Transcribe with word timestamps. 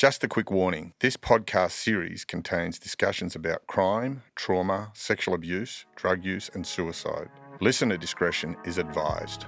Just 0.00 0.24
a 0.24 0.28
quick 0.28 0.50
warning 0.50 0.94
this 1.00 1.18
podcast 1.18 1.72
series 1.72 2.24
contains 2.24 2.78
discussions 2.78 3.36
about 3.36 3.66
crime, 3.66 4.22
trauma, 4.34 4.90
sexual 4.94 5.34
abuse, 5.34 5.84
drug 5.94 6.24
use, 6.24 6.50
and 6.54 6.66
suicide. 6.66 7.28
Listener 7.60 7.98
discretion 7.98 8.56
is 8.64 8.78
advised. 8.78 9.44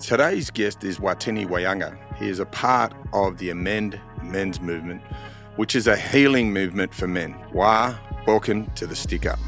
Today's 0.00 0.50
guest 0.50 0.82
is 0.82 0.98
Watene 0.98 1.46
Waenga. 1.46 1.96
He 2.16 2.28
is 2.28 2.40
a 2.40 2.46
part 2.46 2.92
of 3.12 3.38
the 3.38 3.50
Amend 3.50 4.00
Men's 4.20 4.60
Movement, 4.60 5.00
which 5.54 5.76
is 5.76 5.86
a 5.86 5.96
healing 5.96 6.52
movement 6.52 6.92
for 6.92 7.06
men. 7.06 7.36
Wa, 7.52 7.96
welcome 8.26 8.66
to 8.72 8.84
the 8.84 8.96
Stick 8.96 9.26
Up. 9.26 9.38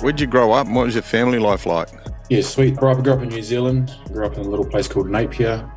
Where'd 0.00 0.20
you 0.20 0.28
grow 0.28 0.52
up? 0.52 0.68
What 0.68 0.86
was 0.86 0.94
your 0.94 1.02
family 1.02 1.40
life 1.40 1.66
like? 1.66 1.99
Yeah, 2.30 2.42
sweet. 2.42 2.76
Grew 2.76 2.90
up, 2.90 3.02
grew 3.02 3.14
up 3.14 3.22
in 3.22 3.28
New 3.28 3.42
Zealand. 3.42 3.92
Grew 4.12 4.24
up 4.24 4.34
in 4.34 4.46
a 4.46 4.48
little 4.48 4.64
place 4.64 4.86
called 4.86 5.10
Napier. 5.10 5.68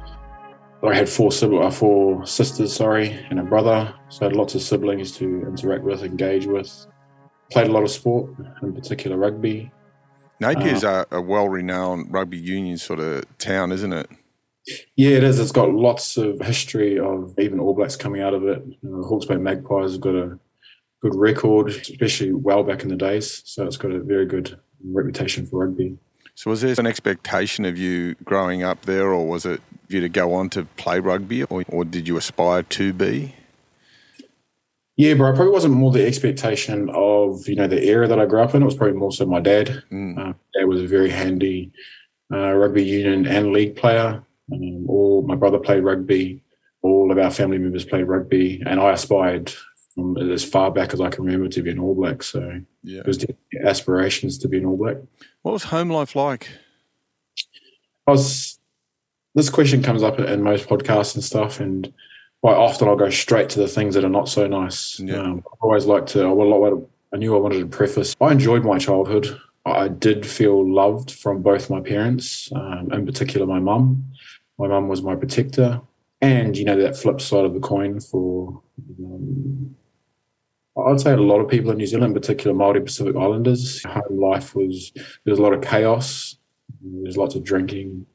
I 0.83 0.93
had 0.93 1.09
four 1.09 1.31
siblings, 1.31 1.65
uh, 1.65 1.71
four 1.71 2.27
sisters, 2.27 2.75
sorry, 2.75 3.25
and 3.31 3.39
a 3.39 3.43
brother. 3.43 3.91
So 4.09 4.21
I 4.21 4.29
had 4.29 4.35
lots 4.35 4.53
of 4.53 4.61
siblings 4.61 5.13
to 5.17 5.25
interact 5.47 5.83
with, 5.83 6.03
engage 6.03 6.45
with. 6.45 6.85
Played 7.51 7.69
a 7.69 7.71
lot 7.71 7.81
of 7.81 7.89
sport, 7.89 8.35
in 8.61 8.71
particular 8.71 9.17
rugby. 9.17 9.71
Napier's 10.39 10.83
uh, 10.83 11.05
a, 11.09 11.17
a 11.17 11.21
well-renowned 11.21 12.13
rugby 12.13 12.37
union 12.37 12.77
sort 12.77 12.99
of 12.99 13.23
town, 13.39 13.71
isn't 13.71 13.91
it? 13.91 14.07
Yeah, 14.95 15.17
it 15.17 15.23
is. 15.23 15.39
It's 15.39 15.51
got 15.51 15.71
lots 15.71 16.17
of 16.17 16.39
history 16.39 16.99
of 16.99 17.33
even 17.39 17.59
All 17.59 17.73
Blacks 17.73 17.95
coming 17.95 18.21
out 18.21 18.35
of 18.35 18.43
it. 18.43 18.61
You 18.67 18.77
know, 18.83 19.01
Hawke's 19.01 19.25
Bay 19.25 19.37
Magpies 19.37 19.93
have 19.93 20.01
got 20.01 20.15
a 20.15 20.37
good 21.01 21.15
record, 21.15 21.69
especially 21.69 22.31
well 22.31 22.63
back 22.63 22.83
in 22.83 22.89
the 22.89 22.95
days. 22.95 23.41
So 23.43 23.65
it's 23.65 23.77
got 23.77 23.91
a 23.91 24.03
very 24.03 24.27
good 24.27 24.59
reputation 24.83 25.47
for 25.47 25.65
rugby. 25.65 25.97
So, 26.35 26.49
was 26.49 26.61
there 26.61 26.73
an 26.77 26.87
expectation 26.87 27.65
of 27.65 27.77
you 27.77 28.15
growing 28.23 28.63
up 28.63 28.83
there, 28.83 29.13
or 29.13 29.27
was 29.27 29.45
it 29.45 29.61
you 29.87 30.01
to 30.01 30.09
go 30.09 30.33
on 30.33 30.49
to 30.51 30.65
play 30.77 30.99
rugby, 30.99 31.43
or, 31.43 31.63
or 31.67 31.85
did 31.85 32.07
you 32.07 32.17
aspire 32.17 32.63
to 32.63 32.93
be? 32.93 33.35
Yeah, 34.95 35.15
bro. 35.15 35.31
It 35.31 35.35
probably 35.35 35.53
wasn't 35.53 35.73
more 35.75 35.91
the 35.91 36.05
expectation 36.05 36.89
of 36.93 37.47
you 37.47 37.55
know 37.55 37.67
the 37.67 37.83
era 37.83 38.07
that 38.07 38.19
I 38.19 38.25
grew 38.25 38.41
up 38.41 38.53
in. 38.53 38.61
It 38.61 38.65
was 38.65 38.75
probably 38.75 38.97
more 38.97 39.11
so 39.11 39.25
my 39.25 39.39
dad. 39.39 39.83
Mm. 39.91 40.17
Uh, 40.17 40.33
dad 40.53 40.65
was 40.65 40.81
a 40.81 40.87
very 40.87 41.09
handy 41.09 41.71
uh, 42.31 42.53
rugby 42.53 42.83
union 42.83 43.25
and 43.25 43.51
league 43.51 43.75
player. 43.75 44.23
Um, 44.51 44.89
all 44.89 45.23
my 45.23 45.35
brother 45.35 45.59
played 45.59 45.83
rugby. 45.83 46.43
All 46.81 47.11
of 47.11 47.17
our 47.17 47.31
family 47.31 47.57
members 47.57 47.85
played 47.85 48.07
rugby, 48.07 48.61
and 48.65 48.79
I 48.79 48.91
aspired 48.91 49.53
from 49.93 50.17
as 50.17 50.43
far 50.43 50.71
back 50.71 50.93
as 50.93 51.01
I 51.01 51.09
can 51.09 51.23
remember 51.23 51.47
to 51.49 51.61
be 51.61 51.71
an 51.71 51.79
All 51.79 51.95
Black. 51.95 52.23
So 52.23 52.61
yeah. 52.83 53.01
it 53.01 53.07
was 53.07 53.25
aspirations 53.63 54.37
to 54.39 54.47
be 54.47 54.57
an 54.57 54.65
All 54.65 54.77
Black. 54.77 54.97
What 55.41 55.51
was 55.51 55.65
home 55.65 55.89
life 55.89 56.15
like? 56.15 56.49
I 58.07 58.11
was. 58.11 58.59
This 59.35 59.49
question 59.49 59.81
comes 59.81 60.03
up 60.03 60.19
in 60.19 60.43
most 60.43 60.67
podcasts 60.67 61.15
and 61.15 61.23
stuff, 61.23 61.59
and 61.59 61.91
quite 62.41 62.55
often 62.55 62.87
I'll 62.87 62.95
go 62.95 63.09
straight 63.09 63.49
to 63.49 63.59
the 63.59 63.67
things 63.67 63.95
that 63.95 64.05
are 64.05 64.09
not 64.09 64.29
so 64.29 64.45
nice. 64.47 64.99
Yeah. 64.99 65.21
Um, 65.21 65.43
I 65.45 65.55
always 65.61 65.85
like 65.85 66.05
to. 66.07 66.23
I, 66.23 67.15
I 67.15 67.17
knew 67.17 67.35
I 67.35 67.39
wanted 67.39 67.59
to 67.59 67.67
preface. 67.67 68.15
I 68.21 68.31
enjoyed 68.31 68.63
my 68.63 68.77
childhood. 68.77 69.39
I 69.65 69.87
did 69.87 70.25
feel 70.25 70.69
loved 70.71 71.11
from 71.11 71.41
both 71.41 71.69
my 71.69 71.79
parents, 71.79 72.51
um, 72.53 72.91
in 72.91 73.05
particular 73.05 73.47
my 73.47 73.59
mum. 73.59 74.05
My 74.59 74.67
mum 74.67 74.87
was 74.87 75.01
my 75.01 75.15
protector, 75.15 75.81
and 76.21 76.55
you 76.57 76.65
know 76.65 76.79
that 76.79 76.97
flip 76.97 77.21
side 77.21 77.45
of 77.45 77.53
the 77.53 77.59
coin 77.59 77.99
for 77.99 78.61
um, 78.99 79.75
I'd 80.77 81.01
say 81.01 81.11
a 81.13 81.17
lot 81.17 81.39
of 81.39 81.49
people 81.49 81.71
in 81.71 81.77
New 81.77 81.85
Zealand, 81.85 82.15
in 82.15 82.21
particular 82.21 82.55
Māori 82.55 82.83
Pacific 82.83 83.15
Islanders, 83.15 83.83
home 83.83 84.19
life 84.19 84.55
was 84.55 84.91
there 84.95 85.31
was 85.31 85.39
a 85.39 85.43
lot 85.43 85.53
of 85.53 85.61
chaos. 85.61 86.37
There's 86.81 87.17
lots 87.17 87.35
of 87.35 87.43
drinking, 87.43 88.05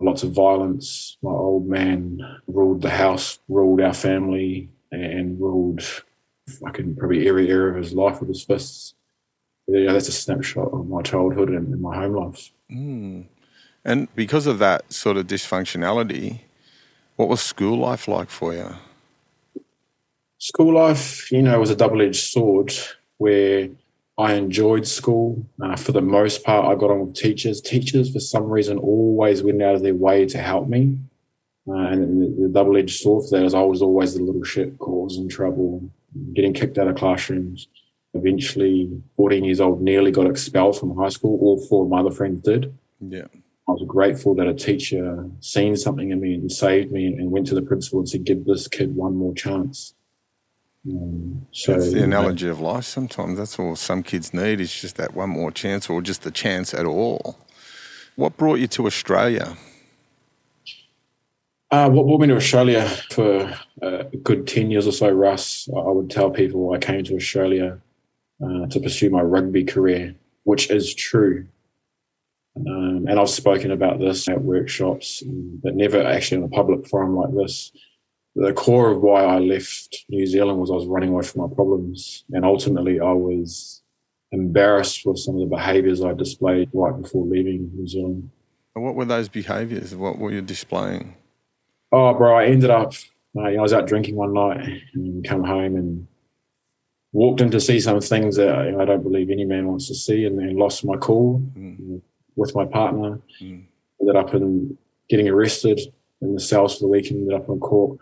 lots 0.00 0.22
of 0.22 0.32
violence. 0.32 1.16
My 1.22 1.30
old 1.30 1.66
man 1.66 2.20
ruled 2.46 2.82
the 2.82 2.90
house, 2.90 3.38
ruled 3.48 3.80
our 3.80 3.94
family, 3.94 4.70
and 4.92 5.40
ruled 5.40 5.82
fucking 6.60 6.96
probably 6.96 7.26
every 7.26 7.48
area 7.48 7.72
of 7.72 7.76
his 7.76 7.94
life 7.94 8.20
with 8.20 8.28
his 8.28 8.44
fists. 8.44 8.94
Yeah, 9.66 9.92
that's 9.92 10.08
a 10.08 10.12
snapshot 10.12 10.72
of 10.72 10.88
my 10.88 11.00
childhood 11.00 11.48
and, 11.48 11.72
and 11.72 11.80
my 11.80 11.96
home 11.96 12.14
life. 12.14 12.52
Mm. 12.70 13.26
And 13.84 14.14
because 14.14 14.46
of 14.46 14.58
that 14.58 14.92
sort 14.92 15.16
of 15.16 15.26
dysfunctionality, 15.26 16.40
what 17.16 17.28
was 17.28 17.40
school 17.40 17.78
life 17.78 18.06
like 18.08 18.28
for 18.28 18.52
you? 18.52 18.74
School 20.44 20.74
life, 20.74 21.32
you 21.32 21.40
know, 21.40 21.58
was 21.58 21.70
a 21.70 21.74
double 21.74 22.02
edged 22.02 22.22
sword 22.22 22.70
where 23.16 23.70
I 24.18 24.34
enjoyed 24.34 24.86
school. 24.86 25.46
Uh, 25.58 25.74
for 25.74 25.92
the 25.92 26.02
most 26.02 26.44
part, 26.44 26.66
I 26.66 26.78
got 26.78 26.90
on 26.90 27.06
with 27.06 27.14
teachers. 27.14 27.62
Teachers, 27.62 28.12
for 28.12 28.20
some 28.20 28.50
reason, 28.50 28.76
always 28.76 29.42
went 29.42 29.62
out 29.62 29.74
of 29.74 29.82
their 29.82 29.94
way 29.94 30.26
to 30.26 30.36
help 30.36 30.68
me. 30.68 30.98
Uh, 31.66 31.86
and 31.86 32.20
the, 32.20 32.42
the 32.42 32.48
double 32.50 32.76
edged 32.76 33.00
sword 33.00 33.24
for 33.24 33.38
that 33.38 33.46
is 33.46 33.54
I 33.54 33.62
was 33.62 33.80
always 33.80 34.12
the 34.12 34.22
little 34.22 34.44
shit 34.44 34.78
causing 34.78 35.30
trouble, 35.30 35.88
getting 36.34 36.52
kicked 36.52 36.76
out 36.76 36.88
of 36.88 36.96
classrooms. 36.96 37.66
Eventually, 38.12 39.00
14 39.16 39.44
years 39.44 39.62
old, 39.62 39.80
nearly 39.80 40.10
got 40.10 40.26
expelled 40.26 40.78
from 40.78 40.94
high 40.94 41.08
school. 41.08 41.38
All 41.40 41.66
four 41.66 41.84
of 41.84 41.90
my 41.90 42.00
other 42.00 42.10
friends 42.10 42.42
did. 42.42 42.76
Yeah. 43.00 43.28
I 43.66 43.72
was 43.72 43.84
grateful 43.86 44.34
that 44.34 44.46
a 44.46 44.52
teacher 44.52 45.26
seen 45.40 45.74
something 45.78 46.10
in 46.10 46.20
me 46.20 46.34
and 46.34 46.52
saved 46.52 46.92
me 46.92 47.06
and 47.06 47.30
went 47.30 47.46
to 47.46 47.54
the 47.54 47.62
principal 47.62 48.00
and 48.00 48.08
said, 48.10 48.24
give 48.24 48.44
this 48.44 48.68
kid 48.68 48.94
one 48.94 49.16
more 49.16 49.32
chance. 49.32 49.94
Um, 50.86 51.46
so 51.50 51.72
that's 51.72 51.92
the 51.92 52.02
analogy 52.02 52.48
of 52.48 52.60
life. 52.60 52.84
Sometimes 52.84 53.38
that's 53.38 53.58
all 53.58 53.74
some 53.76 54.02
kids 54.02 54.34
need 54.34 54.60
is 54.60 54.80
just 54.80 54.96
that 54.96 55.14
one 55.14 55.30
more 55.30 55.50
chance, 55.50 55.88
or 55.88 56.02
just 56.02 56.22
the 56.22 56.30
chance 56.30 56.74
at 56.74 56.84
all. 56.84 57.38
What 58.16 58.36
brought 58.36 58.60
you 58.60 58.66
to 58.68 58.86
Australia? 58.86 59.56
Uh, 61.70 61.88
what 61.88 62.06
brought 62.06 62.20
me 62.20 62.28
to 62.28 62.36
Australia 62.36 62.86
for 63.10 63.52
a 63.82 64.04
good 64.22 64.46
10 64.46 64.70
years 64.70 64.86
or 64.86 64.92
so, 64.92 65.10
Russ, 65.10 65.68
I 65.74 65.90
would 65.90 66.10
tell 66.10 66.30
people 66.30 66.72
I 66.72 66.78
came 66.78 67.02
to 67.04 67.16
Australia 67.16 67.80
uh, 68.44 68.66
to 68.66 68.80
pursue 68.80 69.10
my 69.10 69.22
rugby 69.22 69.64
career, 69.64 70.14
which 70.44 70.70
is 70.70 70.94
true. 70.94 71.46
Um, 72.56 73.06
and 73.08 73.18
I've 73.18 73.30
spoken 73.30 73.72
about 73.72 73.98
this 73.98 74.28
at 74.28 74.42
workshops, 74.42 75.22
but 75.26 75.74
never 75.74 76.00
actually 76.00 76.38
in 76.38 76.44
a 76.44 76.48
public 76.48 76.86
forum 76.86 77.16
like 77.16 77.34
this 77.34 77.72
the 78.34 78.52
core 78.52 78.90
of 78.90 79.00
why 79.00 79.24
I 79.24 79.38
left 79.38 80.04
New 80.08 80.26
Zealand 80.26 80.58
was 80.58 80.70
I 80.70 80.74
was 80.74 80.86
running 80.86 81.10
away 81.10 81.22
from 81.22 81.42
my 81.42 81.54
problems. 81.54 82.24
And 82.32 82.44
ultimately, 82.44 82.98
I 83.00 83.12
was 83.12 83.82
embarrassed 84.32 85.06
with 85.06 85.18
some 85.18 85.34
of 85.36 85.40
the 85.40 85.46
behaviors 85.46 86.02
I 86.02 86.14
displayed 86.14 86.68
right 86.72 87.00
before 87.00 87.24
leaving 87.24 87.70
New 87.74 87.86
Zealand. 87.86 88.30
What 88.74 88.96
were 88.96 89.04
those 89.04 89.28
behaviors? 89.28 89.94
What 89.94 90.18
were 90.18 90.32
you 90.32 90.42
displaying? 90.42 91.14
Oh, 91.92 92.12
bro, 92.14 92.36
I 92.36 92.46
ended 92.46 92.70
up, 92.70 92.92
uh, 93.36 93.42
I 93.42 93.60
was 93.60 93.72
out 93.72 93.86
drinking 93.86 94.16
one 94.16 94.32
night 94.32 94.82
and 94.94 95.24
come 95.24 95.44
home 95.44 95.76
and 95.76 96.08
walked 97.12 97.40
in 97.40 97.52
to 97.52 97.60
see 97.60 97.78
some 97.78 98.00
things 98.00 98.34
that 98.34 98.66
you 98.66 98.72
know, 98.72 98.80
I 98.80 98.84
don't 98.84 99.04
believe 99.04 99.30
any 99.30 99.44
man 99.44 99.68
wants 99.68 99.86
to 99.88 99.94
see 99.94 100.24
and 100.24 100.36
then 100.36 100.56
lost 100.56 100.84
my 100.84 100.96
cool 100.96 101.40
mm. 101.56 102.00
with 102.34 102.52
my 102.56 102.64
partner. 102.64 103.20
Mm. 103.40 103.66
Ended 104.00 104.16
up 104.16 104.34
in 104.34 104.76
getting 105.08 105.28
arrested 105.28 105.80
in 106.24 106.34
the 106.34 106.40
cells 106.40 106.74
for 106.74 106.84
the 106.84 106.88
weekend, 106.88 107.20
ended 107.20 107.34
up 107.34 107.48
on 107.48 107.60
court 107.60 107.98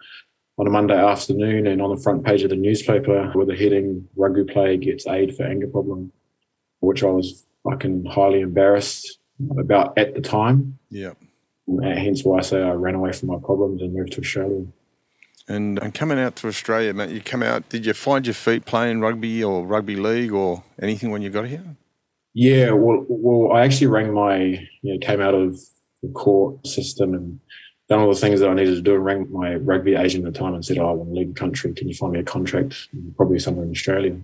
on 0.59 0.67
a 0.67 0.71
Monday 0.71 0.97
afternoon 0.97 1.67
and 1.67 1.81
on 1.81 1.95
the 1.95 2.01
front 2.03 2.25
page 2.25 2.43
of 2.43 2.51
the 2.51 2.57
newspaper 2.57 3.33
with 3.35 3.49
the 3.49 3.57
heading 3.57 4.07
Rugby 4.17 4.45
player 4.45 4.77
gets 4.77 5.07
aid 5.07 5.37
for 5.37 5.45
anger 5.45 5.67
problem, 5.67 6.13
which 6.81 7.03
I 7.03 7.09
was 7.09 7.47
fucking 7.65 8.05
highly 8.05 8.41
embarrassed 8.41 9.19
about 9.59 9.97
at 9.99 10.15
the 10.15 10.21
time. 10.21 10.79
Yeah. 10.91 11.13
hence 11.83 12.25
why 12.25 12.39
I 12.39 12.43
say 12.43 12.63
I 12.63 12.73
ran 12.73 12.95
away 12.95 13.13
from 13.13 13.29
my 13.29 13.39
problems 13.39 13.83
and 13.83 13.95
moved 13.95 14.13
to 14.13 14.21
Australia. 14.21 14.67
And, 15.49 15.79
and 15.81 15.93
coming 15.93 16.19
out 16.19 16.37
to 16.37 16.49
Australia, 16.49 16.95
mate, 16.95 17.11
you 17.11 17.21
come 17.21 17.43
out, 17.43 17.69
did 17.69 17.85
you 17.85 17.95
find 17.95 18.27
your 18.27 18.35
feet 18.35 18.65
playing 18.65 19.01
rugby 19.01 19.43
or 19.43 19.67
rugby 19.67 19.97
league 19.97 20.33
or 20.33 20.63
anything 20.81 21.11
when 21.11 21.23
you 21.23 21.31
got 21.31 21.47
here? 21.47 21.77
Yeah, 22.35 22.71
well, 22.71 23.05
well, 23.09 23.57
I 23.57 23.63
actually 23.65 23.89
rang 23.89 24.13
my, 24.13 24.37
you 24.83 24.95
know, 24.95 24.99
came 25.07 25.21
out 25.21 25.35
of 25.35 25.59
the 26.03 26.09
court 26.11 26.67
system 26.67 27.15
and 27.15 27.41
done 27.93 28.01
all 28.01 28.09
the 28.09 28.19
things 28.19 28.41
that 28.41 28.49
I 28.49 28.55
needed 28.55 28.75
to 28.75 28.81
do 28.81 28.95
and 28.95 29.05
rang 29.05 29.31
my 29.31 29.57
rugby 29.57 29.95
agent 29.95 30.27
at 30.27 30.33
the 30.33 30.39
time 30.39 30.55
and 30.55 30.65
said, 30.65 30.79
oh, 30.79 30.89
I 30.89 30.93
want 30.93 31.11
to 31.11 31.15
leave 31.15 31.35
the 31.35 31.41
country. 31.45 31.75
Can 31.75 31.89
you 31.89 31.95
find 31.95 32.13
me 32.15 32.21
a 32.21 32.23
contract, 32.23 32.89
probably 33.19 33.39
somewhere 33.39 33.67
in 33.67 33.71
Australia? 33.71 34.17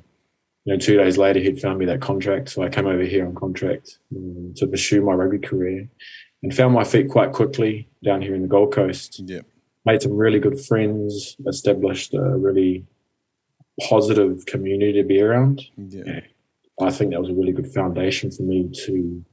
You 0.65 0.73
know, 0.73 0.79
two 0.79 0.97
days 0.97 1.19
later, 1.19 1.41
he'd 1.41 1.61
found 1.61 1.79
me 1.79 1.85
that 1.85 2.01
contract. 2.01 2.49
So 2.49 2.63
I 2.63 2.71
came 2.71 2.87
over 2.87 3.03
here 3.03 3.27
on 3.27 3.35
contract 3.35 3.99
um, 4.17 4.55
to 4.57 4.67
pursue 4.67 5.03
my 5.03 5.13
rugby 5.13 5.39
career 5.39 5.87
and 6.43 6.55
found 6.55 6.73
my 6.73 6.85
feet 6.85 7.11
quite 7.11 7.33
quickly 7.33 7.89
down 8.03 8.23
here 8.23 8.35
in 8.35 8.43
the 8.43 8.49
Gold 8.49 8.73
Coast. 8.73 9.21
Yeah. 9.25 9.41
Made 9.85 10.01
some 10.01 10.17
really 10.17 10.41
good 10.41 10.59
friends, 10.61 11.37
established 11.47 12.15
a 12.15 12.37
really 12.39 12.87
positive 13.89 14.47
community 14.47 14.95
to 14.95 15.05
be 15.07 15.21
around. 15.21 15.63
Yeah. 15.77 16.21
I 16.81 16.91
think 16.91 17.11
that 17.11 17.21
was 17.21 17.31
a 17.31 17.35
really 17.35 17.53
good 17.53 17.71
foundation 17.73 18.31
for 18.31 18.45
me 18.45 18.71
to 18.87 19.25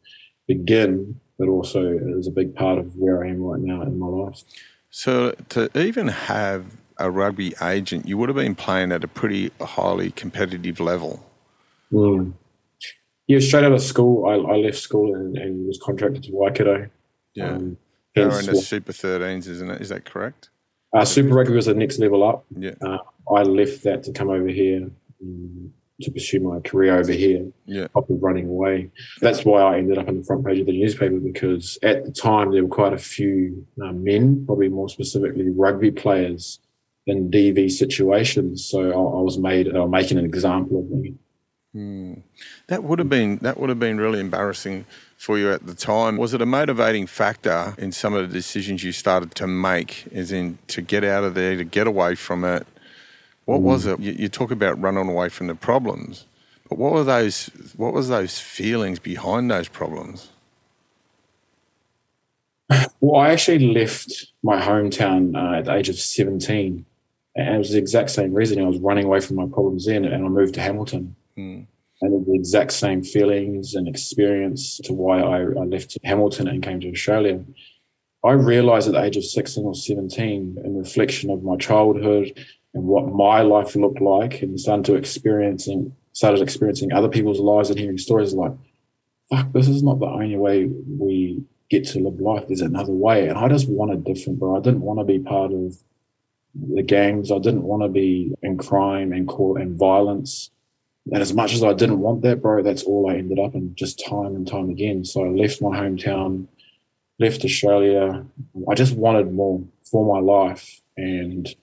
begin, 0.46 1.22
but 1.38 1.48
also 1.48 1.86
it 1.86 2.02
is 2.18 2.28
a 2.28 2.32
big 2.32 2.56
part 2.56 2.78
of 2.80 2.96
where 2.96 3.24
I 3.24 3.30
am 3.30 3.42
right 3.42 3.60
now 3.60 3.82
in 3.82 4.00
my 4.00 4.08
life. 4.08 4.44
So 4.90 5.32
to 5.50 5.70
even 5.78 6.08
have 6.08 6.66
a 6.98 7.12
rugby 7.12 7.54
agent, 7.62 8.08
you 8.08 8.18
would 8.18 8.30
have 8.30 8.38
been 8.38 8.56
playing 8.56 8.92
at 8.92 9.04
a 9.04 9.08
pretty 9.08 9.52
highly 9.62 10.12
competitive 10.12 10.80
level. 10.80 11.26
Mm. 11.92 12.34
Yeah, 13.28 13.40
straight 13.40 13.66
out 13.66 13.74
of 13.74 13.82
school, 13.82 14.26
I, 14.26 14.54
I 14.54 14.58
left 14.58 14.78
school 14.78 15.16
and, 15.16 15.38
and, 15.38 15.68
was 15.68 15.80
contracted 15.82 16.24
to 16.24 16.32
Waikato. 16.32 16.90
Yeah. 17.34 17.56
Um, 17.56 17.78
they 18.14 18.24
were 18.24 18.40
in 18.40 18.46
the 18.46 18.56
Super 18.56 18.94
13s, 18.94 19.48
isn't 19.48 19.70
it? 19.70 19.82
Is 19.82 19.90
that 19.90 20.06
correct? 20.06 20.50
Uh, 20.94 21.04
Super 21.04 21.34
Rugby 21.34 21.54
was 21.54 21.66
the 21.66 21.74
next 21.74 22.00
level 22.00 22.24
up. 22.24 22.46
Yeah. 22.56 22.76
Uh, 22.82 23.00
I 23.36 23.42
left 23.42 23.84
that 23.84 24.04
to 24.04 24.14
come 24.14 24.30
over 24.30 24.48
here 24.48 24.90
um, 25.22 25.74
to 26.02 26.12
pursue 26.12 26.40
my 26.42 26.60
career 26.60 26.98
over 26.98 27.12
here. 27.12 27.48
Yeah. 27.66 27.88
Probably 27.88 28.18
running 28.18 28.48
away. 28.48 28.92
That's 29.22 29.46
why 29.46 29.62
I 29.62 29.78
ended 29.78 29.98
up 29.98 30.08
on 30.08 30.18
the 30.18 30.24
front 30.24 30.46
page 30.46 30.60
of 30.60 30.66
the 30.66 30.78
newspaper 30.78 31.20
because 31.20 31.78
at 31.84 32.04
the 32.06 32.12
time 32.12 32.52
there 32.52 32.64
were 32.64 32.70
quite 32.70 32.94
a 32.94 32.98
few 32.98 33.66
uh, 33.82 33.94
men, 33.94 34.46
probably 34.46 34.70
more 34.70 34.90
specifically 34.90 35.50
rugby 35.50 35.92
players, 35.92 36.60
in 37.08 37.30
DV 37.30 37.72
situations. 37.72 38.66
So 38.66 38.90
I, 38.90 38.94
I 38.94 39.22
was 39.22 39.38
made, 39.38 39.74
uh, 39.74 39.88
making 39.88 40.18
an 40.18 40.26
example 40.26 40.80
of 40.80 40.90
me. 40.90 41.16
Hmm. 41.74 42.14
That 42.68 42.84
would 42.84 43.00
have 43.00 43.10
been 43.10 43.40
that 43.40 43.60
would 43.60 43.68
have 43.68 43.80
been 43.80 43.98
really 43.98 44.22
embarrassing 44.22 44.86
for 45.18 45.38
you 45.38 45.52
at 45.52 45.68
the 45.68 45.76
time. 45.76 46.16
Was 46.16 46.34
it 46.34 46.42
a 46.42 46.46
motivating 46.46 47.06
factor 47.06 47.76
in 47.78 47.92
some 47.92 48.14
of 48.14 48.30
the 48.30 48.34
decisions 48.34 48.82
you 48.82 48.94
started 48.94 49.36
to 49.36 49.46
make, 49.46 50.08
as 50.14 50.32
in 50.32 50.58
to 50.68 50.82
get 50.82 51.04
out 51.04 51.26
of 51.26 51.36
there, 51.36 51.58
to 51.58 51.66
get 51.66 51.86
away 51.86 52.16
from 52.16 52.46
it? 52.46 52.66
What 53.46 53.62
mm. 53.62 53.64
was 53.64 53.86
it? 53.86 54.00
You, 54.00 54.12
you, 54.14 54.30
talk 54.30 54.52
about 54.52 54.80
running 54.82 55.10
away 55.10 55.30
from 55.30 55.48
the 55.48 55.56
problems, 55.56 56.26
but 56.68 56.78
what 56.78 56.94
were 56.94 57.04
those? 57.04 57.50
What 57.78 57.94
was 57.94 58.10
those 58.10 58.40
feelings 58.40 59.00
behind 59.00 59.50
those 59.50 59.68
problems? 59.68 60.30
Well, 63.00 63.22
I 63.22 63.30
actually 63.30 63.72
left 63.74 64.32
my 64.42 64.60
hometown 64.60 65.36
uh, 65.36 65.60
at 65.60 65.66
the 65.66 65.76
age 65.76 65.90
of 65.90 66.00
seventeen, 66.00 66.86
and 67.36 67.56
it 67.56 67.58
was 67.60 67.72
the 67.72 67.78
exact 67.78 68.10
same 68.10 68.34
reason. 68.34 68.60
I 68.60 68.68
was 68.68 68.80
running 68.80 69.06
away 69.06 69.20
from 69.20 69.36
my 69.36 69.46
problems 69.46 69.86
then, 69.86 70.06
and 70.06 70.26
I 70.26 70.28
moved 70.28 70.56
to 70.56 70.62
Hamilton. 70.62 71.16
Mm. 71.38 71.68
And 72.02 72.26
the 72.26 72.36
exact 72.36 72.74
same 72.74 73.04
feelings 73.04 73.74
and 73.74 73.88
experience 73.88 74.80
to 74.84 74.94
why 74.94 75.22
I, 75.22 75.42
I 75.42 75.64
left 75.66 75.98
Hamilton 76.04 76.48
and 76.48 76.62
came 76.62 76.82
to 76.82 76.92
Australia. 76.92 77.44
I 78.24 78.32
realized 78.32 78.88
at 78.88 78.94
the 78.94 79.04
age 79.04 79.18
of 79.18 79.24
16 79.24 79.64
or 79.64 79.76
17, 79.76 80.58
in 80.64 80.78
reflection 80.78 81.30
of 81.30 81.44
my 81.44 81.56
childhood 81.58 82.46
and 82.76 82.84
what 82.84 83.12
my 83.12 83.42
life 83.42 83.76
looked 83.76 84.02
like, 84.02 84.44
and 84.44 84.60
started 84.60 84.86
to 84.86 84.96
experiencing 84.96 85.96
started 86.16 86.42
experiencing 86.42 86.94
other 86.94 87.10
people's 87.10 87.40
lives 87.40 87.70
and 87.70 87.78
hearing 87.78 87.98
stories 87.98 88.34
like, 88.34 88.54
fuck, 89.30 89.52
this 89.52 89.68
is 89.68 89.84
not 89.84 90.00
the 90.00 90.06
only 90.06 90.38
way 90.38 90.66
we 90.66 91.44
get 91.70 91.86
to 91.86 92.00
live 92.00 92.22
life. 92.22 92.46
There's 92.48 92.62
another 92.62 92.94
way. 92.94 93.28
And 93.28 93.38
I 93.38 93.50
just 93.50 93.68
wanted 93.68 94.06
different, 94.06 94.40
bro. 94.40 94.56
I 94.56 94.62
didn't 94.62 94.82
want 94.82 95.00
to 95.00 95.04
be 95.04 95.20
part 95.20 95.52
of 95.52 95.78
the 96.56 96.84
gangs. 96.84 97.34
I 97.34 97.40
didn't 97.40 97.64
want 97.64 97.84
to 97.84 97.90
be 97.90 98.34
in 98.42 98.58
crime 98.58 99.12
and 99.12 99.28
court 99.28 99.62
and 99.62 99.78
violence. 99.78 100.52
And 101.12 101.22
as 101.22 101.34
much 101.34 101.54
as 101.54 101.64
I 101.64 101.74
didn't 101.74 102.00
want 102.00 102.22
that, 102.22 102.42
bro, 102.42 102.64
that's 102.64 102.84
all 102.84 103.10
I 103.10 103.16
ended 103.16 103.38
up 103.38 103.54
in 103.54 103.76
just 103.76 104.02
time 104.08 104.36
and 104.36 104.48
time 104.48 104.70
again. 104.70 105.04
So 105.04 105.26
I 105.26 105.28
left 105.28 105.62
my 105.62 105.78
hometown, 105.78 106.48
left 107.20 107.44
Australia. 107.44 108.26
I 108.70 108.74
just 108.74 108.96
wanted 108.96 109.34
more 109.34 109.62
for 109.84 110.06
my 110.16 110.22
life. 110.22 110.80
And 110.96 111.54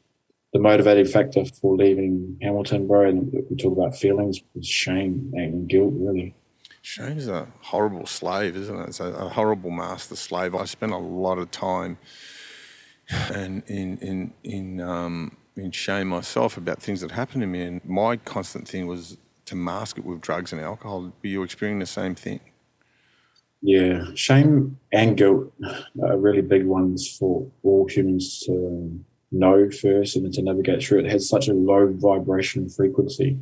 the 0.52 0.58
motivating 0.58 1.06
factor 1.06 1.44
for 1.44 1.76
leaving 1.76 2.38
Hamilton, 2.42 2.86
bro, 2.86 3.08
and 3.08 3.32
we 3.50 3.56
talk 3.56 3.76
about 3.76 3.96
feelings, 3.96 4.40
was 4.54 4.66
shame 4.66 5.32
and 5.34 5.68
guilt, 5.68 5.92
really. 5.96 6.34
Shame's 6.82 7.28
a 7.28 7.48
horrible 7.60 8.06
slave, 8.06 8.56
isn't 8.56 8.76
it? 8.76 8.88
It's 8.88 9.00
a, 9.00 9.06
a 9.06 9.28
horrible 9.28 9.70
master 9.70 10.16
slave. 10.16 10.54
I 10.54 10.64
spent 10.64 10.92
a 10.92 10.98
lot 10.98 11.38
of 11.38 11.50
time 11.50 11.96
and 13.32 13.62
in 13.66 13.98
in 13.98 14.32
in 14.42 14.80
um, 14.80 15.36
in 15.56 15.70
shame 15.70 16.08
myself 16.08 16.56
about 16.56 16.80
things 16.82 17.00
that 17.00 17.10
happened 17.10 17.42
to 17.42 17.46
me, 17.46 17.62
and 17.62 17.84
my 17.84 18.16
constant 18.16 18.66
thing 18.66 18.86
was 18.86 19.16
to 19.46 19.56
mask 19.56 19.98
it 19.98 20.04
with 20.04 20.20
drugs 20.20 20.52
and 20.52 20.60
alcohol. 20.60 21.12
Were 21.22 21.28
you 21.28 21.42
experiencing 21.42 21.80
the 21.80 21.86
same 21.86 22.14
thing? 22.14 22.40
Yeah, 23.60 24.06
shame 24.14 24.78
and 24.92 25.16
guilt 25.16 25.52
are 26.02 26.18
really 26.18 26.42
big 26.42 26.66
ones 26.66 27.16
for 27.16 27.46
all 27.62 27.86
humans 27.88 28.40
to 28.46 29.04
know 29.32 29.70
first 29.70 30.16
and 30.16 30.24
then 30.24 30.32
to 30.32 30.42
navigate 30.42 30.82
through. 30.82 31.00
It 31.00 31.10
has 31.10 31.28
such 31.28 31.48
a 31.48 31.54
low 31.54 31.92
vibration 31.92 32.68
frequency. 32.68 33.38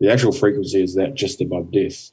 The 0.00 0.10
actual 0.10 0.32
frequency 0.32 0.82
is 0.82 0.94
that 0.94 1.14
just 1.14 1.40
above 1.40 1.72
death. 1.72 2.12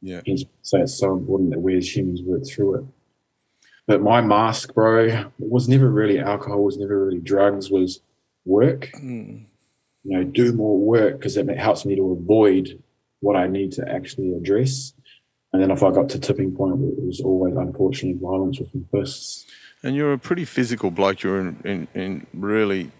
Yeah. 0.00 0.20
So 0.62 0.78
it's 0.78 0.98
so 0.98 1.12
important 1.16 1.50
that 1.50 1.60
we 1.60 1.76
as 1.76 1.96
humans 1.96 2.22
work 2.22 2.42
through 2.46 2.74
it. 2.76 2.84
But 3.86 4.02
my 4.02 4.20
mask, 4.20 4.74
bro, 4.74 5.30
was 5.38 5.68
never 5.68 5.90
really 5.90 6.18
alcohol, 6.18 6.62
was 6.62 6.78
never 6.78 7.06
really 7.06 7.20
drugs, 7.20 7.70
was 7.70 8.00
work. 8.44 8.90
Mm 8.96 9.46
you 10.04 10.18
know, 10.18 10.24
do 10.24 10.52
more 10.52 10.78
work 10.78 11.18
because 11.18 11.36
it 11.36 11.48
helps 11.58 11.84
me 11.84 11.96
to 11.96 12.12
avoid 12.12 12.82
what 13.20 13.36
I 13.36 13.46
need 13.46 13.72
to 13.72 13.88
actually 13.88 14.32
address. 14.34 14.94
And 15.52 15.62
then 15.62 15.70
if 15.70 15.82
I 15.82 15.90
got 15.90 16.08
to 16.10 16.18
tipping 16.18 16.54
point, 16.54 16.80
it 16.82 17.04
was 17.04 17.20
always 17.20 17.54
unfortunately 17.56 18.20
violence 18.20 18.58
with 18.58 18.74
my 18.74 18.82
fists. 18.90 19.46
And 19.82 19.96
you're 19.96 20.12
a 20.12 20.18
pretty 20.18 20.44
physical 20.44 20.90
bloke. 20.90 21.22
You're 21.22 21.40
in, 21.40 21.56
in, 21.64 21.88
in 21.94 22.26
really 22.34 22.92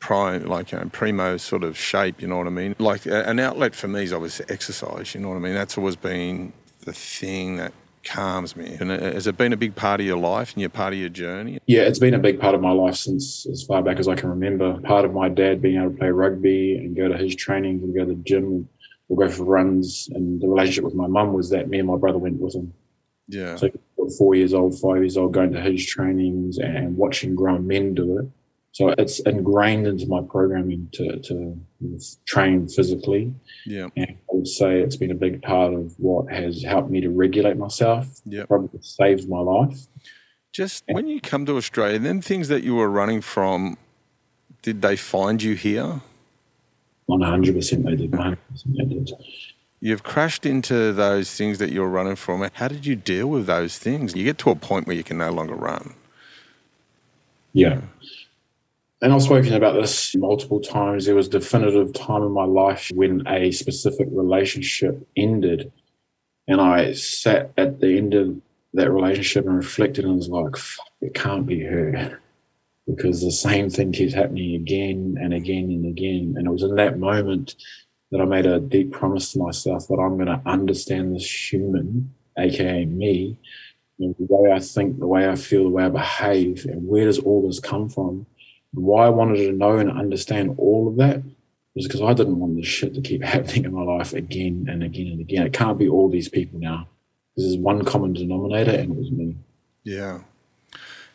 prime, 0.00 0.46
like 0.46 0.72
you 0.72 0.78
know, 0.78 0.88
primo 0.90 1.36
sort 1.36 1.64
of 1.64 1.76
shape. 1.76 2.22
You 2.22 2.28
know 2.28 2.38
what 2.38 2.46
I 2.46 2.50
mean? 2.50 2.74
Like 2.78 3.06
an 3.06 3.38
outlet 3.38 3.74
for 3.74 3.88
me 3.88 4.04
is 4.04 4.12
obviously 4.12 4.46
exercise. 4.48 5.14
You 5.14 5.20
know 5.20 5.28
what 5.28 5.36
I 5.36 5.40
mean? 5.40 5.54
That's 5.54 5.76
always 5.76 5.96
been 5.96 6.52
the 6.84 6.92
thing 6.92 7.56
that 7.56 7.72
calms 8.06 8.56
me. 8.56 8.76
And 8.80 8.90
uh, 8.90 8.98
has 8.98 9.26
it 9.26 9.36
been 9.36 9.52
a 9.52 9.56
big 9.56 9.74
part 9.74 10.00
of 10.00 10.06
your 10.06 10.16
life 10.16 10.52
and 10.54 10.60
your 10.60 10.70
part 10.70 10.92
of 10.92 10.98
your 10.98 11.08
journey? 11.08 11.58
Yeah, 11.66 11.82
it's 11.82 11.98
been 11.98 12.14
a 12.14 12.18
big 12.18 12.40
part 12.40 12.54
of 12.54 12.60
my 12.60 12.70
life 12.70 12.94
since 12.94 13.46
as 13.46 13.64
far 13.64 13.82
back 13.82 13.98
as 13.98 14.08
I 14.08 14.14
can 14.14 14.30
remember. 14.30 14.80
Part 14.80 15.04
of 15.04 15.12
my 15.12 15.28
dad 15.28 15.60
being 15.60 15.76
able 15.76 15.90
to 15.90 15.96
play 15.98 16.10
rugby 16.10 16.76
and 16.76 16.96
go 16.96 17.08
to 17.08 17.16
his 17.16 17.34
trainings 17.34 17.82
and 17.82 17.94
go 17.94 18.04
to 18.04 18.14
the 18.14 18.22
gym 18.22 18.68
or 19.08 19.16
go 19.16 19.28
for 19.28 19.44
runs. 19.44 20.08
And 20.12 20.40
the 20.40 20.48
relationship 20.48 20.84
with 20.84 20.94
my 20.94 21.08
mum 21.08 21.32
was 21.32 21.50
that 21.50 21.68
me 21.68 21.78
and 21.78 21.88
my 21.88 21.96
brother 21.96 22.18
went 22.18 22.40
with 22.40 22.54
him. 22.54 22.72
Yeah. 23.28 23.56
So 23.56 23.70
four 24.18 24.34
years 24.34 24.54
old, 24.54 24.78
five 24.78 24.98
years 24.98 25.16
old, 25.16 25.32
going 25.32 25.52
to 25.52 25.60
his 25.60 25.84
trainings 25.86 26.58
and 26.58 26.96
watching 26.96 27.34
grown 27.34 27.66
men 27.66 27.94
do 27.94 28.18
it. 28.18 28.26
So 28.72 28.90
it's 28.98 29.20
ingrained 29.20 29.86
into 29.86 30.06
my 30.06 30.20
programming 30.20 30.90
to, 30.92 31.18
to 31.18 31.58
train 32.26 32.68
physically. 32.68 33.32
Yeah. 33.64 33.88
And 33.96 34.10
I 34.10 34.34
would 34.34 34.46
say 34.46 34.80
it's 34.80 34.96
been 34.96 35.10
a 35.10 35.14
big 35.14 35.40
part 35.40 35.72
of 35.72 35.94
what 35.98 36.30
has 36.30 36.62
helped 36.62 36.90
me 36.90 37.00
to 37.00 37.08
regulate 37.08 37.56
myself. 37.56 38.06
Yeah. 38.26 38.44
Probably 38.44 38.78
saved 38.82 39.30
my 39.30 39.38
life. 39.38 39.86
Just 40.52 40.84
and 40.88 40.94
when 40.94 41.06
you 41.06 41.22
come 41.22 41.46
to 41.46 41.56
Australia, 41.56 41.98
then 41.98 42.20
things 42.20 42.48
that 42.48 42.64
you 42.64 42.74
were 42.74 42.90
running 42.90 43.22
from, 43.22 43.78
did 44.60 44.82
they 44.82 44.96
find 44.96 45.42
you 45.42 45.54
here? 45.54 46.02
100% 47.08 47.84
they 47.84 47.96
did. 47.96 48.10
100% 48.10 48.36
they 48.76 48.84
did. 48.84 49.10
You've 49.80 50.02
crashed 50.02 50.46
into 50.46 50.92
those 50.92 51.34
things 51.34 51.58
that 51.58 51.70
you're 51.70 51.88
running 51.88 52.16
from. 52.16 52.48
How 52.54 52.68
did 52.68 52.86
you 52.86 52.96
deal 52.96 53.28
with 53.28 53.46
those 53.46 53.78
things? 53.78 54.16
You 54.16 54.24
get 54.24 54.38
to 54.38 54.50
a 54.50 54.56
point 54.56 54.86
where 54.86 54.96
you 54.96 55.04
can 55.04 55.18
no 55.18 55.30
longer 55.30 55.54
run. 55.54 55.94
Yeah 57.52 57.80
and 59.02 59.12
I've 59.12 59.22
spoken 59.22 59.52
about 59.52 59.74
this 59.74 60.14
multiple 60.16 60.60
times. 60.60 61.04
There 61.04 61.14
was 61.14 61.28
a 61.28 61.38
definitive 61.38 61.92
time 61.92 62.22
in 62.22 62.32
my 62.32 62.44
life 62.44 62.90
when 62.94 63.26
a 63.26 63.50
specific 63.50 64.08
relationship 64.10 65.06
ended, 65.16 65.70
and 66.48 66.60
I 66.60 66.92
sat 66.92 67.52
at 67.58 67.80
the 67.80 67.98
end 67.98 68.14
of 68.14 68.40
that 68.74 68.90
relationship 68.90 69.46
and 69.46 69.56
reflected 69.56 70.04
and 70.04 70.16
was 70.16 70.28
like, 70.28 70.56
"It 71.00 71.14
can't 71.14 71.46
be 71.46 71.60
her," 71.60 72.20
because 72.86 73.20
the 73.20 73.32
same 73.32 73.68
thing 73.68 73.92
keeps 73.92 74.14
happening 74.14 74.54
again 74.54 75.18
and 75.20 75.34
again 75.34 75.70
and 75.70 75.86
again. 75.86 76.34
And 76.36 76.46
it 76.46 76.50
was 76.50 76.62
in 76.62 76.76
that 76.76 76.98
moment 76.98 77.54
that 78.10 78.20
I 78.20 78.24
made 78.24 78.46
a 78.46 78.60
deep 78.60 78.92
promise 78.92 79.32
to 79.32 79.38
myself 79.38 79.88
that 79.88 79.98
I'm 80.00 80.16
going 80.16 80.26
to 80.26 80.40
understand 80.46 81.14
this 81.14 81.52
human, 81.52 82.14
aka 82.38 82.84
me, 82.84 83.36
the 83.98 84.14
way 84.18 84.52
I 84.52 84.58
think, 84.58 84.98
the 84.98 85.06
way 85.06 85.28
I 85.28 85.36
feel, 85.36 85.64
the 85.64 85.70
way 85.70 85.84
I 85.84 85.88
behave, 85.88 86.66
and 86.66 86.86
where 86.86 87.06
does 87.06 87.18
all 87.18 87.46
this 87.46 87.60
come 87.60 87.88
from? 87.88 88.26
And 88.74 88.84
why 88.84 89.06
I 89.06 89.10
wanted 89.10 89.38
to 89.38 89.52
know 89.52 89.78
and 89.78 89.90
understand 89.90 90.54
all 90.58 90.88
of 90.88 90.96
that 90.96 91.22
was 91.74 91.86
because 91.86 92.02
I 92.02 92.12
didn't 92.14 92.38
want 92.38 92.56
this 92.56 92.66
shit 92.66 92.94
to 92.94 93.00
keep 93.00 93.22
happening 93.34 93.64
in 93.64 93.74
my 93.74 93.82
life 93.82 94.12
again 94.12 94.66
and 94.68 94.82
again 94.82 95.08
and 95.08 95.20
again. 95.20 95.46
It 95.46 95.52
can't 95.52 95.78
be 95.78 95.88
all 95.88 96.08
these 96.08 96.28
people 96.28 96.58
now. 96.58 96.88
There's 97.36 97.56
one 97.58 97.84
common 97.84 98.14
denominator, 98.14 98.70
and 98.70 98.92
it 98.92 98.96
was 98.96 99.10
me. 99.10 99.36
Yeah. 99.84 100.20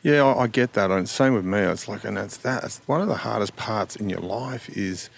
Yeah, 0.04 0.24
I, 0.24 0.44
I 0.44 0.48
get 0.48 0.74
that. 0.74 0.92
And 0.92 1.10
same 1.10 1.34
with 1.34 1.46
me. 1.46 1.60
It's 1.60 1.88
like, 1.88 2.04
and 2.04 2.18
that's 2.18 2.38
that. 2.38 2.64
It's 2.64 2.82
one 2.86 3.02
of 3.02 3.08
the 3.08 3.18
hardest 3.18 3.56
parts 3.56 3.96
in 3.96 4.10
your 4.10 4.20
life 4.20 4.70
is, 4.70 5.10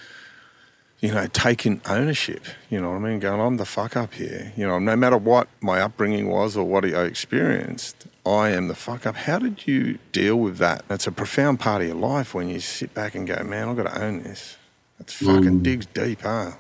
you 1.03 1.11
know, 1.11 1.27
taking 1.27 1.81
ownership. 1.85 2.45
You 2.69 2.79
know 2.79 2.91
what 2.91 2.95
I 2.95 2.99
mean? 2.99 3.19
Going, 3.19 3.41
I'm 3.41 3.57
the 3.57 3.65
fuck 3.65 3.97
up 3.97 4.13
here. 4.13 4.53
You 4.55 4.65
know, 4.65 4.79
no 4.79 4.95
matter 4.95 5.17
what 5.17 5.49
my 5.59 5.81
upbringing 5.81 6.29
was 6.29 6.55
or 6.55 6.63
what 6.63 6.85
I 6.85 7.03
experienced, 7.03 8.07
I 8.25 8.51
am 8.51 8.69
the 8.69 8.73
fuck 8.73 9.05
up. 9.05 9.17
How 9.17 9.37
did 9.37 9.67
you 9.67 9.99
deal 10.13 10.37
with 10.37 10.59
that? 10.59 10.85
That's 10.87 11.05
a 11.05 11.11
profound 11.11 11.59
part 11.59 11.81
of 11.81 11.89
your 11.89 11.97
life 11.97 12.33
when 12.33 12.47
you 12.47 12.61
sit 12.61 12.93
back 12.93 13.15
and 13.15 13.27
go, 13.27 13.43
man, 13.43 13.67
I've 13.67 13.75
got 13.75 13.93
to 13.93 14.01
own 14.01 14.23
this. 14.23 14.55
It's 14.97 15.11
fucking 15.11 15.59
mm. 15.59 15.63
digs 15.63 15.87
deep, 15.87 16.21
huh? 16.21 16.51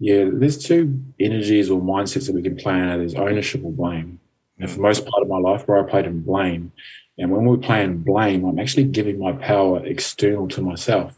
Yeah, 0.00 0.24
there's 0.32 0.58
two 0.58 1.00
energies 1.20 1.70
or 1.70 1.80
mindsets 1.80 2.26
that 2.26 2.34
we 2.34 2.42
can 2.42 2.56
play 2.56 2.80
in. 2.80 2.88
There's 2.88 3.14
ownership 3.14 3.62
or 3.62 3.70
blame. 3.70 4.18
And 4.58 4.68
for 4.68 4.80
most 4.80 5.06
part 5.06 5.22
of 5.22 5.28
my 5.28 5.38
life, 5.38 5.68
where 5.68 5.78
I 5.78 5.88
played 5.88 6.06
in 6.06 6.22
blame, 6.22 6.72
and 7.16 7.30
when 7.30 7.44
we're 7.44 7.58
playing 7.58 7.98
blame, 7.98 8.44
I'm 8.44 8.58
actually 8.58 8.84
giving 8.84 9.20
my 9.20 9.32
power 9.32 9.86
external 9.86 10.48
to 10.48 10.60
myself, 10.60 11.16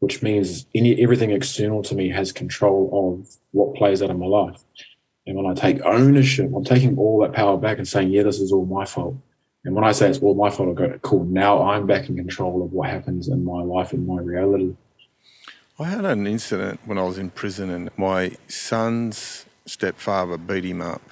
which 0.00 0.22
means 0.22 0.66
any 0.74 1.00
everything 1.02 1.30
external 1.30 1.82
to 1.84 1.94
me 1.94 2.10
has 2.10 2.32
control 2.32 2.90
of 2.92 3.36
what 3.52 3.74
plays 3.74 4.02
out 4.02 4.10
in 4.10 4.18
my 4.18 4.26
life. 4.26 4.62
And 5.26 5.36
when 5.36 5.46
I 5.46 5.54
take 5.54 5.80
ownership, 5.84 6.50
I'm 6.54 6.64
taking 6.64 6.98
all 6.98 7.20
that 7.20 7.32
power 7.32 7.56
back 7.56 7.78
and 7.78 7.86
saying, 7.86 8.10
"Yeah, 8.10 8.24
this 8.24 8.40
is 8.40 8.52
all 8.52 8.66
my 8.66 8.84
fault." 8.84 9.16
And 9.64 9.74
when 9.74 9.84
I 9.84 9.92
say 9.92 10.08
it's 10.08 10.18
all 10.18 10.34
my 10.34 10.50
fault, 10.50 10.70
I 10.70 10.72
go, 10.72 10.98
"Cool, 11.02 11.24
now 11.24 11.62
I'm 11.62 11.86
back 11.86 12.08
in 12.08 12.16
control 12.16 12.62
of 12.62 12.72
what 12.72 12.90
happens 12.90 13.28
in 13.28 13.44
my 13.44 13.62
life 13.62 13.92
and 13.92 14.06
my 14.06 14.20
reality." 14.20 14.74
I 15.78 15.84
had 15.84 16.04
an 16.04 16.26
incident 16.26 16.80
when 16.84 16.98
I 16.98 17.04
was 17.04 17.18
in 17.18 17.30
prison, 17.30 17.70
and 17.70 17.90
my 17.96 18.32
son's 18.48 19.46
stepfather 19.66 20.36
beat 20.36 20.64
him 20.64 20.80
up 20.82 21.02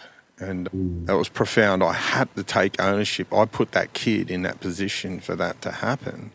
and 0.41 0.71
mm. 0.71 1.07
that 1.07 1.17
was 1.17 1.29
profound. 1.29 1.83
I 1.83 1.93
had 1.93 2.35
to 2.37 2.43
take 2.43 2.81
ownership. 2.81 3.33
I 3.33 3.45
put 3.45 3.73
that 3.73 3.93
kid 3.93 4.31
in 4.31 4.43
that 4.43 4.61
position 4.61 5.21
for 5.21 5.37
that 5.37 5.61
to 5.63 5.71
happen. 5.71 6.33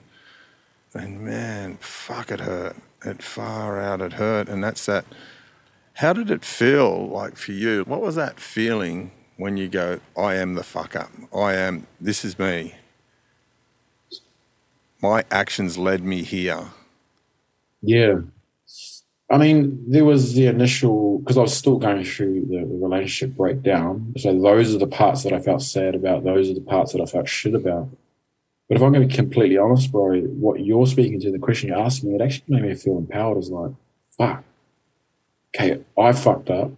And 0.94 1.22
man, 1.22 1.78
fuck, 1.82 2.32
it 2.32 2.42
hurt. 2.42 2.76
It 3.04 3.24
far 3.24 3.80
out, 3.80 4.02
it 4.02 4.14
hurt. 4.14 4.48
And 4.48 4.64
that's 4.64 4.86
that. 4.86 5.06
How 5.96 6.14
did 6.14 6.30
it 6.32 6.46
feel 6.46 7.08
like 7.08 7.36
for 7.36 7.52
you? 7.52 7.84
What 7.84 8.02
was 8.02 8.16
that 8.16 8.40
feeling 8.40 9.12
when 9.38 9.58
you 9.58 9.68
go, 9.68 10.00
I 10.18 10.36
am 10.36 10.56
the 10.56 10.64
fuck 10.64 10.96
up? 10.96 11.10
I 11.36 11.54
am, 11.56 11.88
this 12.00 12.24
is 12.24 12.38
me. 12.38 12.76
My 15.02 15.24
actions 15.32 15.78
led 15.78 16.04
me 16.04 16.24
here. 16.24 16.68
Yeah. 17.82 18.20
I 19.30 19.38
mean, 19.38 19.84
there 19.88 20.06
was 20.06 20.34
the 20.34 20.46
initial 20.46 21.20
because 21.20 21.38
I 21.38 21.42
was 21.42 21.56
still 21.56 21.78
going 21.78 22.04
through 22.04 22.46
the, 22.46 22.66
relationship 22.66 23.36
breakdown. 23.36 24.14
So 24.18 24.38
those 24.40 24.76
are 24.76 24.78
the 24.78 24.88
parts 24.88 25.24
that 25.24 25.34
I 25.34 25.40
felt 25.40 25.62
sad 25.62 25.96
about. 25.96 26.24
Those 26.24 26.50
are 26.50 26.54
the 26.54 26.62
parts 26.62 26.94
that 26.94 27.02
I 27.02 27.06
felt 27.06 27.28
shit 27.28 27.56
about. 27.56 27.90
But 28.68 28.78
if 28.78 28.84
I'm 28.84 28.92
going 28.92 29.08
to 29.08 29.08
be 29.08 29.14
completely 29.14 29.58
honest, 29.58 29.92
bro, 29.92 30.22
what 30.22 30.64
you're 30.64 30.88
speaking 30.88 31.20
to, 31.22 31.32
the 31.32 31.40
question 31.40 31.70
you're 31.70 31.80
asking 31.80 32.10
me, 32.10 32.16
it 32.16 32.22
actually 32.22 32.46
made 32.48 32.64
me 32.64 32.76
feel 32.76 32.98
empowered. 32.98 33.38
Is 33.38 33.50
like, 33.50 33.72
fuck, 34.18 34.44
okay, 35.56 35.84
I 35.98 36.14
fucked 36.14 36.50
up, 36.50 36.72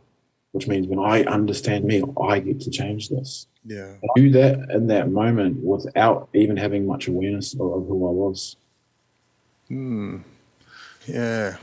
which 0.51 0.68
means 0.68 0.88
when 0.88 1.00
I 1.00 1.24
understand 1.24 1.86
me, 1.86 2.04
I 2.22 2.39
get 2.39 2.60
to 2.62 2.72
change 2.72 3.10
this. 3.10 3.48
Yeah, 3.65 3.94
I 4.04 4.08
do 4.15 4.30
that 4.32 4.70
in 4.72 4.88
that 4.88 5.10
moment 5.10 5.63
without 5.63 6.30
even 6.34 6.58
having 6.58 6.86
much 6.86 7.08
awareness 7.08 7.54
of, 7.54 7.62
of 7.62 7.88
who 7.88 8.08
I 8.08 8.12
was. 8.12 8.56
Hmm. 9.68 10.18
Yeah 11.08 11.58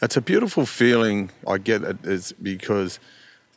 it's 0.00 0.16
a 0.16 0.20
beautiful 0.20 0.66
feeling. 0.66 1.30
I 1.46 1.58
get 1.58 1.82
it 1.82 2.04
is 2.04 2.32
because 2.32 2.98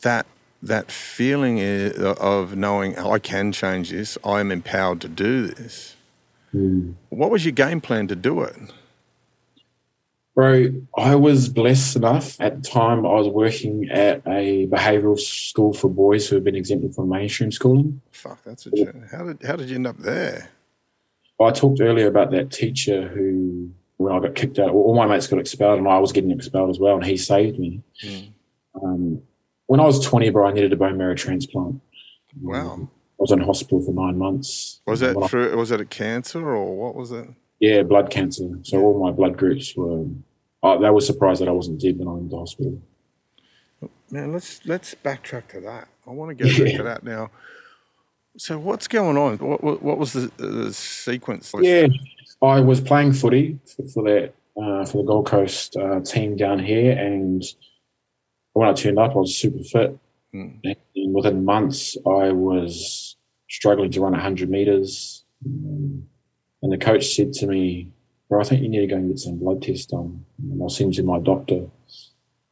that 0.02 0.26
that 0.64 0.92
feeling 0.92 1.60
of 1.98 2.56
knowing 2.56 2.98
I 2.98 3.20
can 3.20 3.52
change 3.52 3.90
this, 3.90 4.18
I 4.24 4.40
am 4.40 4.52
empowered 4.52 5.02
to 5.02 5.08
do 5.08 5.48
this. 5.48 5.96
Mm. 6.54 6.96
What 7.10 7.32
was 7.32 7.46
your 7.46 7.54
game 7.54 7.82
plan 7.82 8.08
to 8.08 8.16
do 8.16 8.42
it? 8.42 8.56
Bro, 10.34 10.70
I 10.98 11.16
was 11.16 11.50
blessed 11.50 11.98
enough 11.98 12.40
at 12.40 12.62
the 12.62 12.70
time. 12.70 13.06
I 13.06 13.14
was 13.14 13.28
working 13.28 13.90
at 13.90 14.22
a 14.26 14.66
behavioural 14.68 15.20
school 15.20 15.74
for 15.74 15.90
boys 15.90 16.30
who 16.30 16.36
had 16.36 16.44
been 16.46 16.56
exempted 16.56 16.96
from 16.96 17.10
mainstream 17.10 17.52
schooling. 17.52 18.02
Fuck, 18.12 18.44
that's 18.46 18.66
a 18.66 18.72
how 19.12 19.26
did 19.26 19.44
how 19.44 19.58
did 19.58 19.70
you 19.70 19.76
end 19.76 19.88
up 19.88 19.98
there? 19.98 20.50
Well, 21.38 21.50
I 21.50 21.52
talked 21.52 21.82
earlier 21.82 22.08
about 22.08 22.32
that 22.32 22.50
teacher 22.50 23.08
who 23.10 23.72
when 23.98 24.14
I 24.14 24.20
got 24.20 24.36
kicked 24.36 24.58
out, 24.58 24.72
all 24.72 24.96
my 24.96 25.06
mates 25.06 25.28
got 25.28 25.40
expelled, 25.40 25.80
and 25.80 25.88
I 25.88 26.00
was 26.00 26.12
getting 26.12 26.32
expelled 26.32 26.70
as 26.70 26.80
well, 26.80 26.96
and 26.96 27.06
he 27.06 27.18
saved 27.18 27.60
me. 27.60 27.82
Mm. 28.04 28.32
Um, 28.82 29.22
when 29.68 29.80
I 29.80 29.86
was 29.86 30.04
20, 30.04 30.30
bro, 30.32 30.48
I 30.48 30.54
needed 30.54 30.74
a 30.74 30.76
bone 30.76 30.98
marrow 30.98 31.16
transplant. 31.16 31.82
Wow. 32.42 32.72
Um, 32.72 32.92
was 33.22 33.32
in 33.32 33.40
hospital 33.40 33.82
for 33.84 33.94
nine 33.94 34.18
months. 34.18 34.82
Was 34.88 35.02
that 35.02 35.16
through, 35.30 35.56
was 35.56 35.70
it 35.72 35.80
a 35.80 35.86
cancer 35.86 36.44
or 36.56 36.76
what 36.76 36.96
was 36.96 37.12
it? 37.12 37.28
Yeah, 37.60 37.84
blood 37.84 38.10
cancer. 38.10 38.50
So 38.64 38.78
yeah. 38.78 38.84
all 38.84 39.04
my 39.04 39.12
blood 39.12 39.38
groups 39.38 39.76
were. 39.78 40.06
Uh, 40.64 40.78
they 40.78 40.90
were 40.90 41.02
surprised 41.02 41.42
that 41.42 41.48
I 41.48 41.52
wasn't 41.52 41.80
dead 41.80 41.98
when 41.98 42.08
I 42.08 42.12
went 42.12 42.30
to 42.32 42.38
hospital. 42.38 42.82
Man, 44.12 44.34
let's 44.34 44.66
let's 44.66 44.96
backtrack 44.96 45.48
to 45.50 45.62
that. 45.62 45.88
I 46.08 46.12
want 46.12 46.36
to 46.36 46.44
go 46.44 46.50
yeah. 46.50 46.66
back 46.66 46.78
to 46.78 46.84
that 46.84 47.04
now. 47.04 47.32
So 48.38 48.58
what's 48.58 48.88
going 48.88 49.18
on? 49.18 49.38
What, 49.38 49.64
what, 49.64 49.84
what 49.84 49.98
was 49.98 50.14
the, 50.14 50.32
the 50.38 50.74
sequence? 50.74 51.54
Yeah, 51.60 51.88
I 52.42 52.60
was 52.62 52.80
playing 52.80 53.14
footy 53.14 53.60
for, 53.66 53.86
for 53.88 54.04
that 54.04 54.34
uh, 54.58 54.86
for 54.86 55.04
the 55.04 55.08
Gold 55.08 55.28
Coast 55.28 55.76
uh, 55.76 56.00
team 56.00 56.36
down 56.38 56.60
here, 56.60 56.92
and 56.92 57.44
when 58.54 58.68
I 58.68 58.74
turned 58.74 58.98
up, 58.98 59.12
I 59.12 59.20
was 59.20 59.36
super 59.36 59.64
fit. 59.64 60.00
Mm. 60.34 60.76
And 60.96 61.14
within 61.14 61.46
months, 61.46 61.98
I 62.06 62.32
was 62.32 63.11
struggling 63.52 63.92
to 63.92 64.02
run 64.02 64.14
100 64.14 64.50
meters. 64.50 65.26
And 65.44 66.72
the 66.72 66.78
coach 66.78 67.06
said 67.16 67.34
to 67.34 67.48
me, 67.48 67.92
Bro, 68.30 68.42
I 68.42 68.44
think 68.46 68.62
you 68.62 68.70
need 68.70 68.80
to 68.80 68.88
go 68.88 68.96
and 68.96 69.10
get 69.10 69.20
some 69.20 69.40
blood 69.40 69.62
tests 69.62 69.86
done. 69.86 70.26
And 70.42 70.62
I'll 70.62 70.70
send 70.70 70.96
you 70.96 71.04
my 71.04 71.20
doctor. 71.20 71.68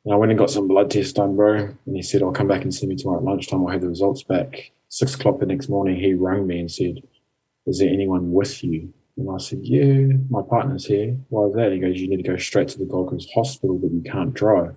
And 0.04 0.14
I 0.14 0.18
went 0.18 0.32
and 0.32 0.38
got 0.38 0.50
some 0.50 0.68
blood 0.68 0.92
tests 0.92 1.14
done, 1.14 1.38
bro. 1.38 1.56
And 1.86 1.96
he 1.96 2.02
said, 2.02 2.22
I'll 2.22 2.34
come 2.34 2.50
back 2.50 2.64
and 2.64 2.74
see 2.74 2.86
me 2.86 2.98
tomorrow 2.98 3.20
at 3.20 3.24
lunchtime. 3.24 3.62
I'll 3.62 3.72
have 3.72 3.82
the 3.82 3.88
results 3.88 4.24
back. 4.24 4.72
Six 4.90 5.16
o'clock 5.16 5.40
the 5.40 5.46
next 5.46 5.70
morning, 5.70 5.98
he 5.98 6.14
rang 6.14 6.48
me 6.48 6.60
and 6.60 6.70
said, 6.70 7.02
Is 7.66 7.80
there 7.80 7.90
anyone 7.90 8.34
with 8.34 8.62
you? 8.62 8.94
And 9.16 9.30
I 9.34 9.38
said, 9.38 9.60
Yeah, 9.62 10.18
my 10.30 10.42
partner's 10.42 10.86
here. 10.86 11.16
Why 11.30 11.48
is 11.48 11.56
that? 11.56 11.72
He 11.72 11.80
goes, 11.80 11.98
You 11.98 12.10
need 12.10 12.24
to 12.24 12.30
go 12.30 12.38
straight 12.38 12.68
to 12.70 12.78
the 12.78 12.86
Gold 12.86 13.12
Coast 13.12 13.30
Hospital, 13.34 13.78
but 13.78 13.92
you 13.92 14.02
can't 14.02 14.34
drive. 14.34 14.76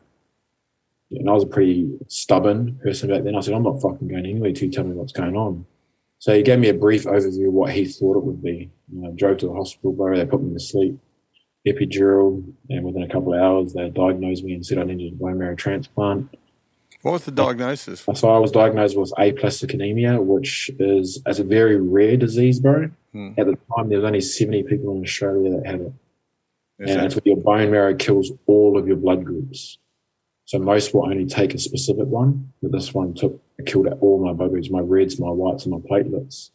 And 1.11 1.29
I 1.29 1.33
was 1.33 1.43
a 1.43 1.49
pretty 1.49 1.99
stubborn 2.07 2.79
person 2.83 3.11
back 3.11 3.25
then. 3.25 3.35
I 3.35 3.41
said, 3.41 3.55
I'm 3.55 3.64
not 3.64 3.83
fucking 3.83 4.07
going 4.07 4.25
anywhere 4.25 4.52
to 4.52 4.71
tell 4.71 4.85
me 4.85 4.95
what's 4.95 5.12
going 5.12 5.37
on. 5.37 5.67
So 6.23 6.33
he 6.33 6.45
gave 6.45 6.61
me 6.61 6.69
a 6.69 6.75
brief 6.75 7.02
overview 7.02 7.49
of 7.49 7.52
what 7.52 7.73
he 7.73 7.85
thought 7.85 8.17
it 8.17 8.23
would 8.23 8.41
be. 8.41 8.71
You 8.93 9.00
know, 9.00 9.09
I 9.09 9.11
drove 9.11 9.38
to 9.38 9.47
the 9.47 9.55
hospital, 9.55 9.91
bro. 9.93 10.17
They 10.17 10.25
put 10.25 10.41
me 10.41 10.55
to 10.55 10.61
sleep, 10.61 10.97
epidural, 11.67 12.45
and 12.71 12.85
within 12.85 13.02
a 13.02 13.09
couple 13.09 13.35
of 13.35 13.41
hours, 13.41 13.73
they 13.73 13.91
diagnosed 13.91 14.45
me 14.45 14.55
and 14.55 14.64
said 14.64 14.79
I 14.79 14.85
needed 14.85 15.14
a 15.14 15.17
bone 15.17 15.41
marrow 15.41 15.57
transplant. 15.57 16.29
What 17.00 17.11
was 17.11 17.25
the 17.25 17.33
diagnosis? 17.33 18.07
So 18.14 18.31
I 18.31 18.38
was 18.38 18.52
diagnosed 18.52 18.97
with 18.97 19.12
aplastic 19.19 19.75
anemia, 19.75 20.21
which 20.23 20.71
is 20.79 21.21
as 21.26 21.41
a 21.41 21.45
very 21.45 21.81
rare 21.81 22.17
disease, 22.17 22.61
bro. 22.61 22.88
Hmm. 23.12 23.31
At 23.37 23.47
the 23.47 23.59
time, 23.76 23.88
there 23.88 23.99
was 23.99 24.07
only 24.07 24.21
70 24.21 24.62
people 24.62 24.97
in 24.97 25.02
Australia 25.02 25.50
that 25.57 25.67
had 25.67 25.81
it. 25.81 25.93
Is 26.79 26.91
and 26.91 27.00
that- 27.00 27.07
it's 27.07 27.14
where 27.17 27.23
your 27.25 27.37
bone 27.38 27.73
marrow 27.73 27.97
kills 27.97 28.31
all 28.47 28.79
of 28.79 28.87
your 28.87 28.97
blood 28.97 29.25
groups. 29.25 29.79
So 30.44 30.58
most 30.58 30.92
will 30.92 31.04
only 31.04 31.26
take 31.26 31.54
a 31.54 31.58
specific 31.58 32.06
one, 32.06 32.52
but 32.61 32.72
this 32.72 32.92
one 32.92 33.14
took 33.14 33.40
killed 33.64 33.87
all 34.00 34.25
my 34.25 34.32
blood 34.32 34.50
groups, 34.50 34.70
my 34.70 34.80
reds, 34.80 35.18
my 35.18 35.30
whites, 35.30 35.64
and 35.64 35.72
my 35.72 35.78
platelets. 35.78 36.50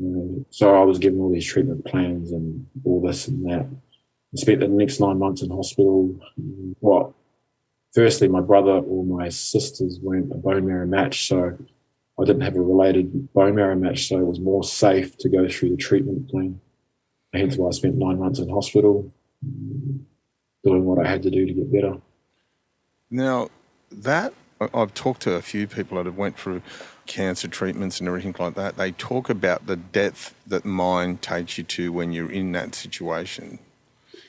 Uh, 0.00 0.42
so 0.50 0.74
I 0.74 0.84
was 0.84 0.98
given 0.98 1.20
all 1.20 1.32
these 1.32 1.46
treatment 1.46 1.84
plans 1.84 2.32
and 2.32 2.66
all 2.84 3.00
this 3.00 3.28
and 3.28 3.44
that. 3.46 3.66
I 3.66 4.36
spent 4.36 4.60
the 4.60 4.68
next 4.68 5.00
nine 5.00 5.18
months 5.18 5.42
in 5.42 5.50
hospital. 5.50 6.20
What 6.80 7.12
firstly, 7.94 8.28
my 8.28 8.40
brother 8.40 8.72
or 8.72 9.04
my 9.04 9.28
sisters 9.28 9.98
weren't 10.02 10.32
a 10.32 10.36
bone 10.36 10.66
marrow 10.66 10.86
match, 10.86 11.26
so 11.26 11.56
I 12.20 12.24
didn't 12.24 12.42
have 12.42 12.56
a 12.56 12.60
related 12.60 13.32
bone 13.32 13.54
marrow 13.54 13.76
match, 13.76 14.08
so 14.08 14.18
it 14.18 14.26
was 14.26 14.40
more 14.40 14.64
safe 14.64 15.16
to 15.18 15.28
go 15.28 15.48
through 15.48 15.70
the 15.70 15.76
treatment 15.76 16.28
plan. 16.28 16.60
Hence 17.32 17.56
why 17.56 17.68
I 17.68 17.72
spent 17.72 17.96
nine 17.96 18.18
months 18.18 18.38
in 18.38 18.48
hospital 18.48 19.12
doing 20.64 20.84
what 20.84 21.04
I 21.04 21.08
had 21.08 21.22
to 21.22 21.30
do 21.30 21.46
to 21.46 21.52
get 21.52 21.72
better. 21.72 22.00
Now, 23.10 23.48
that 23.90 24.32
I've 24.60 24.94
talked 24.94 25.22
to 25.22 25.34
a 25.34 25.42
few 25.42 25.66
people 25.66 25.98
that 25.98 26.06
have 26.06 26.16
went 26.16 26.38
through 26.38 26.62
cancer 27.06 27.48
treatments 27.48 28.00
and 28.00 28.08
everything 28.08 28.34
like 28.38 28.54
that. 28.54 28.76
They 28.76 28.92
talk 28.92 29.30
about 29.30 29.66
the 29.66 29.76
depth 29.76 30.34
that 30.46 30.64
mind 30.64 31.22
takes 31.22 31.58
you 31.58 31.64
to 31.64 31.92
when 31.92 32.12
you're 32.12 32.30
in 32.30 32.52
that 32.52 32.74
situation. 32.74 33.58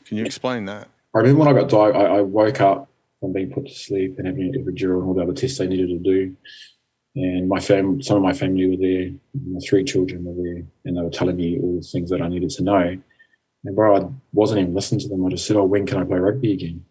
Can 0.06 0.18
you 0.18 0.26
explain 0.26 0.66
that? 0.66 0.90
I 1.16 1.20
remember 1.20 1.40
when 1.40 1.48
I 1.48 1.54
got 1.54 1.70
diagnosed, 1.70 2.10
I, 2.10 2.18
I 2.18 2.22
woke 2.22 2.62
up 2.62 2.90
from 3.20 3.34
being 3.34 3.52
put 3.52 3.66
to 3.66 3.74
sleep 3.74 4.16
and 4.18 4.28
having 4.28 4.54
epidural 4.54 5.00
and 5.00 5.08
all 5.08 5.14
the 5.14 5.24
other 5.24 5.34
tests 5.34 5.58
they 5.58 5.68
needed 5.68 5.90
to 5.90 6.00
do. 6.00 6.36
and 7.16 7.50
my 7.50 7.60
fam, 7.60 8.02
some 8.02 8.18
of 8.18 8.24
my 8.24 8.34
family 8.34 8.70
were 8.70 8.78
there. 8.78 9.12
My 9.34 9.60
three 9.68 9.84
children 9.84 10.24
were 10.24 10.36
there, 10.44 10.64
and 10.86 10.98
they 10.98 11.02
were 11.02 11.10
telling 11.10 11.38
me 11.38 11.60
all 11.60 11.78
the 11.78 11.88
things 11.88 12.10
that 12.12 12.22
I 12.22 12.28
needed 12.28 12.50
to 12.52 12.64
know. 12.64 12.98
And 13.64 13.76
bro, 13.76 13.98
I 13.98 14.10
wasn't 14.34 14.62
even 14.62 14.76
listening 14.76 15.02
to 15.02 15.08
them. 15.08 15.26
I 15.26 15.30
just 15.30 15.48
said, 15.48 15.58
"Oh, 15.58 15.64
when 15.64 15.86
can 15.88 15.98
I 15.98 16.04
play 16.04 16.20
rugby 16.20 16.54
again?" 16.54 16.86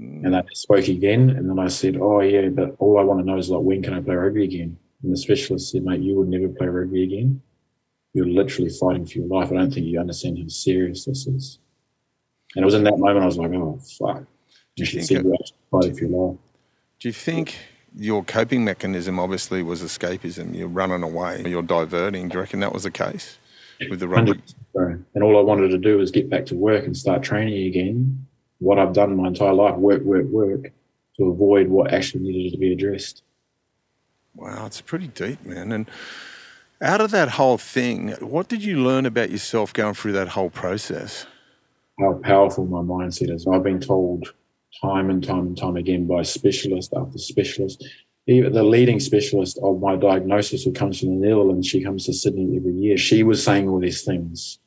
Mm. 0.00 0.24
And 0.24 0.34
they 0.34 0.42
spoke 0.54 0.88
again, 0.88 1.30
and 1.30 1.48
then 1.48 1.58
I 1.58 1.68
said, 1.68 1.96
"Oh 1.96 2.20
yeah, 2.20 2.48
but 2.48 2.74
all 2.78 2.98
I 2.98 3.04
want 3.04 3.20
to 3.20 3.26
know 3.26 3.38
is 3.38 3.48
like 3.48 3.62
when 3.62 3.82
can 3.82 3.94
I 3.94 4.00
play 4.00 4.14
rugby 4.14 4.44
again?" 4.44 4.76
And 5.02 5.12
the 5.12 5.16
specialist 5.16 5.70
said, 5.70 5.84
"Mate, 5.84 6.00
you 6.00 6.16
will 6.16 6.24
never 6.24 6.48
play 6.48 6.66
rugby 6.66 7.04
again. 7.04 7.42
You're 8.12 8.26
literally 8.26 8.70
fighting 8.70 9.06
for 9.06 9.18
your 9.18 9.28
life. 9.28 9.52
I 9.52 9.56
don't 9.56 9.72
think 9.72 9.86
you 9.86 10.00
understand 10.00 10.38
how 10.38 10.48
serious 10.48 11.04
this 11.04 11.26
is." 11.26 11.58
And 12.56 12.62
it 12.62 12.66
was 12.66 12.74
in 12.74 12.84
that 12.84 12.98
moment 12.98 13.22
I 13.22 13.26
was 13.26 13.38
like, 13.38 13.52
"Oh 13.52 13.78
fuck." 13.98 14.24
You, 14.76 14.86
think 14.86 15.24
it, 15.24 15.52
fighting 15.70 15.94
for 15.94 16.04
your 16.04 16.30
life. 16.30 16.38
Do 16.98 17.08
you 17.08 17.12
think 17.12 17.56
your 17.96 18.24
coping 18.24 18.64
mechanism 18.64 19.20
obviously 19.20 19.62
was 19.62 19.82
escapism? 19.82 20.56
You're 20.56 20.66
running 20.66 21.04
away, 21.04 21.44
you're 21.46 21.62
diverting. 21.62 22.28
Do 22.28 22.34
you 22.34 22.40
reckon 22.40 22.58
that 22.60 22.72
was 22.72 22.82
the 22.82 22.90
case 22.90 23.38
with 23.88 24.00
the 24.00 24.08
rugby? 24.08 24.42
And 24.74 25.22
all 25.22 25.38
I 25.38 25.42
wanted 25.42 25.68
to 25.68 25.78
do 25.78 25.98
was 25.98 26.10
get 26.10 26.28
back 26.28 26.46
to 26.46 26.56
work 26.56 26.84
and 26.84 26.96
start 26.96 27.22
training 27.22 27.68
again. 27.68 28.26
What 28.58 28.78
I've 28.78 28.92
done 28.92 29.16
my 29.16 29.28
entire 29.28 29.52
life, 29.52 29.76
work, 29.76 30.02
work, 30.02 30.26
work, 30.26 30.72
to 31.16 31.24
avoid 31.24 31.68
what 31.68 31.92
actually 31.92 32.24
needed 32.24 32.52
to 32.52 32.58
be 32.58 32.72
addressed. 32.72 33.22
Wow, 34.34 34.66
it's 34.66 34.80
pretty 34.80 35.08
deep, 35.08 35.44
man. 35.44 35.70
And 35.70 35.88
out 36.80 37.00
of 37.00 37.10
that 37.12 37.30
whole 37.30 37.58
thing, 37.58 38.10
what 38.20 38.48
did 38.48 38.64
you 38.64 38.82
learn 38.82 39.06
about 39.06 39.30
yourself 39.30 39.72
going 39.72 39.94
through 39.94 40.12
that 40.12 40.28
whole 40.28 40.50
process? 40.50 41.26
How 42.00 42.14
powerful 42.14 42.66
my 42.66 42.80
mindset 42.80 43.30
is. 43.30 43.46
I've 43.46 43.62
been 43.62 43.80
told 43.80 44.34
time 44.82 45.08
and 45.08 45.22
time 45.22 45.46
and 45.46 45.56
time 45.56 45.76
again 45.76 46.06
by 46.06 46.22
specialist 46.22 46.92
after 46.96 47.18
specialist. 47.18 47.86
Even 48.26 48.52
the 48.52 48.64
leading 48.64 48.98
specialist 49.00 49.58
of 49.62 49.80
my 49.80 49.96
diagnosis, 49.96 50.64
who 50.64 50.72
comes 50.72 50.98
from 50.98 51.20
the 51.20 51.26
Netherlands, 51.26 51.68
she 51.68 51.84
comes 51.84 52.06
to 52.06 52.12
Sydney 52.12 52.56
every 52.56 52.72
year. 52.72 52.96
She 52.96 53.22
was 53.22 53.44
saying 53.44 53.68
all 53.68 53.78
these 53.78 54.02
things. 54.02 54.58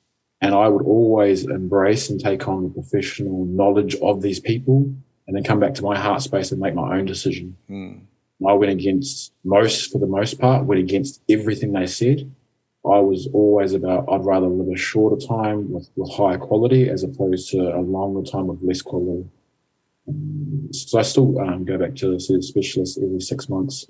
And 0.42 0.54
I 0.54 0.68
would 0.68 0.84
always 0.84 1.46
embrace 1.46 2.10
and 2.10 2.20
take 2.20 2.48
on 2.48 2.64
the 2.64 2.70
professional 2.70 3.46
knowledge 3.46 3.96
of 3.96 4.22
these 4.22 4.40
people 4.40 4.94
and 5.26 5.36
then 5.36 5.44
come 5.44 5.60
back 5.60 5.74
to 5.76 5.84
my 5.84 5.98
heart 5.98 6.22
space 6.22 6.52
and 6.52 6.62
make 6.62 6.76
my 6.76 6.98
own 6.98 7.06
decision. 7.06 7.58
Mm. 7.70 8.02
I 8.48 8.54
went 8.54 8.72
against 8.72 9.34
most, 9.44 9.92
for 9.92 9.98
the 9.98 10.06
most 10.06 10.40
part, 10.40 10.66
went 10.66 10.80
against 10.80 11.22
everything 11.28 11.74
they 11.74 11.88
said. 11.88 12.32
I 12.86 13.00
was 13.00 13.28
always 13.34 13.74
about 13.74 14.06
I'd 14.10 14.24
rather 14.24 14.48
live 14.48 14.74
a 14.74 14.78
shorter 14.78 15.26
time 15.26 15.72
with, 15.72 15.90
with 15.96 16.12
higher 16.14 16.38
quality 16.38 16.90
as 16.90 17.04
opposed 17.04 17.50
to 17.52 17.76
a 17.76 17.82
longer 17.82 18.30
time 18.30 18.48
with 18.48 18.60
less 18.62 18.82
quality. 18.82 19.28
So 20.72 21.00
I 21.00 21.02
still 21.02 21.38
um, 21.40 21.66
go 21.66 21.78
back 21.78 21.96
to 21.96 22.12
the 22.12 22.20
specialist 22.20 23.00
every 23.02 23.20
six 23.20 23.50
months. 23.50 23.86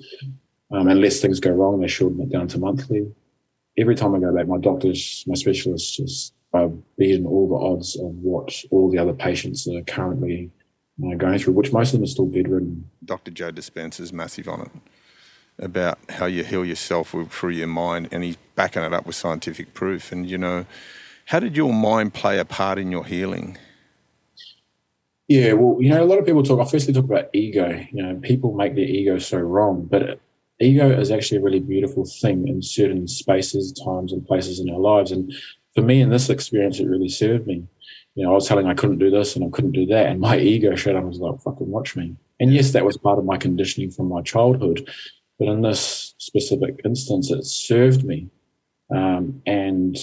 Um, 0.71 0.87
unless 0.87 1.21
things 1.21 1.39
go 1.39 1.51
wrong, 1.51 1.79
they 1.79 1.87
shorten 1.87 2.21
it 2.21 2.29
down 2.29 2.47
to 2.49 2.57
monthly. 2.57 3.11
Every 3.77 3.95
time 3.95 4.15
I 4.15 4.19
go 4.19 4.33
back, 4.33 4.47
my 4.47 4.57
doctors, 4.57 5.23
my 5.27 5.35
specialists 5.35 5.95
just 5.95 6.33
are 6.53 6.69
beating 6.97 7.25
all 7.25 7.47
the 7.47 7.55
odds 7.55 7.95
of 7.97 8.11
what 8.15 8.63
all 8.71 8.89
the 8.89 8.97
other 8.97 9.13
patients 9.13 9.67
are 9.67 9.81
currently 9.81 10.51
uh, 11.05 11.15
going 11.15 11.39
through, 11.39 11.53
which 11.53 11.73
most 11.73 11.89
of 11.89 11.99
them 11.99 12.03
are 12.03 12.07
still 12.07 12.25
bedridden. 12.25 12.89
Dr. 13.03 13.31
Joe 13.31 13.51
Dispenza 13.51 14.01
is 14.01 14.13
massive 14.13 14.47
on 14.47 14.61
it 14.61 14.71
about 15.59 15.97
how 16.09 16.25
you 16.25 16.43
heal 16.43 16.63
yourself 16.63 17.15
through 17.29 17.49
your 17.49 17.67
mind, 17.67 18.09
and 18.11 18.23
he's 18.23 18.37
backing 18.55 18.83
it 18.83 18.93
up 18.93 19.05
with 19.05 19.15
scientific 19.15 19.73
proof. 19.73 20.11
And, 20.11 20.29
you 20.29 20.37
know, 20.37 20.65
how 21.25 21.39
did 21.39 21.57
your 21.57 21.73
mind 21.73 22.13
play 22.13 22.39
a 22.39 22.45
part 22.45 22.77
in 22.77 22.91
your 22.91 23.05
healing? 23.05 23.57
Yeah, 25.27 25.53
well, 25.53 25.81
you 25.81 25.89
know, 25.89 26.01
a 26.01 26.05
lot 26.05 26.19
of 26.19 26.25
people 26.25 26.43
talk. 26.43 26.65
I 26.65 26.69
firstly 26.69 26.93
talk 26.93 27.03
about 27.03 27.29
ego. 27.33 27.85
You 27.91 28.03
know, 28.03 28.15
people 28.15 28.53
make 28.53 28.75
their 28.75 28.85
ego 28.85 29.17
so 29.17 29.37
wrong, 29.39 29.87
but 29.89 30.21
ego 30.61 30.89
is 30.89 31.11
actually 31.11 31.39
a 31.39 31.41
really 31.41 31.59
beautiful 31.59 32.05
thing 32.05 32.47
in 32.47 32.61
certain 32.61 33.07
spaces, 33.07 33.73
times, 33.73 34.13
and 34.13 34.25
places 34.25 34.59
in 34.59 34.69
our 34.69 34.79
lives. 34.79 35.11
And 35.11 35.33
for 35.77 35.83
me, 35.83 36.01
in 36.01 36.09
this 36.09 36.31
experience, 36.31 36.79
it 36.79 36.87
really 36.87 37.07
served 37.07 37.45
me. 37.45 37.63
You 38.15 38.25
know, 38.25 38.31
I 38.31 38.33
was 38.33 38.47
telling 38.47 38.65
I 38.65 38.73
couldn't 38.73 38.97
do 38.97 39.11
this 39.11 39.35
and 39.35 39.45
I 39.45 39.49
couldn't 39.51 39.73
do 39.73 39.85
that, 39.85 40.07
and 40.07 40.19
my 40.19 40.39
ego 40.39 40.73
showed 40.73 40.95
up 40.95 41.01
and 41.01 41.09
was 41.09 41.19
like, 41.19 41.39
"Fucking 41.41 41.69
watch 41.69 41.95
me." 41.95 42.15
And 42.39 42.51
yes, 42.51 42.71
that 42.71 42.83
was 42.83 42.97
part 42.97 43.19
of 43.19 43.25
my 43.25 43.37
conditioning 43.37 43.91
from 43.91 44.09
my 44.09 44.23
childhood, 44.23 44.89
but 45.37 45.47
in 45.47 45.61
this 45.61 46.15
specific 46.17 46.81
instance, 46.83 47.29
it 47.29 47.45
served 47.45 48.03
me. 48.03 48.27
Um, 48.89 49.43
and 49.45 49.95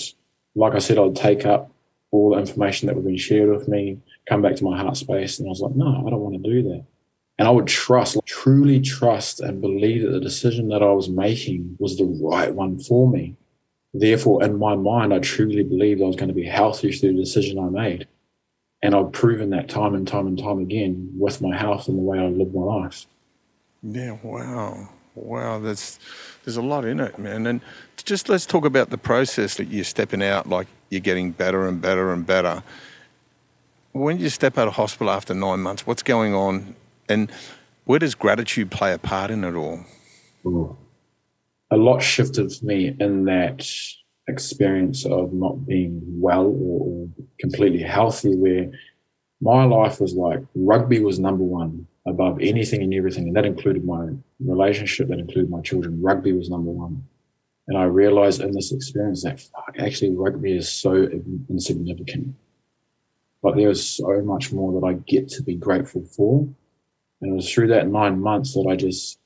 like 0.55 0.75
I 0.75 0.79
said, 0.79 0.97
I'd 0.97 1.17
take 1.17 1.45
up 1.45 1.73
all 2.13 2.31
the 2.31 2.39
information 2.39 2.87
that 2.87 2.95
was 2.95 3.05
being 3.05 3.17
shared 3.17 3.51
with 3.51 3.67
me 3.67 3.99
come 4.29 4.43
back 4.43 4.55
to 4.57 4.65
my 4.65 4.79
heart 4.79 4.97
space. 4.97 5.41
And 5.41 5.49
I 5.49 5.51
was 5.51 5.61
like, 5.61 5.75
no, 5.75 6.05
I 6.07 6.11
don't 6.11 6.21
want 6.21 6.41
to 6.41 6.51
do 6.51 6.63
that. 6.69 6.85
And 7.39 7.49
I 7.49 7.51
would 7.51 7.67
trust, 7.67 8.17
truly 8.27 8.81
trust 8.81 9.41
and 9.41 9.61
believe 9.61 10.03
that 10.03 10.13
the 10.13 10.21
decision 10.21 10.69
that 10.69 10.85
I 10.85 10.93
was 10.93 11.09
making 11.09 11.77
was 11.81 11.99
the 11.99 12.05
right 12.23 12.55
one 12.55 12.79
for 12.79 13.11
me. 13.11 13.37
Therefore, 13.95 14.43
in 14.43 14.59
my 14.59 14.75
mind, 14.75 15.15
I 15.15 15.21
truly 15.21 15.63
believed 15.63 16.03
I 16.03 16.07
was 16.07 16.17
going 16.17 16.29
to 16.29 16.35
be 16.35 16.47
healthy 16.47 16.93
through 16.93 17.13
the 17.13 17.21
decision 17.21 17.59
I 17.59 17.69
made. 17.69 18.09
And 18.83 18.95
I've 18.95 19.13
proven 19.13 19.51
that 19.51 19.69
time 19.69 19.95
and 19.95 20.07
time 20.07 20.27
and 20.27 20.39
time 20.39 20.59
again 20.59 21.13
with 21.17 21.41
my 21.41 21.57
health 21.57 21.89
and 21.89 21.97
the 21.97 22.03
way 22.03 22.19
I 22.19 22.27
live 22.27 22.53
my 22.53 22.63
life. 22.63 23.07
Yeah, 23.83 24.19
wow. 24.23 24.89
Wow, 25.15 25.61
there's 25.61 25.99
there's 26.45 26.57
a 26.57 26.63
lot 26.63 26.85
in 26.85 26.99
it, 26.99 27.19
man. 27.19 27.47
And 27.47 27.61
just 27.97 28.29
let's 28.29 28.45
talk 28.45 28.65
about 28.65 28.91
the 28.91 28.99
process 28.99 29.55
that 29.57 29.69
you're 29.69 29.85
stepping 29.85 30.23
out, 30.23 30.49
like 30.49 30.67
you're 30.91 31.01
getting 31.01 31.31
better 31.31 31.69
and 31.69 31.81
better 31.81 32.13
and 32.13 32.27
better 32.27 32.65
when 33.95 34.19
you 34.19 34.29
step 34.29 34.59
out 34.59 34.67
of 34.67 34.75
hospital 34.75 35.09
after 35.11 35.33
nine 35.35 35.61
months, 35.61 35.87
what's 35.87 36.03
going 36.03 36.35
on, 36.35 36.75
and 37.09 37.31
where 37.85 38.01
does 38.01 38.15
gratitude 38.15 38.71
play 38.71 38.93
a 38.93 38.99
part 38.99 39.31
in 39.31 39.45
it 39.45 39.55
all? 39.55 39.85
Ooh. 40.45 40.77
A 41.71 41.77
lot 41.77 42.01
shifted 42.01 42.53
for 42.53 42.65
me 42.65 42.95
in 42.99 43.25
that 43.25 43.67
experience 44.29 45.05
of 45.05 45.33
not 45.33 45.67
being 45.67 46.01
well 46.21 46.47
or, 46.47 47.09
completely 47.41 47.81
healthy, 47.81 48.35
where 48.37 48.71
my 49.41 49.65
life 49.65 50.01
was 50.01 50.15
like 50.15 50.41
rugby 50.55 51.01
was 51.01 51.19
number 51.19 51.45
one 51.45 51.87
above 52.07 52.39
anything 52.41 52.83
and 52.83 52.95
everything, 52.95 53.29
and 53.29 53.37
that 53.37 53.45
included 53.45 53.85
my 53.85 54.09
relationship, 54.41 55.09
that 55.09 55.19
included 55.19 55.51
my 55.51 55.61
children. 55.61 56.01
Rugby 56.03 56.33
was 56.33 56.49
number 56.49 56.71
one. 56.71 57.05
And 57.67 57.79
I 57.79 57.85
realized 57.85 58.41
in 58.43 58.53
this 58.53 58.73
experience 58.73 59.23
that 59.25 59.41
fuck, 59.41 59.75
actually 59.79 60.13
rugby 60.13 60.57
is 60.57 60.71
so 60.71 61.09
insignificant 61.49 62.35
but 63.45 63.57
there 63.57 63.69
was 63.69 63.87
so 63.87 64.23
much 64.23 64.53
more 64.53 64.81
that 64.81 64.87
I 64.87 64.95
get 64.95 65.29
to 65.29 65.43
be 65.43 65.55
grateful 65.55 66.03
for. 66.03 66.49
And 67.21 67.33
it 67.33 67.35
was 67.35 67.53
through 67.53 67.69
that 67.69 67.89
nine 67.89 68.19
months 68.19 68.55
that 68.55 68.67
I 68.67 68.75
just 68.75 69.19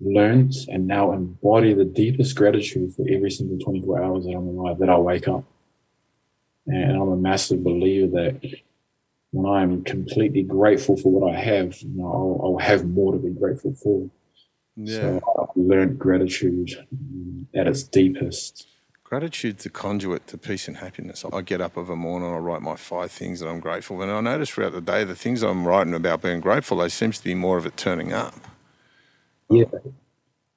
learned 0.00 0.52
and 0.68 0.86
now 0.86 1.12
embody 1.12 1.72
the 1.74 1.84
deepest 1.84 2.36
gratitude 2.36 2.94
for 2.94 3.06
every 3.10 3.30
single 3.30 3.58
24 3.58 4.02
hours 4.02 4.24
that 4.24 4.32
I'm 4.32 4.48
alive, 4.48 4.78
that 4.78 4.88
I 4.88 4.98
wake 4.98 5.28
up. 5.28 5.44
And 6.66 6.92
I'm 6.92 7.08
a 7.08 7.16
massive 7.16 7.62
believer 7.62 8.06
that 8.12 8.40
when 9.32 9.52
I'm 9.52 9.84
completely 9.84 10.42
grateful 10.42 10.96
for 10.96 11.12
what 11.12 11.34
I 11.34 11.38
have, 11.38 11.80
you 11.82 11.90
know, 11.96 12.06
I'll, 12.06 12.40
I'll 12.42 12.58
have 12.58 12.86
more 12.86 13.12
to 13.12 13.18
be 13.18 13.30
grateful 13.30 13.74
for. 13.74 14.08
Yeah. 14.76 15.00
So 15.00 15.20
I've 15.40 15.56
learned 15.56 15.98
gratitude 15.98 16.70
at 17.54 17.66
its 17.66 17.82
deepest. 17.82 18.66
Gratitude's 19.02 19.66
a 19.66 19.70
conduit 19.70 20.26
to 20.28 20.38
peace 20.38 20.66
and 20.66 20.78
happiness. 20.78 21.24
I 21.32 21.42
get 21.42 21.60
up 21.60 21.76
of 21.76 21.90
a 21.90 21.96
morning, 21.96 22.32
I 22.32 22.38
write 22.38 22.62
my 22.62 22.74
five 22.74 23.12
things 23.12 23.40
that 23.40 23.48
I'm 23.48 23.60
grateful 23.60 23.96
for. 23.96 24.02
And 24.02 24.10
I 24.10 24.20
notice 24.20 24.50
throughout 24.50 24.72
the 24.72 24.80
day, 24.80 25.04
the 25.04 25.14
things 25.14 25.42
I'm 25.42 25.68
writing 25.68 25.94
about 25.94 26.22
being 26.22 26.40
grateful, 26.40 26.78
there 26.78 26.88
seems 26.88 27.18
to 27.18 27.24
be 27.24 27.34
more 27.34 27.58
of 27.58 27.66
it 27.66 27.76
turning 27.76 28.12
up. 28.12 28.34
Yeah, 29.50 29.64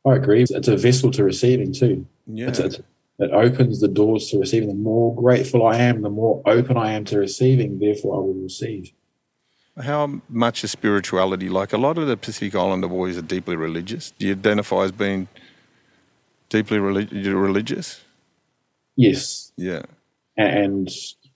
I 0.05 0.15
agree. 0.15 0.43
It's 0.43 0.67
a 0.67 0.77
vessel 0.77 1.11
to 1.11 1.23
receiving 1.23 1.73
too. 1.73 2.05
Yeah. 2.25 2.49
It's, 2.49 2.59
it's, 2.59 2.79
it 3.19 3.31
opens 3.31 3.81
the 3.81 3.87
doors 3.87 4.29
to 4.29 4.39
receiving. 4.39 4.69
The 4.69 4.75
more 4.75 5.15
grateful 5.15 5.65
I 5.65 5.77
am, 5.77 6.01
the 6.01 6.09
more 6.09 6.41
open 6.45 6.77
I 6.77 6.91
am 6.93 7.03
to 7.05 7.19
receiving, 7.19 7.79
therefore 7.79 8.15
I 8.15 8.19
will 8.19 8.33
receive. 8.33 8.91
How 9.81 10.21
much 10.29 10.63
is 10.63 10.71
spirituality 10.71 11.49
like? 11.49 11.73
A 11.73 11.77
lot 11.77 11.97
of 11.97 12.07
the 12.07 12.17
Pacific 12.17 12.55
Islander 12.55 12.87
boys 12.87 13.17
are 13.17 13.21
deeply 13.21 13.55
religious. 13.55 14.11
Do 14.11 14.25
you 14.25 14.33
identify 14.33 14.83
as 14.83 14.91
being 14.91 15.27
deeply 16.49 16.79
relig- 16.79 17.11
religious? 17.11 18.01
Yes. 18.95 19.51
Yeah. 19.55 19.83
And 20.35 20.89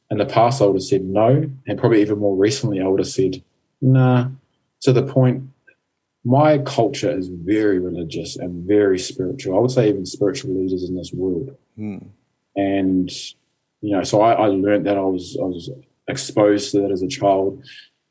in 0.10 0.18
the 0.18 0.26
past, 0.26 0.62
I 0.62 0.66
would 0.66 0.76
have 0.76 0.84
said 0.84 1.04
no. 1.04 1.50
And 1.68 1.80
probably 1.80 2.02
even 2.02 2.20
more 2.20 2.36
recently, 2.36 2.82
I 2.82 2.88
would 2.88 3.00
have 3.00 3.08
said, 3.08 3.44
nah. 3.82 4.30
To 4.82 4.94
the 4.94 5.04
point, 5.04 5.44
my 6.23 6.60
culture 6.60 7.12
is 7.12 7.29
very 7.29 7.79
religious 7.79 8.36
and 8.38 8.67
very 8.67 8.99
spiritual. 8.99 9.57
I 9.57 9.60
would 9.60 9.71
say 9.71 9.89
even 9.89 10.05
spiritual 10.05 10.53
leaders 10.55 10.84
in 10.84 10.95
this 10.95 11.12
world. 11.12 11.55
Mm. 11.77 12.10
And, 12.55 13.12
you 13.81 13.95
know, 13.95 14.03
so 14.03 14.21
I, 14.21 14.34
I 14.34 14.47
learned 14.47 14.86
that 14.86 14.97
I 14.97 15.01
was, 15.01 15.38
I 15.41 15.45
was 15.45 15.69
exposed 16.07 16.71
to 16.71 16.81
that 16.81 16.91
as 16.91 17.01
a 17.01 17.07
child. 17.07 17.63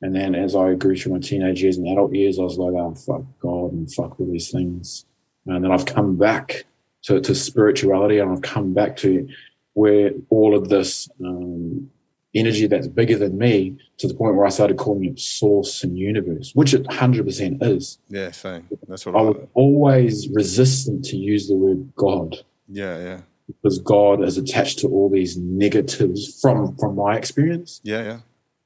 And 0.03 0.15
then 0.15 0.35
as 0.35 0.57
I 0.57 0.75
grew 0.75 0.97
through 0.97 1.13
my 1.13 1.19
teenage 1.19 1.63
years 1.63 1.77
and 1.77 1.87
adult 1.87 2.15
years, 2.15 2.39
I 2.39 2.43
was 2.43 2.59
like, 2.59 2.75
oh, 2.75 2.95
fuck 2.95 3.23
God 3.41 3.73
and 3.73 3.93
fuck 3.93 4.19
all 4.19 4.27
these 4.27 4.51
things. 4.51 5.05
And 5.47 5.65
then 5.65 5.71
I've 5.71 5.87
come 5.87 6.17
back 6.17 6.65
to, 7.03 7.21
to 7.21 7.35
spirituality 7.35 8.19
and 8.19 8.33
I've 8.33 8.43
come 8.43 8.75
back 8.75 8.97
to 8.99 9.29
where 9.75 10.11
all 10.31 10.57
of 10.57 10.69
this 10.69 11.09
um, 11.25 11.91
energy 12.35 12.67
that's 12.67 12.87
bigger 12.87 13.19
than 13.19 13.37
me 13.39 13.77
to 13.99 14.07
the 14.07 14.15
point 14.15 14.37
where 14.37 14.47
I 14.47 14.51
started 14.51 14.77
calling 14.77 15.05
it 15.05 15.19
source 15.19 15.83
and 15.83 15.99
universe, 15.99 16.53
which 16.55 16.73
it 16.75 16.85
100% 16.85 17.63
is. 17.63 17.99
Yeah, 18.09 18.31
same. 18.31 18.69
That's 18.89 19.05
what 19.05 19.17
I 19.17 19.19
I, 19.19 19.23
was 19.23 19.49
always 19.55 20.29
resistant 20.31 21.05
to 21.07 21.17
use 21.17 21.49
the 21.49 21.57
word 21.57 21.93
God 21.97 22.37
Yeah, 22.69 22.99
yeah. 22.99 23.21
because 23.49 23.79
God 23.81 24.23
is 24.23 24.39
attached 24.39 24.79
to 24.81 24.89
all 24.89 25.11
these 25.11 25.37
negatives 25.37 26.41
from 26.41 26.77
from 26.77 26.95
my 26.97 27.17
experience. 27.17 27.81
Yeah, 27.83 28.03
yeah. 28.03 28.19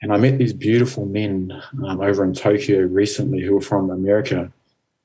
And 0.02 0.12
I 0.12 0.18
met 0.18 0.36
these 0.36 0.52
beautiful 0.52 1.06
men 1.06 1.50
um, 1.86 2.02
over 2.02 2.22
in 2.24 2.34
Tokyo 2.34 2.80
recently 2.80 3.40
who 3.42 3.54
were 3.54 3.62
from 3.62 3.90
America. 3.90 4.52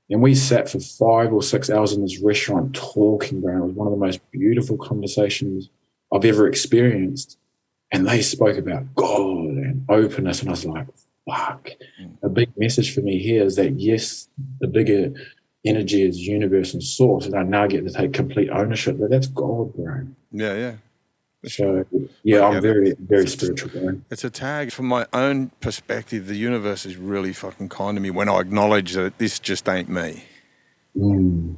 And 0.09 0.21
we 0.21 0.35
sat 0.35 0.67
for 0.69 0.79
five 0.79 1.31
or 1.31 1.41
six 1.41 1.69
hours 1.69 1.93
in 1.93 2.01
this 2.01 2.19
restaurant 2.19 2.75
talking, 2.75 3.39
bro. 3.39 3.57
It 3.57 3.67
was 3.67 3.73
one 3.75 3.87
of 3.87 3.93
the 3.93 4.05
most 4.05 4.19
beautiful 4.31 4.75
conversations 4.75 5.69
I've 6.13 6.25
ever 6.25 6.47
experienced. 6.49 7.37
And 7.91 8.07
they 8.07 8.21
spoke 8.21 8.57
about 8.57 8.93
God 8.95 9.45
and 9.45 9.85
openness. 9.89 10.41
And 10.41 10.49
I 10.49 10.51
was 10.51 10.65
like, 10.65 10.87
fuck. 11.27 11.69
A 12.21 12.29
big 12.29 12.51
message 12.57 12.93
for 12.93 13.01
me 13.01 13.17
here 13.17 13.43
is 13.43 13.55
that, 13.55 13.79
yes, 13.79 14.27
the 14.59 14.67
bigger 14.67 15.11
energy 15.65 16.03
is 16.03 16.19
universe 16.19 16.73
and 16.73 16.83
source. 16.83 17.25
And 17.25 17.35
I 17.35 17.43
now 17.43 17.67
get 17.67 17.85
to 17.85 17.91
take 17.91 18.13
complete 18.13 18.49
ownership. 18.51 18.99
But 18.99 19.09
that's 19.09 19.27
God, 19.27 19.73
bro. 19.75 20.07
Yeah, 20.31 20.55
yeah. 20.55 20.73
So, 21.45 21.85
yeah, 22.23 22.45
I'm 22.45 22.61
very, 22.61 22.93
very 22.99 23.25
spiritual, 23.25 23.69
bro. 23.69 24.01
It's 24.11 24.23
a 24.23 24.29
tag. 24.29 24.71
From 24.71 24.87
my 24.87 25.07
own 25.13 25.51
perspective, 25.61 26.27
the 26.27 26.35
universe 26.35 26.85
is 26.85 26.97
really 26.97 27.33
fucking 27.33 27.69
kind 27.69 27.95
to 27.95 28.01
me 28.01 28.11
when 28.11 28.29
I 28.29 28.39
acknowledge 28.39 28.93
that 28.93 29.17
this 29.17 29.39
just 29.39 29.67
ain't 29.67 29.89
me. 29.89 30.25
Mm. 30.95 31.55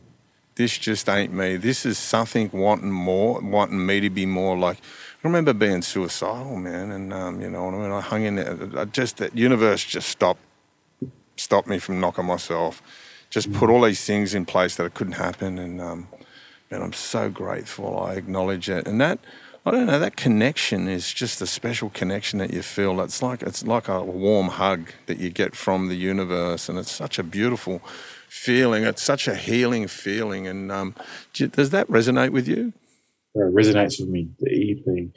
This 0.55 0.77
just 0.77 1.09
ain't 1.09 1.33
me. 1.33 1.57
This 1.57 1.85
is 1.85 1.97
something 1.97 2.51
wanting 2.53 2.91
more, 2.91 3.41
wanting 3.41 3.85
me 3.85 3.99
to 3.99 4.09
be 4.09 4.25
more 4.25 4.57
like. 4.57 4.77
I 5.23 5.27
remember 5.27 5.53
being 5.53 5.83
suicidal, 5.83 6.55
man, 6.55 6.91
and 6.91 7.13
um, 7.13 7.41
you 7.41 7.49
know 7.49 7.65
what 7.65 7.75
I 7.75 7.77
mean. 7.77 7.91
I 7.91 8.01
hung 8.01 8.23
in 8.23 8.35
there. 8.37 8.57
I 8.75 8.85
just 8.85 9.17
that 9.17 9.37
universe 9.37 9.85
just 9.85 10.09
stopped, 10.09 10.41
stopped 11.37 11.67
me 11.67 11.77
from 11.77 11.99
knocking 11.99 12.25
myself. 12.25 12.81
Just 13.29 13.53
put 13.53 13.69
all 13.69 13.83
these 13.83 14.03
things 14.03 14.33
in 14.33 14.45
place 14.45 14.75
that 14.77 14.85
it 14.85 14.95
couldn't 14.95 15.13
happen, 15.13 15.59
and 15.59 15.79
um, 15.79 16.07
I'm 16.71 16.93
so 16.93 17.29
grateful. 17.29 17.99
I 17.99 18.15
acknowledge 18.15 18.67
it, 18.67 18.87
and 18.87 18.99
that 18.99 19.19
I 19.63 19.69
don't 19.69 19.85
know 19.85 19.99
that 19.99 20.15
connection 20.15 20.87
is 20.87 21.13
just 21.13 21.39
a 21.39 21.45
special 21.45 21.91
connection 21.91 22.39
that 22.39 22.51
you 22.51 22.63
feel. 22.63 22.99
It's 23.01 23.21
like 23.21 23.43
it's 23.43 23.63
like 23.63 23.87
a 23.87 24.03
warm 24.03 24.47
hug 24.47 24.91
that 25.05 25.19
you 25.19 25.29
get 25.29 25.55
from 25.55 25.87
the 25.87 25.95
universe, 25.95 26.67
and 26.67 26.79
it's 26.79 26.91
such 26.91 27.19
a 27.19 27.23
beautiful 27.23 27.79
feeling. 28.27 28.85
It's 28.85 29.03
such 29.03 29.27
a 29.27 29.35
healing 29.35 29.87
feeling, 29.87 30.47
and 30.47 30.71
um, 30.71 30.95
do 31.33 31.45
does 31.45 31.69
that 31.69 31.87
resonate 31.89 32.31
with 32.31 32.47
you? 32.47 32.73
It 33.35 33.53
resonates 33.53 33.99
with 33.99 34.09
me 34.09 34.29
deeply. 34.43 35.11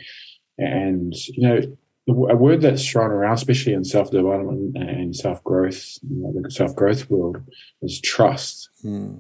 And, 0.59 1.13
you 1.29 1.49
know, 1.49 1.77
a 2.29 2.37
word 2.37 2.61
that's 2.61 2.87
thrown 2.89 3.11
around, 3.11 3.35
especially 3.35 3.73
in 3.73 3.85
self 3.85 4.11
development 4.11 4.77
and 4.77 5.17
self 5.17 5.43
growth, 5.43 5.99
you 6.03 6.17
know, 6.23 6.33
the 6.43 6.51
self 6.51 6.75
growth 6.77 7.09
world, 7.11 7.39
is 7.83 8.01
trust. 8.01 8.69
Hmm. 8.83 9.17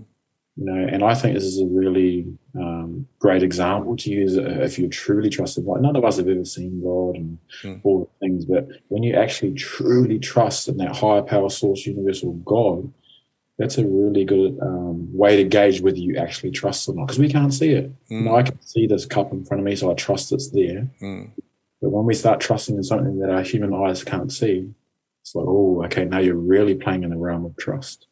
You 0.56 0.66
know, 0.66 0.86
and 0.88 1.02
I 1.02 1.14
think 1.16 1.34
this 1.34 1.42
is 1.42 1.60
a 1.60 1.66
really 1.66 2.32
um, 2.56 3.08
great 3.18 3.42
example 3.42 3.96
to 3.96 4.10
use 4.10 4.36
if 4.36 4.78
you're 4.78 4.88
truly 4.88 5.28
trusted. 5.28 5.64
Like 5.64 5.80
none 5.80 5.96
of 5.96 6.04
us 6.04 6.18
have 6.18 6.28
ever 6.28 6.44
seen 6.44 6.80
God 6.80 7.16
and 7.16 7.38
Mm. 7.64 7.80
all 7.82 8.00
the 8.20 8.26
things, 8.26 8.44
but 8.44 8.68
when 8.88 9.02
you 9.02 9.14
actually 9.16 9.54
truly 9.54 10.18
trust 10.20 10.68
in 10.68 10.76
that 10.76 10.94
higher 10.94 11.22
power 11.22 11.48
source, 11.50 11.86
universal 11.86 12.34
God, 12.44 12.92
that's 13.58 13.78
a 13.78 13.86
really 13.86 14.24
good 14.24 14.58
um, 14.60 15.08
way 15.16 15.36
to 15.36 15.44
gauge 15.44 15.80
whether 15.80 15.96
you 15.98 16.16
actually 16.16 16.50
trust 16.50 16.88
or 16.88 16.94
not, 16.94 17.06
because 17.06 17.18
we 17.18 17.28
can't 17.28 17.54
see 17.54 17.70
it. 17.70 17.92
Know, 18.10 18.34
I 18.36 18.42
can 18.42 18.60
see 18.62 18.86
this 18.86 19.06
cup 19.06 19.32
in 19.32 19.44
front 19.44 19.60
of 19.60 19.64
me, 19.64 19.76
so 19.76 19.90
I 19.90 19.94
trust 19.94 20.32
it's 20.32 20.50
there. 20.50 20.88
Mm. 21.00 21.30
But 21.80 21.90
when 21.90 22.04
we 22.04 22.14
start 22.14 22.40
trusting 22.40 22.76
in 22.76 22.82
something 22.82 23.18
that 23.20 23.30
our 23.30 23.42
human 23.42 23.72
eyes 23.74 24.02
can't 24.02 24.32
see, 24.32 24.74
it's 25.22 25.34
like, 25.34 25.46
oh, 25.46 25.82
okay, 25.84 26.04
now 26.04 26.18
you're 26.18 26.34
really 26.34 26.74
playing 26.74 27.04
in 27.04 27.10
the 27.10 27.16
realm 27.16 27.44
of 27.44 27.56
trust. 27.56 28.06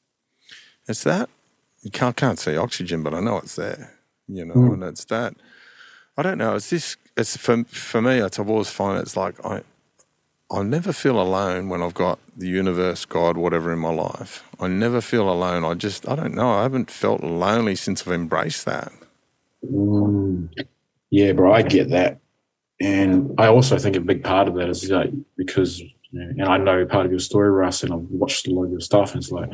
It's 0.88 1.02
that 1.05 1.28
you 1.83 1.90
can't 1.90 2.16
can't 2.16 2.38
see 2.38 2.57
oxygen, 2.57 3.02
but 3.02 3.14
I 3.14 3.20
know 3.20 3.38
it's 3.38 3.57
there. 3.57 3.94
You 4.28 4.44
know, 4.44 4.55
Mm. 4.55 4.74
and 4.74 4.85
it's 4.85 5.05
that. 5.07 5.35
I 6.16 6.22
don't 6.22 6.38
know. 6.38 6.55
It's 6.55 6.70
this. 6.70 6.96
It's 7.16 7.37
for 7.37 7.64
for 7.64 8.00
me. 8.00 8.18
It's 8.18 8.38
I've 8.38 8.48
always 8.48 8.70
find 8.70 9.00
it's 9.00 9.16
like 9.16 9.44
I. 9.44 9.62
I 10.52 10.62
never 10.62 10.92
feel 10.92 11.20
alone 11.20 11.70
when 11.70 11.82
I've 11.82 11.94
got 11.94 12.18
the 12.36 12.46
universe, 12.46 13.06
God, 13.06 13.38
whatever 13.38 13.72
in 13.72 13.78
my 13.78 13.92
life. 13.92 14.44
I 14.60 14.68
never 14.68 15.00
feel 15.00 15.30
alone. 15.30 15.64
I 15.64 15.72
just, 15.74 16.06
I 16.06 16.14
don't 16.14 16.34
know. 16.34 16.50
I 16.50 16.62
haven't 16.62 16.90
felt 16.90 17.24
lonely 17.24 17.74
since 17.74 18.06
I've 18.06 18.12
embraced 18.12 18.66
that. 18.66 18.92
Mm. 19.64 20.50
Yeah, 21.10 21.32
bro, 21.32 21.54
I 21.54 21.62
get 21.62 21.88
that. 21.90 22.18
And 22.80 23.34
I 23.38 23.46
also 23.46 23.78
think 23.78 23.96
a 23.96 24.00
big 24.00 24.24
part 24.24 24.46
of 24.46 24.54
that 24.56 24.68
is 24.68 24.90
like 24.90 25.10
because, 25.36 25.82
and 26.12 26.42
I 26.42 26.58
know 26.58 26.84
part 26.84 27.06
of 27.06 27.12
your 27.12 27.20
story, 27.20 27.50
Russ, 27.50 27.82
and 27.82 27.92
I've 27.92 28.00
watched 28.10 28.46
a 28.46 28.50
lot 28.50 28.64
of 28.64 28.70
your 28.70 28.80
stuff. 28.80 29.14
And 29.14 29.22
it's 29.22 29.32
like 29.32 29.50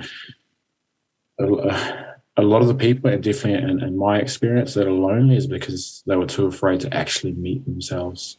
a, 1.39 2.17
a 2.39 2.43
lot 2.43 2.63
of 2.63 2.69
the 2.69 2.75
people, 2.75 3.11
and 3.11 3.23
definitely 3.23 3.71
in, 3.71 3.83
in 3.83 3.97
my 3.97 4.19
experience, 4.19 4.75
that 4.75 4.87
are 4.87 4.93
lonely 4.93 5.37
is 5.37 5.47
because 5.47 6.03
they 6.07 6.17
were 6.17 6.27
too 6.27 6.47
afraid 6.47 6.81
to 6.81 6.93
actually 6.93 7.35
meet 7.35 7.65
themselves. 7.67 8.39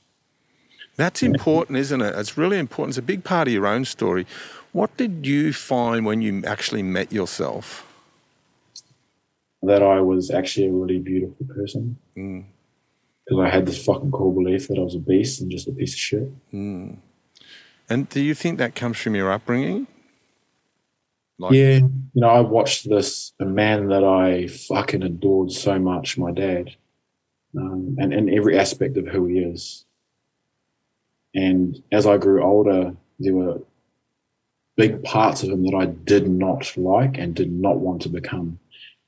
That's 1.00 1.24
important, 1.24 1.78
isn't 1.78 2.02
it? 2.02 2.14
It's 2.18 2.38
really 2.38 2.60
important. 2.60 2.90
It's 2.90 2.98
a 2.98 3.02
big 3.14 3.24
part 3.24 3.48
of 3.48 3.54
your 3.54 3.66
own 3.66 3.86
story. 3.86 4.28
What 4.74 4.98
did 4.98 5.26
you 5.26 5.54
find 5.54 6.06
when 6.06 6.22
you 6.22 6.44
actually 6.46 6.84
met 6.84 7.14
yourself? 7.14 7.88
That 9.64 9.82
I 9.82 10.02
was 10.02 10.30
actually 10.30 10.68
a 10.68 10.74
really 10.74 11.00
beautiful 11.00 11.46
person 11.46 11.98
Mm. 12.18 12.44
because 13.26 13.40
I 13.40 13.50
had 13.50 13.66
this 13.66 13.82
fucking 13.86 14.12
core 14.12 14.34
belief 14.34 14.68
that 14.68 14.78
I 14.78 14.82
was 14.82 14.96
a 14.96 15.00
beast 15.00 15.40
and 15.40 15.50
just 15.50 15.70
a 15.70 15.72
piece 15.72 15.94
of 15.94 16.00
shit. 16.00 16.54
Mm. 16.54 16.98
And 17.90 18.10
do 18.10 18.20
you 18.20 18.36
think 18.36 18.58
that 18.58 18.76
comes 18.76 18.98
from 18.98 19.16
your 19.16 19.32
upbringing? 19.32 19.88
Like, 21.38 21.54
yeah, 21.54 21.76
you 21.78 22.22
know, 22.22 22.28
I 22.28 22.42
watched 22.42 22.90
this 22.90 23.32
a 23.40 23.46
man 23.46 23.88
that 23.88 24.04
I 24.04 24.48
fucking 24.48 25.04
adored 25.04 25.54
so 25.54 25.80
much, 25.80 26.18
my 26.18 26.32
dad, 26.34 26.76
um, 27.56 27.96
and 27.98 28.14
in 28.14 28.30
every 28.30 28.60
aspect 28.60 28.98
of 28.98 29.08
who 29.08 29.28
he 29.28 29.40
is. 29.40 29.86
And 31.34 31.82
as 31.92 32.06
I 32.06 32.18
grew 32.18 32.44
older, 32.44 32.96
there 33.20 33.34
were 33.34 33.62
big 34.76 35.04
parts 35.04 35.44
of 35.44 35.50
him 35.50 35.64
that 35.66 35.76
I 35.76 35.86
did 35.86 36.30
not 36.30 36.76
like 36.78 37.18
and 37.18 37.36
did 37.36 37.52
not 37.52 37.80
want 37.80 38.02
to 38.04 38.10
become. 38.10 38.60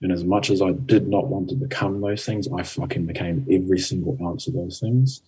And 0.01 0.11
as 0.11 0.23
much 0.23 0.49
as 0.49 0.61
I 0.61 0.71
did 0.71 1.07
not 1.07 1.27
want 1.27 1.49
to 1.49 1.55
become 1.55 2.01
those 2.01 2.25
things, 2.25 2.47
I 2.53 2.63
fucking 2.63 3.05
became 3.05 3.45
every 3.49 3.79
single 3.79 4.17
ounce 4.23 4.47
of 4.47 4.53
those 4.53 4.79
things. 4.79 5.21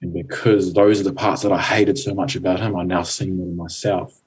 And 0.00 0.12
because 0.12 0.72
those 0.72 1.00
are 1.00 1.04
the 1.04 1.12
parts 1.12 1.42
that 1.42 1.52
I 1.52 1.60
hated 1.60 1.98
so 1.98 2.14
much 2.14 2.34
about 2.34 2.60
him, 2.60 2.76
I 2.76 2.82
now 2.82 3.02
see 3.02 3.26
them 3.26 3.40
in 3.40 3.56
myself 3.56 4.22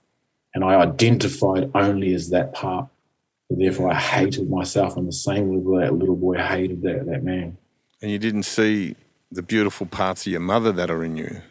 and 0.55 0.63
I 0.63 0.75
identified 0.75 1.69
only 1.75 2.13
as 2.13 2.29
that 2.29 2.53
part. 2.53 2.87
Therefore, 3.49 3.91
I 3.91 3.95
hated 3.99 4.49
myself 4.49 4.97
on 4.97 5.05
the 5.05 5.11
same 5.11 5.53
level 5.53 5.79
that 5.79 5.93
little 5.93 6.15
boy 6.15 6.37
hated 6.37 6.81
that, 6.81 7.05
that 7.05 7.23
man. 7.23 7.57
and 8.01 8.09
you 8.09 8.17
didn't 8.17 8.43
see 8.43 8.95
the 9.31 9.43
beautiful 9.43 9.85
parts 9.85 10.25
of 10.25 10.31
your 10.31 10.41
mother 10.41 10.71
that 10.71 10.89
are 10.89 11.03
in 11.03 11.17
you. 11.17 11.41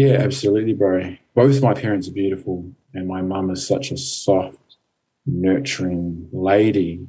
Yeah, 0.00 0.14
absolutely, 0.14 0.72
bro. 0.72 1.14
Both 1.34 1.62
my 1.62 1.74
parents 1.74 2.08
are 2.08 2.12
beautiful, 2.12 2.72
and 2.94 3.06
my 3.06 3.20
mum 3.20 3.50
is 3.50 3.66
such 3.66 3.90
a 3.90 3.98
soft, 3.98 4.76
nurturing 5.26 6.26
lady. 6.32 7.06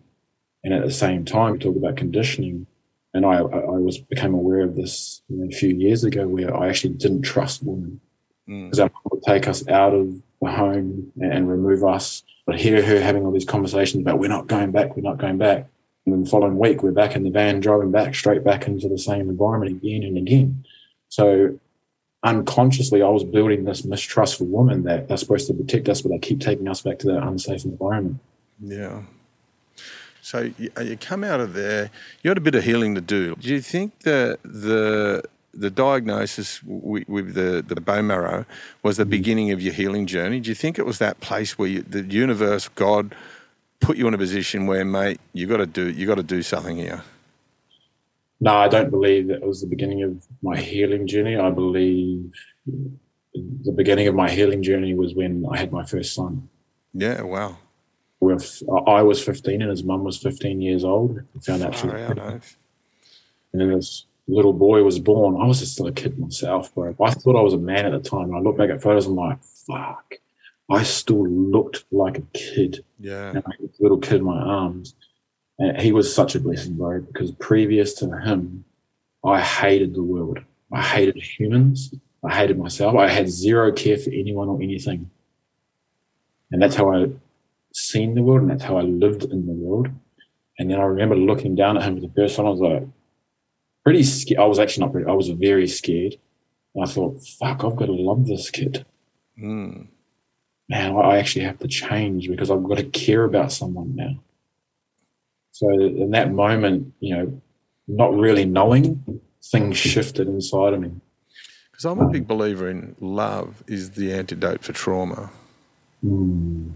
And 0.66 0.74
at 0.74 0.84
the 0.84 0.92
same 0.92 1.24
time, 1.24 1.54
we 1.54 1.60
talk 1.60 1.78
about 1.78 1.96
conditioning. 1.96 2.68
And 3.14 3.26
I, 3.26 3.38
I 3.38 3.78
was 3.78 3.98
became 3.98 4.34
aware 4.34 4.60
of 4.60 4.76
this 4.76 5.22
you 5.30 5.38
know, 5.38 5.48
a 5.48 5.56
few 5.56 5.70
years 5.70 6.04
ago, 6.04 6.28
where 6.28 6.54
I 6.54 6.68
actually 6.68 6.96
didn't 6.96 7.22
trust 7.22 7.64
women. 7.64 8.02
Mm. 8.50 8.66
because 8.66 8.80
our 8.82 8.90
mum 8.90 9.04
would 9.10 9.24
take 9.24 9.48
us 9.48 9.66
out 9.70 9.94
of 9.94 10.22
the 10.42 10.52
home 10.52 11.14
and, 11.16 11.34
and 11.34 11.50
remove 11.50 11.86
us. 11.86 12.24
But 12.46 12.60
hear 12.60 12.82
her 12.82 13.00
having 13.00 13.26
all 13.26 13.32
these 13.32 13.46
conversations 13.46 14.02
about 14.02 14.20
we're 14.20 14.28
not 14.28 14.48
going 14.48 14.72
back, 14.72 14.98
we're 14.98 15.10
not 15.10 15.18
going 15.18 15.38
back. 15.38 15.70
And 16.06 16.14
then 16.14 16.24
the 16.26 16.30
following 16.30 16.58
week, 16.58 16.84
we're 16.84 16.92
back 16.92 17.16
in 17.16 17.24
the 17.24 17.30
van, 17.30 17.62
driving 17.62 17.92
back 17.92 18.16
straight 18.16 18.44
back 18.44 18.68
into 18.68 18.90
the 18.90 18.98
same 18.98 19.30
environment 19.30 19.78
again 19.78 20.04
and 20.04 20.18
again. 20.18 20.66
So 21.08 21.58
unconsciously, 22.24 23.02
I 23.02 23.10
was 23.10 23.24
building 23.24 23.66
this 23.66 23.84
mistrust 23.84 24.38
for 24.38 24.44
women 24.46 24.84
that 24.84 25.08
they're 25.08 25.18
supposed 25.18 25.48
to 25.48 25.54
protect 25.54 25.90
us, 25.90 26.02
but 26.02 26.10
they 26.10 26.20
keep 26.20 26.40
taking 26.40 26.68
us 26.68 26.82
back 26.82 27.00
to 27.00 27.08
that 27.08 27.24
unsafe 27.24 27.66
environment. 27.66 28.20
Yeah. 28.60 29.04
So 30.22 30.52
you, 30.58 30.72
uh, 30.78 30.82
you 30.82 30.98
come 30.98 31.24
out 31.24 31.40
of 31.40 31.54
there. 31.54 31.90
You 32.22 32.30
had 32.30 32.38
a 32.38 32.42
bit 32.42 32.56
of 32.56 32.64
healing 32.64 32.94
to 32.96 33.02
do. 33.02 33.36
Do 33.36 33.50
you 33.50 33.62
think 33.62 34.02
that 34.02 34.40
the 34.44 35.24
the 35.54 35.70
diagnosis 35.70 36.62
with, 36.64 37.10
with 37.10 37.34
the 37.34 37.64
the 37.68 37.82
bone 37.82 38.08
marrow 38.08 38.46
was 38.84 38.98
the 38.98 39.06
mm. 39.06 39.10
beginning 39.10 39.52
of 39.52 39.62
your 39.62 39.74
healing 39.74 40.06
journey? 40.06 40.40
Do 40.40 40.50
you 40.50 40.56
think 40.56 40.78
it 40.78 40.86
was 40.86 41.00
that 41.00 41.20
place 41.22 41.58
where 41.58 41.68
you, 41.68 41.82
the 41.82 42.04
universe, 42.04 42.70
God, 42.70 43.16
put 43.80 43.98
you 43.98 44.08
in 44.08 44.14
a 44.14 44.18
position 44.18 44.68
where, 44.68 44.86
mate, 44.86 45.20
you 45.34 45.48
got 45.48 45.58
to 45.58 45.66
do 45.66 45.90
you 45.90 46.06
got 46.06 46.16
to 46.16 46.24
do 46.24 46.44
something 46.44 46.78
here? 46.78 47.04
No, 48.44 48.56
I 48.56 48.68
don't 48.68 48.90
believe 48.90 49.28
that 49.28 49.36
it 49.38 49.46
was 49.48 49.62
the 49.62 49.68
beginning 49.68 50.02
of 50.04 50.26
my 50.42 50.58
healing 50.58 51.06
journey. 51.08 51.38
I 51.38 51.52
believe 51.52 52.34
the 52.66 53.72
beginning 53.72 54.08
of 54.08 54.16
my 54.16 54.30
healing 54.30 54.64
journey 54.64 54.94
was 54.96 55.14
when 55.14 55.46
I 55.52 55.58
had 55.58 55.72
my 55.72 55.86
first 55.86 56.14
son. 56.16 56.50
Yeah. 56.94 57.22
Wow. 57.22 57.58
with 58.20 58.62
I 58.88 59.04
was 59.04 59.24
15 59.24 59.62
and 59.62 59.70
his 59.72 59.84
mum 59.84 60.04
was 60.04 60.18
15 60.18 60.60
years 60.62 60.84
old. 60.84 61.22
We 61.34 61.42
found 61.42 61.62
that 61.62 61.76
Far 61.76 61.92
shit. 61.92 62.10
out, 62.10 62.18
eh? 62.20 62.40
And 63.54 63.62
then 63.62 63.72
this 63.74 64.06
little 64.28 64.54
boy 64.54 64.84
was 64.84 64.98
born, 65.00 65.40
I 65.42 65.46
was 65.46 65.60
just 65.60 65.74
still 65.74 65.88
a 65.88 65.92
kid 65.92 66.18
myself, 66.18 66.74
bro. 66.74 66.96
I 67.02 67.12
thought 67.12 67.36
I 67.38 67.42
was 67.42 67.54
a 67.54 67.58
man 67.58 67.86
at 67.86 67.92
the 67.92 68.10
time. 68.10 68.30
And 68.30 68.36
I 68.36 68.40
look 68.40 68.58
back 68.58 68.70
at 68.70 68.82
photos, 68.82 69.06
and 69.06 69.20
I'm 69.20 69.30
like, 69.30 69.44
fuck, 69.44 70.16
I 70.70 70.84
still 70.84 71.28
looked 71.28 71.84
like 71.92 72.18
a 72.18 72.22
kid. 72.34 72.84
Yeah. 73.00 73.30
And 73.30 73.38
I 73.46 73.52
had 73.60 73.70
a 73.70 73.84
little 73.84 73.98
kid 74.00 74.16
in 74.16 74.24
my 74.24 74.38
arms. 74.40 74.96
And 75.60 75.80
he 75.80 75.92
was 75.92 76.14
such 76.14 76.36
a 76.36 76.40
blessing, 76.40 76.76
bro, 76.76 77.02
because 77.02 77.32
previous 77.32 77.94
to 77.96 78.06
him, 78.20 78.66
I 79.24 79.42
hated 79.42 79.94
the 79.94 80.04
world. 80.04 80.40
I 80.74 80.82
hated 80.82 81.18
humans. 81.18 81.94
I 82.24 82.34
hated 82.34 82.58
myself. 82.58 82.96
I 82.96 83.08
had 83.08 83.30
zero 83.30 83.72
care 83.72 83.98
for 83.98 84.10
anyone 84.10 84.48
or 84.48 84.62
anything. 84.62 85.10
And 86.52 86.62
that's 86.62 86.76
how 86.76 86.94
I 86.94 87.08
seen 87.74 88.16
the 88.16 88.24
world 88.24 88.42
and 88.42 88.52
that's 88.52 88.64
how 88.64 88.78
I 88.78 88.82
lived 88.82 89.24
in 89.24 89.46
the 89.46 89.54
world. 89.54 89.90
And 90.60 90.70
then 90.70 90.80
I 90.80 90.84
remember 90.84 91.16
looking 91.16 91.56
down 91.56 91.78
at 91.78 91.84
him 91.84 91.96
for 91.96 92.02
the 92.02 92.14
first 92.14 92.36
time. 92.36 92.46
I 92.46 92.50
was 92.50 92.60
like, 92.60 92.84
pretty 93.84 94.04
scared. 94.04 94.40
I 94.40 94.46
was 94.46 94.60
actually 94.60 94.86
not 94.86 94.92
pretty, 94.94 95.10
I 95.10 95.14
was 95.14 95.30
very 95.30 95.68
scared. 95.68 96.16
And 96.76 96.84
I 96.84 96.88
thought, 96.88 97.24
fuck, 97.40 97.64
I've 97.64 97.76
got 97.76 97.88
to 97.88 97.94
love 97.94 98.28
this 98.28 98.50
kid. 98.50 98.86
Mm. 99.42 99.88
Man, 100.70 100.96
I 100.96 101.18
actually 101.18 101.46
have 101.46 101.60
to 101.60 101.68
change 101.68 102.30
because 102.30 102.52
I've 102.52 102.64
got 102.64 102.78
to 102.78 102.84
care 102.84 103.24
about 103.24 103.52
someone 103.52 103.96
now. 103.96 104.20
So 105.62 105.70
in 105.70 106.10
that 106.10 106.32
moment, 106.34 106.92
you 107.02 107.16
know, 107.16 107.42
not 107.88 108.16
really 108.16 108.46
knowing, 108.46 109.22
things 109.44 109.78
shifted 109.78 110.28
inside 110.28 110.74
of 110.74 110.82
me. 110.82 110.90
Because 111.70 111.86
I'm 111.86 112.00
a 112.00 112.10
big 112.10 112.28
believer 112.28 112.68
in 112.68 112.96
love 113.00 113.64
is 113.68 113.92
the 113.92 114.12
antidote 114.12 114.64
for 114.64 114.74
trauma. 114.74 115.30
Mm. 116.04 116.72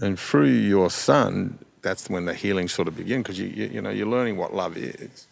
And 0.00 0.18
through 0.18 0.50
your 0.50 0.90
son, 0.90 1.58
that's 1.80 2.10
when 2.10 2.26
the 2.26 2.34
healing 2.34 2.68
sort 2.68 2.88
of 2.88 2.96
begins 2.98 3.22
because 3.22 3.38
you, 3.38 3.46
you, 3.46 3.66
you 3.68 3.80
know 3.80 3.88
you're 3.88 4.06
learning 4.06 4.36
what 4.36 4.54
love 4.54 4.76
is. 4.76 5.26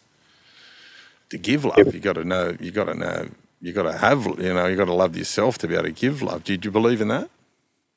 To 1.29 1.37
give 1.37 1.66
love, 1.66 1.92
you 1.92 2.01
got 2.01 2.14
to 2.14 2.24
know. 2.24 2.57
You 2.59 2.70
got 2.70 2.85
to 2.85 2.94
know. 2.94 3.29
You 3.61 3.74
got 3.74 3.83
to 3.83 3.98
have. 3.98 4.24
You 4.24 4.55
know. 4.55 4.66
You 4.66 4.77
got 4.77 4.87
to 4.87 4.94
love 4.94 5.14
yourself 5.14 5.59
to 5.59 5.68
be 5.68 5.74
able 5.74 5.85
to 5.85 5.92
give 5.92 6.22
love. 6.22 6.42
Did 6.42 6.64
you 6.64 6.70
believe 6.70 7.03
in 7.03 7.09
that? 7.09 7.29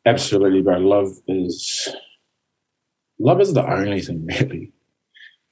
Absolutely, 0.06 0.62
bro. 0.62 0.80
Love 0.80 1.21
is 1.30 1.88
love 3.19 3.39
is 3.39 3.54
the 3.54 3.65
only 3.65 4.01
thing 4.01 4.25
really. 4.25 4.73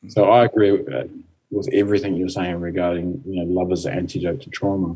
So 0.08 0.30
I 0.30 0.46
agree 0.46 0.72
with, 0.72 0.94
uh, 0.94 1.04
with 1.52 1.70
everything 1.74 2.16
you're 2.16 2.30
saying 2.30 2.60
regarding 2.60 3.22
you 3.26 3.44
know 3.44 3.62
love 3.62 3.72
is 3.72 3.84
the 3.84 3.92
antidote 3.92 4.42
to 4.42 4.50
trauma. 4.50 4.96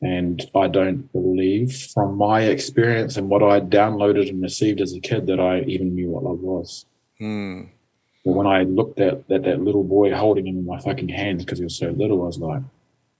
And 0.00 0.48
I 0.54 0.68
don't 0.68 1.10
believe, 1.12 1.74
from 1.92 2.16
my 2.16 2.42
experience 2.42 3.16
and 3.16 3.28
what 3.28 3.42
I 3.42 3.60
downloaded 3.60 4.28
and 4.28 4.40
received 4.40 4.80
as 4.80 4.94
a 4.94 5.00
kid, 5.00 5.26
that 5.26 5.40
I 5.40 5.62
even 5.62 5.94
knew 5.96 6.10
what 6.10 6.22
love 6.22 6.38
was. 6.38 6.86
Mm. 7.20 7.70
But 8.24 8.32
when 8.32 8.46
I 8.46 8.62
looked 8.62 9.00
at, 9.00 9.24
at 9.30 9.42
that 9.42 9.60
little 9.60 9.82
boy 9.82 10.14
holding 10.14 10.46
him 10.46 10.58
in 10.58 10.66
my 10.66 10.78
fucking 10.78 11.08
hands 11.08 11.44
because 11.44 11.58
he 11.58 11.64
was 11.64 11.76
so 11.76 11.90
little, 11.90 12.22
I 12.22 12.26
was 12.26 12.38
like, 12.38 12.62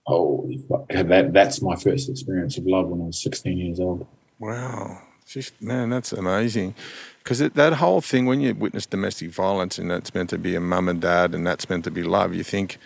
holy 0.04 0.58
fuck. 0.68 0.88
That, 0.88 1.32
that's 1.32 1.60
my 1.60 1.74
first 1.74 2.08
experience 2.08 2.56
of 2.58 2.66
love 2.66 2.88
when 2.88 3.00
I 3.00 3.04
was 3.06 3.22
16 3.22 3.58
years 3.58 3.80
old. 3.80 4.06
Wow. 4.38 5.02
Just, 5.28 5.60
man, 5.60 5.90
that's 5.90 6.12
amazing. 6.12 6.74
Because 7.22 7.40
that 7.40 7.72
whole 7.74 8.00
thing, 8.00 8.24
when 8.24 8.40
you 8.40 8.54
witness 8.54 8.86
domestic 8.86 9.30
violence 9.30 9.78
and 9.78 9.90
that's 9.90 10.14
meant 10.14 10.30
to 10.30 10.38
be 10.38 10.54
a 10.54 10.60
mum 10.60 10.88
and 10.88 11.02
dad 11.02 11.34
and 11.34 11.46
that's 11.46 11.68
meant 11.68 11.84
to 11.84 11.90
be 11.90 12.02
love, 12.02 12.34
you 12.34 12.42
think, 12.42 12.78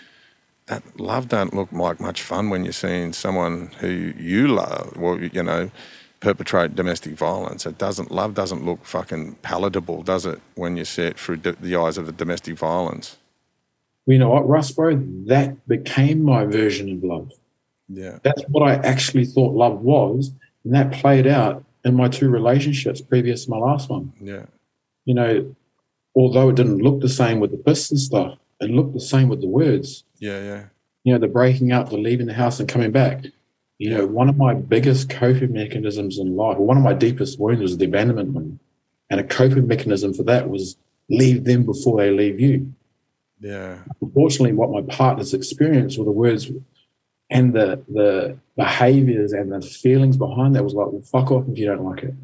that 0.67 0.83
love 0.99 1.29
don't 1.29 1.55
look 1.55 1.71
like 1.71 2.01
much 2.01 2.23
fun 2.23 2.51
when 2.51 2.65
you're 2.65 2.73
seeing 2.73 3.13
someone 3.13 3.71
who 3.79 3.89
you 3.89 4.49
love, 4.49 4.97
well, 4.97 5.23
you 5.23 5.43
know, 5.43 5.71
perpetrate 6.19 6.75
domestic 6.75 7.15
violence. 7.15 7.65
It 7.65 7.79
doesn't 7.79 8.11
love 8.11 8.35
doesn't 8.35 8.65
look 8.65 8.85
fucking 8.85 9.37
palatable, 9.43 10.03
does 10.03 10.27
it? 10.27 10.41
When 10.55 10.77
you 10.77 10.85
see 10.85 11.03
it 11.03 11.19
through 11.19 11.39
the 11.39 11.77
eyes 11.77 11.97
of 11.97 12.07
the 12.07 12.13
domestic 12.13 12.57
violence. 12.57 13.19
Well, 14.07 14.15
you 14.15 14.19
know 14.19 14.31
what, 14.31 14.49
Russ, 14.49 14.73
bro? 14.73 15.01
That 15.27 15.67
became 15.69 16.25
my 16.25 16.45
version 16.45 16.91
of 16.91 17.05
love. 17.05 17.33
Yeah, 17.89 18.19
that's 18.23 18.43
what 18.49 18.69
I 18.69 18.75
actually 18.77 19.27
thought 19.27 19.55
love 19.55 19.81
was, 19.81 20.33
and 20.65 20.75
that 20.75 20.93
played 20.93 21.27
out 21.27 21.65
in 21.85 21.95
my 21.95 22.09
two 22.09 22.29
relationships 22.29 23.01
previous 23.01 23.45
to 23.45 23.51
my 23.51 23.59
last 23.59 23.89
one. 23.89 24.13
Yeah, 24.21 24.47
you 25.05 25.15
know, 25.15 25.55
although 26.15 26.51
it 26.51 26.57
didn't 26.57 26.79
look 26.79 27.01
the 27.01 27.09
same 27.09 27.41
with 27.41 27.51
the 27.51 27.59
piston 27.59 27.99
stuff, 27.99 28.39
it 28.61 28.71
looked 28.71 28.95
the 28.95 29.01
same 29.01 29.29
with 29.29 29.41
the 29.41 29.49
words. 29.49 30.05
Yeah, 30.19 30.43
yeah. 30.43 30.65
You 31.05 31.13
know, 31.13 31.19
the 31.19 31.29
breaking 31.29 31.73
up, 31.73 31.91
the 31.91 31.97
leaving 31.97 32.27
the 32.27 32.35
house 32.35 32.61
and 32.61 32.69
coming 32.69 32.93
back. 32.93 33.25
You 33.79 33.91
know, 33.91 34.07
one 34.07 34.29
of 34.29 34.37
my 34.37 34.55
biggest 34.55 35.11
coping 35.11 35.53
mechanisms 35.53 36.17
in 36.17 36.37
life, 36.37 36.57
one 36.57 36.77
of 36.77 36.85
my 36.85 36.93
deepest 36.93 37.41
wounds 37.41 37.61
was 37.61 37.77
the 37.77 37.87
abandonment 37.87 38.29
one. 38.29 38.61
And 39.11 39.19
a 39.19 39.25
coping 39.25 39.67
mechanism 39.67 40.15
for 40.15 40.23
that 40.23 40.49
was 40.49 40.77
leave 41.11 41.45
them 41.45 41.65
before 41.65 41.99
they 41.99 42.11
leave 42.11 42.39
you. 42.39 42.73
Yeah. 43.41 43.79
Unfortunately, 44.01 44.53
what 44.53 44.71
my 44.71 44.83
partners 44.83 45.35
experienced 45.35 45.99
were 45.99 46.05
the 46.05 46.13
words 46.13 46.49
and 47.33 47.53
the 47.53 47.83
the 47.89 48.39
behaviors 48.57 49.33
and 49.33 49.51
the 49.51 49.63
feelings 49.63 50.17
behind 50.17 50.55
that 50.55 50.63
was 50.63 50.75
like, 50.75 50.89
well, 50.93 51.03
fuck 51.03 51.31
off 51.33 51.49
if 51.49 51.59
you 51.59 51.67
don't 51.67 51.85
like 51.85 52.05
it. 52.05 52.15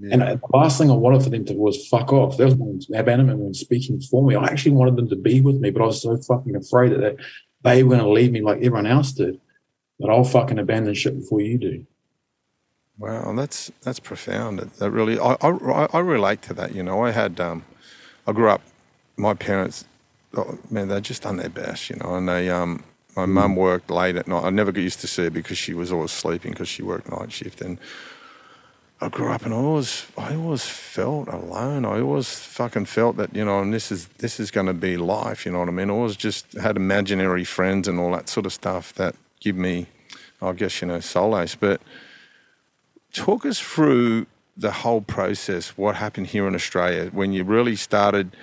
Yeah. 0.00 0.08
And 0.12 0.22
the 0.22 0.40
last 0.54 0.78
thing 0.78 0.90
I 0.90 0.94
wanted 0.94 1.22
for 1.22 1.30
them 1.30 1.44
to 1.46 1.54
was 1.54 1.86
fuck 1.88 2.12
off. 2.12 2.36
That 2.36 2.46
was 2.46 2.88
my 2.88 2.98
abandonment 2.98 3.40
when 3.40 3.52
speaking 3.52 4.00
for 4.00 4.24
me. 4.24 4.36
I 4.36 4.44
actually 4.44 4.72
wanted 4.72 4.96
them 4.96 5.08
to 5.08 5.16
be 5.16 5.40
with 5.40 5.56
me, 5.56 5.70
but 5.70 5.82
I 5.82 5.86
was 5.86 6.00
so 6.02 6.16
fucking 6.16 6.56
afraid 6.56 6.92
that 6.92 7.16
they 7.62 7.82
were 7.82 7.96
going 7.96 8.04
to 8.04 8.10
leave 8.10 8.32
me 8.32 8.40
like 8.40 8.58
everyone 8.58 8.86
else 8.86 9.12
did. 9.12 9.40
That 9.98 10.10
I'll 10.10 10.22
fucking 10.24 10.60
abandon 10.60 10.94
shit 10.94 11.18
before 11.18 11.40
you 11.40 11.58
do. 11.58 11.84
Wow, 12.98 13.32
that's 13.34 13.72
that's 13.82 14.00
profound. 14.00 14.60
That 14.60 14.90
really, 14.90 15.18
I, 15.18 15.36
I, 15.40 15.88
I 15.92 15.98
relate 15.98 16.42
to 16.42 16.54
that. 16.54 16.74
You 16.74 16.84
know, 16.84 17.04
I 17.04 17.10
had, 17.10 17.40
um, 17.40 17.64
I 18.26 18.32
grew 18.32 18.48
up. 18.48 18.62
My 19.16 19.34
parents, 19.34 19.84
oh, 20.36 20.58
man, 20.70 20.86
they 20.86 21.00
just 21.00 21.22
done 21.22 21.38
their 21.38 21.48
best. 21.48 21.90
You 21.90 21.96
know, 21.96 22.14
and 22.14 22.28
they, 22.28 22.48
um, 22.48 22.84
my 23.18 23.26
mm. 23.26 23.34
mum 23.34 23.56
worked 23.56 23.90
late 23.90 24.14
at 24.14 24.28
night. 24.28 24.44
I 24.44 24.50
never 24.50 24.70
got 24.70 24.80
used 24.80 25.00
to 25.00 25.08
see 25.08 25.24
her 25.24 25.30
because 25.30 25.58
she 25.58 25.74
was 25.74 25.90
always 25.90 26.12
sleeping 26.12 26.52
because 26.52 26.68
she 26.68 26.82
worked 26.82 27.10
night 27.10 27.32
shift 27.32 27.60
and 27.60 27.78
I 29.00 29.08
grew 29.08 29.30
up 29.30 29.44
and 29.44 29.54
I 29.54 29.56
always, 29.56 30.06
I 30.16 30.34
always 30.34 30.66
felt 30.66 31.28
alone. 31.28 31.84
I 31.84 32.00
always 32.00 32.34
fucking 32.34 32.86
felt 32.86 33.16
that, 33.16 33.34
you 33.34 33.44
know, 33.44 33.60
and 33.60 33.72
this 33.72 33.92
is, 33.92 34.06
this 34.18 34.38
is 34.38 34.50
going 34.50 34.66
to 34.66 34.74
be 34.74 34.96
life, 34.96 35.46
you 35.46 35.52
know 35.52 35.60
what 35.60 35.68
I 35.68 35.72
mean? 35.72 35.90
I 35.90 35.92
always 35.92 36.16
just 36.16 36.52
had 36.54 36.76
imaginary 36.76 37.44
friends 37.44 37.86
and 37.88 37.98
all 37.98 38.12
that 38.12 38.28
sort 38.28 38.46
of 38.46 38.52
stuff 38.52 38.92
that 38.94 39.14
give 39.40 39.56
me, 39.56 39.86
I 40.42 40.52
guess, 40.52 40.80
you 40.80 40.88
know, 40.88 41.00
solace. 41.00 41.54
But 41.54 41.80
talk 43.12 43.46
us 43.46 43.60
through 43.60 44.26
the 44.56 44.72
whole 44.72 45.00
process, 45.00 45.76
what 45.78 45.96
happened 45.96 46.28
here 46.28 46.48
in 46.48 46.54
Australia 46.54 47.10
when 47.12 47.32
you 47.32 47.44
really 47.44 47.76
started 47.76 48.36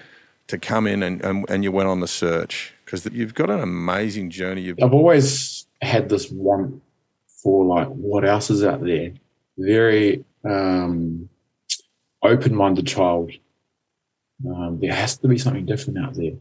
to 0.47 0.57
come 0.57 0.87
in 0.87 1.03
and, 1.03 1.21
and, 1.21 1.45
and 1.49 1.63
you 1.63 1.71
went 1.71 1.89
on 1.89 1.99
the 1.99 2.07
search? 2.07 2.74
Because 2.85 3.05
you've 3.11 3.33
got 3.33 3.49
an 3.49 3.59
amazing 3.59 4.29
journey. 4.29 4.61
You've- 4.61 4.81
I've 4.81 4.93
always 4.93 5.65
had 5.81 6.07
this 6.09 6.29
want 6.31 6.81
for 7.27 7.65
like, 7.65 7.87
what 7.87 8.23
else 8.23 8.49
is 8.49 8.63
out 8.63 8.83
there? 8.83 9.13
Very 9.57 10.23
um, 10.43 11.29
open 12.21 12.55
minded 12.55 12.87
child. 12.87 13.31
Um, 14.47 14.79
there 14.79 14.93
has 14.93 15.17
to 15.17 15.27
be 15.27 15.37
something 15.37 15.65
different 15.65 15.99
out 15.99 16.15
there. 16.15 16.33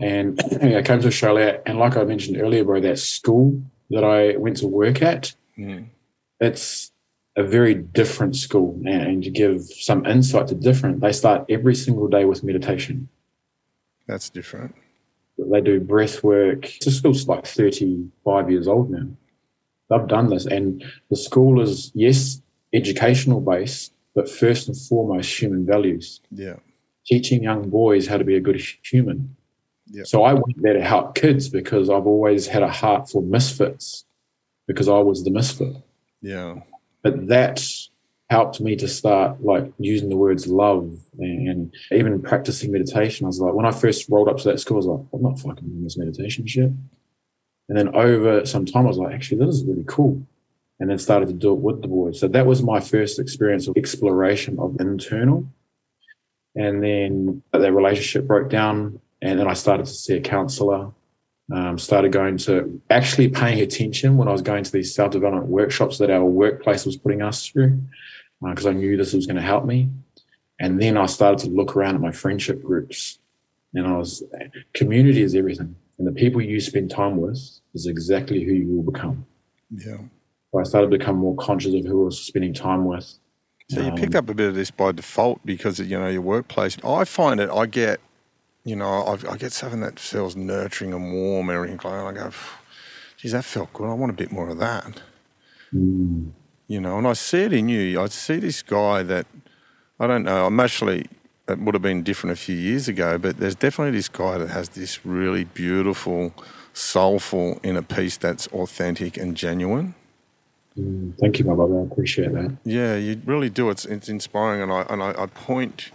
And 0.00 0.40
I 0.62 0.82
came 0.82 1.00
to 1.00 1.08
Australia, 1.08 1.60
and 1.66 1.78
like 1.78 1.96
I 1.96 2.04
mentioned 2.04 2.40
earlier, 2.40 2.64
bro, 2.64 2.80
that 2.80 2.98
school 2.98 3.62
that 3.90 4.04
I 4.04 4.36
went 4.36 4.58
to 4.58 4.66
work 4.66 5.02
at, 5.02 5.34
mm. 5.58 5.86
it's 6.40 6.92
a 7.36 7.42
very 7.42 7.74
different 7.74 8.36
school. 8.36 8.80
And 8.86 9.22
to 9.24 9.30
give 9.30 9.62
some 9.62 10.06
insight 10.06 10.48
to 10.48 10.54
different, 10.54 11.00
they 11.00 11.12
start 11.12 11.44
every 11.48 11.74
single 11.74 12.08
day 12.08 12.24
with 12.24 12.42
meditation. 12.42 13.08
That's 14.06 14.30
different. 14.30 14.74
They 15.38 15.60
do 15.60 15.80
breath 15.80 16.24
work. 16.24 16.72
The 16.80 16.90
school's 16.90 17.28
like 17.28 17.46
35 17.46 18.50
years 18.50 18.66
old 18.66 18.90
now. 18.90 19.06
They've 19.90 20.08
done 20.08 20.30
this. 20.30 20.46
And 20.46 20.84
the 21.10 21.16
school 21.16 21.60
is, 21.60 21.92
yes, 21.94 22.40
educational 22.72 23.40
based, 23.40 23.92
but 24.14 24.30
first 24.30 24.68
and 24.68 24.76
foremost, 24.76 25.40
human 25.40 25.66
values. 25.66 26.20
Yeah. 26.30 26.56
Teaching 27.06 27.42
young 27.42 27.68
boys 27.68 28.06
how 28.06 28.16
to 28.16 28.24
be 28.24 28.34
a 28.34 28.40
good 28.40 28.60
human. 28.82 29.36
Yeah. 29.88 30.04
So 30.04 30.24
I 30.24 30.32
went 30.32 30.60
there 30.62 30.72
to 30.72 30.82
help 30.82 31.14
kids 31.14 31.48
because 31.48 31.88
I've 31.90 32.06
always 32.06 32.48
had 32.48 32.62
a 32.62 32.70
heart 32.70 33.08
for 33.08 33.22
misfits 33.22 34.04
because 34.66 34.88
I 34.88 34.98
was 34.98 35.22
the 35.22 35.30
misfit. 35.30 35.76
Yeah. 36.20 36.60
But 37.02 37.28
that 37.28 37.62
helped 38.28 38.60
me 38.60 38.74
to 38.76 38.88
start 38.88 39.42
like 39.42 39.72
using 39.78 40.08
the 40.08 40.16
words 40.16 40.46
love 40.46 40.92
and, 41.18 41.48
and 41.48 41.74
even 41.92 42.20
practicing 42.20 42.72
meditation. 42.72 43.24
I 43.24 43.28
was 43.28 43.40
like, 43.40 43.54
when 43.54 43.66
I 43.66 43.70
first 43.70 44.08
rolled 44.08 44.28
up 44.28 44.38
to 44.38 44.48
that 44.48 44.60
school, 44.60 44.76
I 44.76 44.78
was 44.78 44.86
like, 44.86 45.06
I'm 45.12 45.22
not 45.22 45.38
fucking 45.38 45.68
doing 45.68 45.84
this 45.84 45.96
meditation 45.96 46.46
shit. 46.46 46.72
And 47.68 47.76
then 47.76 47.94
over 47.94 48.44
some 48.44 48.66
time, 48.66 48.84
I 48.84 48.88
was 48.88 48.98
like, 48.98 49.14
actually, 49.14 49.44
this 49.44 49.56
is 49.56 49.64
really 49.64 49.84
cool 49.86 50.26
and 50.78 50.90
then 50.90 50.98
started 50.98 51.26
to 51.26 51.34
do 51.34 51.52
it 51.52 51.60
with 51.60 51.82
the 51.82 51.88
boys. 51.88 52.20
So 52.20 52.28
that 52.28 52.46
was 52.46 52.62
my 52.62 52.80
first 52.80 53.18
experience 53.18 53.66
of 53.66 53.76
exploration 53.76 54.58
of 54.58 54.76
internal. 54.80 55.46
And 56.54 56.82
then 56.82 57.42
that 57.52 57.72
relationship 57.72 58.26
broke 58.26 58.50
down, 58.50 59.00
and 59.22 59.38
then 59.38 59.48
I 59.48 59.54
started 59.54 59.86
to 59.86 59.92
see 59.92 60.16
a 60.16 60.20
counselor. 60.20 60.92
Um, 61.54 61.78
started 61.78 62.10
going 62.10 62.38
to 62.38 62.82
actually 62.90 63.28
paying 63.28 63.60
attention 63.60 64.16
when 64.16 64.26
I 64.26 64.32
was 64.32 64.42
going 64.42 64.64
to 64.64 64.72
these 64.72 64.92
self 64.92 65.12
development 65.12 65.46
workshops 65.46 65.98
that 65.98 66.10
our 66.10 66.24
workplace 66.24 66.84
was 66.84 66.96
putting 66.96 67.22
us 67.22 67.46
through, 67.46 67.80
because 68.42 68.66
uh, 68.66 68.70
I 68.70 68.72
knew 68.72 68.96
this 68.96 69.12
was 69.12 69.26
going 69.26 69.36
to 69.36 69.42
help 69.42 69.64
me. 69.64 69.90
And 70.58 70.80
then 70.80 70.96
I 70.96 71.06
started 71.06 71.44
to 71.44 71.50
look 71.50 71.76
around 71.76 71.96
at 71.96 72.00
my 72.00 72.12
friendship 72.12 72.62
groups, 72.62 73.18
and 73.74 73.86
I 73.86 73.96
was 73.96 74.22
community 74.72 75.22
is 75.22 75.34
everything. 75.34 75.76
And 75.98 76.06
the 76.06 76.12
people 76.12 76.40
you 76.40 76.60
spend 76.60 76.90
time 76.90 77.18
with 77.18 77.38
is 77.74 77.86
exactly 77.86 78.42
who 78.44 78.52
you 78.52 78.68
will 78.68 78.90
become. 78.90 79.26
Yeah. 79.70 79.98
So 80.52 80.60
I 80.60 80.62
started 80.62 80.90
to 80.90 80.98
become 80.98 81.16
more 81.16 81.36
conscious 81.36 81.74
of 81.74 81.84
who 81.84 82.02
I 82.02 82.04
was 82.06 82.20
spending 82.20 82.54
time 82.54 82.84
with. 82.86 83.18
So 83.68 83.82
you 83.82 83.92
picked 83.92 84.14
up 84.14 84.28
a 84.28 84.34
bit 84.34 84.48
of 84.48 84.54
this 84.54 84.70
by 84.70 84.92
default 84.92 85.44
because 85.44 85.80
of, 85.80 85.90
you 85.90 85.98
know 85.98 86.08
your 86.08 86.22
workplace. 86.22 86.76
I 86.84 87.04
find 87.04 87.40
it. 87.40 87.50
I 87.50 87.66
get, 87.66 88.00
you 88.64 88.76
know, 88.76 89.02
I, 89.02 89.32
I 89.32 89.36
get 89.36 89.52
something 89.52 89.80
that 89.80 89.98
feels 89.98 90.36
nurturing 90.36 90.94
and 90.94 91.12
warm 91.12 91.48
and 91.48 91.56
everything. 91.56 91.80
And 91.82 92.08
I 92.08 92.12
go, 92.12 92.30
geez, 93.16 93.32
that 93.32 93.44
felt 93.44 93.72
good. 93.72 93.90
I 93.90 93.94
want 93.94 94.10
a 94.10 94.14
bit 94.14 94.30
more 94.30 94.48
of 94.48 94.58
that. 94.58 95.02
Mm. 95.74 96.30
You 96.68 96.80
know, 96.80 96.98
and 96.98 97.06
I 97.06 97.12
see 97.12 97.42
it 97.42 97.52
in 97.52 97.68
you. 97.68 98.00
I 98.00 98.06
see 98.08 98.38
this 98.38 98.62
guy 98.62 99.02
that 99.04 99.26
I 100.00 100.06
don't 100.06 100.24
know. 100.24 100.46
I'm 100.46 100.58
actually 100.60 101.06
it 101.48 101.60
would 101.60 101.74
have 101.74 101.82
been 101.82 102.02
different 102.02 102.32
a 102.32 102.40
few 102.40 102.56
years 102.56 102.88
ago, 102.88 103.18
but 103.18 103.38
there's 103.38 103.54
definitely 103.54 103.96
this 103.96 104.08
guy 104.08 104.38
that 104.38 104.48
has 104.48 104.70
this 104.70 105.06
really 105.06 105.44
beautiful, 105.44 106.34
soulful 106.72 107.60
inner 107.62 107.82
peace 107.82 108.16
that's 108.16 108.48
authentic 108.48 109.16
and 109.16 109.36
genuine. 109.36 109.94
Mm, 110.76 111.16
thank 111.18 111.38
you, 111.38 111.44
my 111.44 111.54
brother. 111.54 111.80
I 111.80 111.84
appreciate 111.84 112.32
that. 112.32 112.56
Yeah, 112.64 112.96
you 112.96 113.20
really 113.24 113.48
do. 113.48 113.70
It's 113.70 113.84
it's 113.84 114.08
inspiring, 114.08 114.60
and 114.60 114.72
I 114.72 114.82
and 114.90 115.02
I, 115.02 115.22
I 115.22 115.26
point 115.26 115.90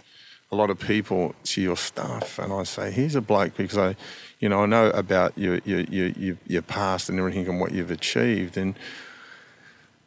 a 0.50 0.56
lot 0.56 0.70
of 0.70 0.78
people 0.78 1.34
to 1.44 1.60
your 1.60 1.76
stuff, 1.76 2.38
and 2.38 2.52
I 2.52 2.64
say, 2.64 2.90
"Here's 2.90 3.14
a 3.14 3.20
bloke," 3.20 3.56
because 3.56 3.78
I, 3.78 3.94
you 4.40 4.48
know, 4.48 4.62
I 4.62 4.66
know 4.66 4.90
about 4.90 5.38
your 5.38 5.60
your 5.64 5.80
your 5.82 6.36
your 6.46 6.62
past 6.62 7.08
and 7.08 7.18
everything 7.18 7.46
and 7.46 7.60
what 7.60 7.72
you've 7.72 7.92
achieved, 7.92 8.56
and 8.56 8.74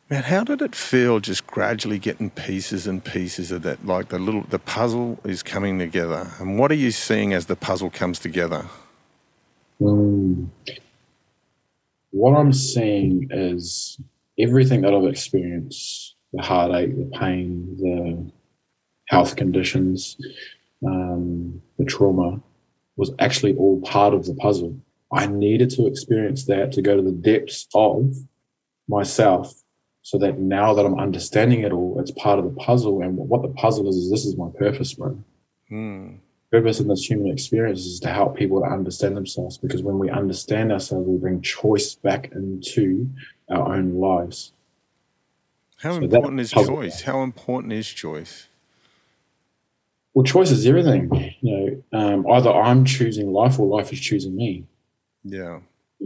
Man, 0.07 0.21
how 0.21 0.43
did 0.43 0.61
it 0.61 0.75
feel 0.75 1.19
just 1.19 1.47
gradually 1.47 1.97
getting 1.97 2.29
pieces 2.29 2.85
and 2.85 3.03
pieces 3.03 3.51
of 3.51 3.63
that? 3.63 3.87
Like 3.87 4.09
the 4.09 4.19
little, 4.19 4.41
the 4.41 4.59
puzzle 4.59 5.17
is 5.23 5.41
coming 5.41 5.79
together. 5.79 6.31
And 6.39 6.59
what 6.59 6.71
are 6.71 6.75
you 6.75 6.91
seeing 6.91 7.33
as 7.33 7.47
the 7.47 7.55
puzzle 7.55 7.89
comes 7.89 8.19
together? 8.19 8.67
Mm. 9.81 10.49
What 12.11 12.37
I'm 12.37 12.53
seeing 12.53 13.29
is 13.31 13.99
everything 14.37 14.81
that 14.81 14.93
I've 14.93 15.07
experienced 15.09 16.15
the 16.33 16.43
heartache, 16.43 16.95
the 16.95 17.09
pain, 17.17 17.75
the 17.77 18.31
health 19.07 19.35
conditions, 19.35 20.17
um, 20.85 21.63
the 21.79 21.85
trauma 21.85 22.41
was 22.95 23.11
actually 23.17 23.55
all 23.55 23.81
part 23.81 24.13
of 24.13 24.27
the 24.27 24.35
puzzle. 24.35 24.79
I 25.11 25.25
needed 25.25 25.71
to 25.71 25.87
experience 25.87 26.45
that 26.45 26.71
to 26.73 26.83
go 26.83 26.95
to 26.95 27.01
the 27.01 27.11
depths 27.11 27.67
of 27.73 28.15
myself 28.87 29.51
so 30.05 30.19
that 30.19 30.37
now 30.37 30.71
that 30.71 30.85
I'm 30.85 30.99
understanding 30.99 31.61
it 31.61 31.71
all, 31.71 31.99
it's 31.99 32.11
part 32.11 32.37
of 32.37 32.45
the 32.45 32.51
puzzle. 32.51 33.01
And 33.01 33.17
what 33.17 33.41
the 33.41 33.47
puzzle 33.47 33.89
is, 33.89 33.95
is 33.95 34.11
this 34.11 34.23
is 34.23 34.37
my 34.37 34.49
purpose, 34.55 34.93
bro. 34.93 35.17
Mm. 35.71 36.19
Purpose 36.51 36.79
in 36.79 36.87
this 36.87 37.09
human 37.09 37.31
experience 37.31 37.79
is 37.79 37.99
to 38.01 38.09
help 38.09 38.37
people 38.37 38.61
to 38.61 38.67
understand 38.67 39.17
themselves 39.17 39.57
because 39.57 39.81
when 39.81 39.97
we 39.97 40.11
understand 40.11 40.71
ourselves, 40.71 41.07
we 41.07 41.17
bring 41.17 41.41
choice 41.41 41.95
back 41.95 42.31
into 42.33 43.09
our 43.49 43.75
own 43.75 43.95
lives. 43.95 44.53
How 45.77 45.93
so 45.93 46.03
important 46.03 46.39
is 46.39 46.51
choice? 46.51 47.01
How 47.01 47.23
important 47.23 47.73
is 47.73 47.87
choice? 47.87 48.47
Well, 50.13 50.23
choice 50.23 50.51
is 50.51 50.67
everything. 50.67 51.09
You 51.41 51.83
know, 51.91 51.99
um, 51.99 52.27
either 52.31 52.51
I'm 52.51 52.85
choosing 52.85 53.33
life 53.33 53.57
or 53.59 53.65
life 53.65 53.91
is 53.91 53.99
choosing 53.99 54.35
me. 54.35 54.65
Yeah 55.23 55.61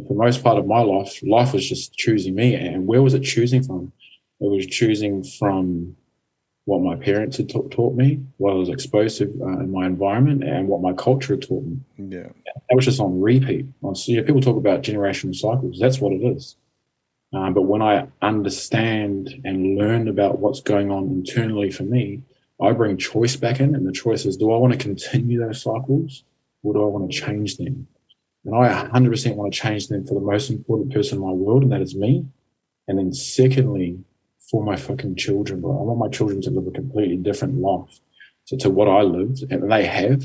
for 0.07 0.13
most 0.13 0.43
part 0.43 0.57
of 0.57 0.67
my 0.67 0.81
life, 0.81 1.19
life 1.23 1.53
was 1.53 1.67
just 1.67 1.93
choosing 1.93 2.35
me. 2.35 2.55
And 2.55 2.87
where 2.87 3.01
was 3.01 3.13
it 3.13 3.21
choosing 3.21 3.63
from? 3.63 3.91
It 4.39 4.49
was 4.49 4.65
choosing 4.65 5.23
from 5.23 5.95
what 6.65 6.81
my 6.81 6.95
parents 6.95 7.37
had 7.37 7.49
ta- 7.49 7.67
taught 7.71 7.95
me, 7.95 8.21
what 8.37 8.51
I 8.51 8.55
was 8.55 8.69
exposed 8.69 9.17
to 9.17 9.25
uh, 9.41 9.59
in 9.59 9.71
my 9.71 9.85
environment, 9.85 10.43
and 10.43 10.67
what 10.67 10.81
my 10.81 10.93
culture 10.93 11.33
had 11.33 11.41
taught 11.41 11.65
me. 11.65 11.79
Yeah, 12.45 12.53
that 12.69 12.75
was 12.75 12.85
just 12.85 12.99
on 12.99 13.19
repeat. 13.19 13.65
On 13.83 13.95
So, 13.95 14.11
yeah, 14.11 14.21
people 14.21 14.41
talk 14.41 14.57
about 14.57 14.83
generational 14.83 15.35
cycles. 15.35 15.79
That's 15.79 15.99
what 15.99 16.13
it 16.13 16.23
is. 16.23 16.55
Um, 17.33 17.53
but 17.53 17.63
when 17.63 17.81
I 17.81 18.07
understand 18.21 19.41
and 19.43 19.77
learn 19.77 20.07
about 20.07 20.39
what's 20.39 20.61
going 20.61 20.91
on 20.91 21.09
internally 21.09 21.71
for 21.71 21.83
me, 21.83 22.21
I 22.61 22.71
bring 22.71 22.97
choice 22.97 23.35
back 23.35 23.59
in, 23.59 23.73
and 23.75 23.87
the 23.87 23.91
choice 23.91 24.25
is: 24.25 24.37
Do 24.37 24.51
I 24.51 24.57
want 24.57 24.73
to 24.73 24.79
continue 24.79 25.39
those 25.39 25.61
cycles, 25.61 26.23
or 26.63 26.73
do 26.73 26.83
I 26.83 26.85
want 26.85 27.11
to 27.11 27.19
change 27.19 27.57
them? 27.57 27.87
And 28.49 28.65
I 28.65 28.87
100% 28.87 29.35
want 29.35 29.53
to 29.53 29.59
change 29.59 29.89
them 29.89 30.07
for 30.07 30.15
the 30.15 30.25
most 30.25 30.49
important 30.49 30.91
person 30.91 31.19
in 31.19 31.23
my 31.23 31.31
world, 31.31 31.61
and 31.61 31.71
that 31.71 31.81
is 31.81 31.95
me. 31.95 32.25
And 32.87 32.97
then, 32.97 33.13
secondly, 33.13 33.99
for 34.49 34.63
my 34.63 34.75
fucking 34.75 35.17
children, 35.17 35.61
bro. 35.61 35.77
I 35.77 35.83
want 35.83 35.99
my 35.99 36.07
children 36.07 36.41
to 36.41 36.49
live 36.49 36.65
a 36.65 36.71
completely 36.71 37.17
different 37.17 37.59
life 37.59 37.99
to, 38.47 38.57
to 38.57 38.71
what 38.71 38.87
I 38.87 39.01
lived, 39.01 39.43
and 39.51 39.71
they 39.71 39.85
have. 39.85 40.23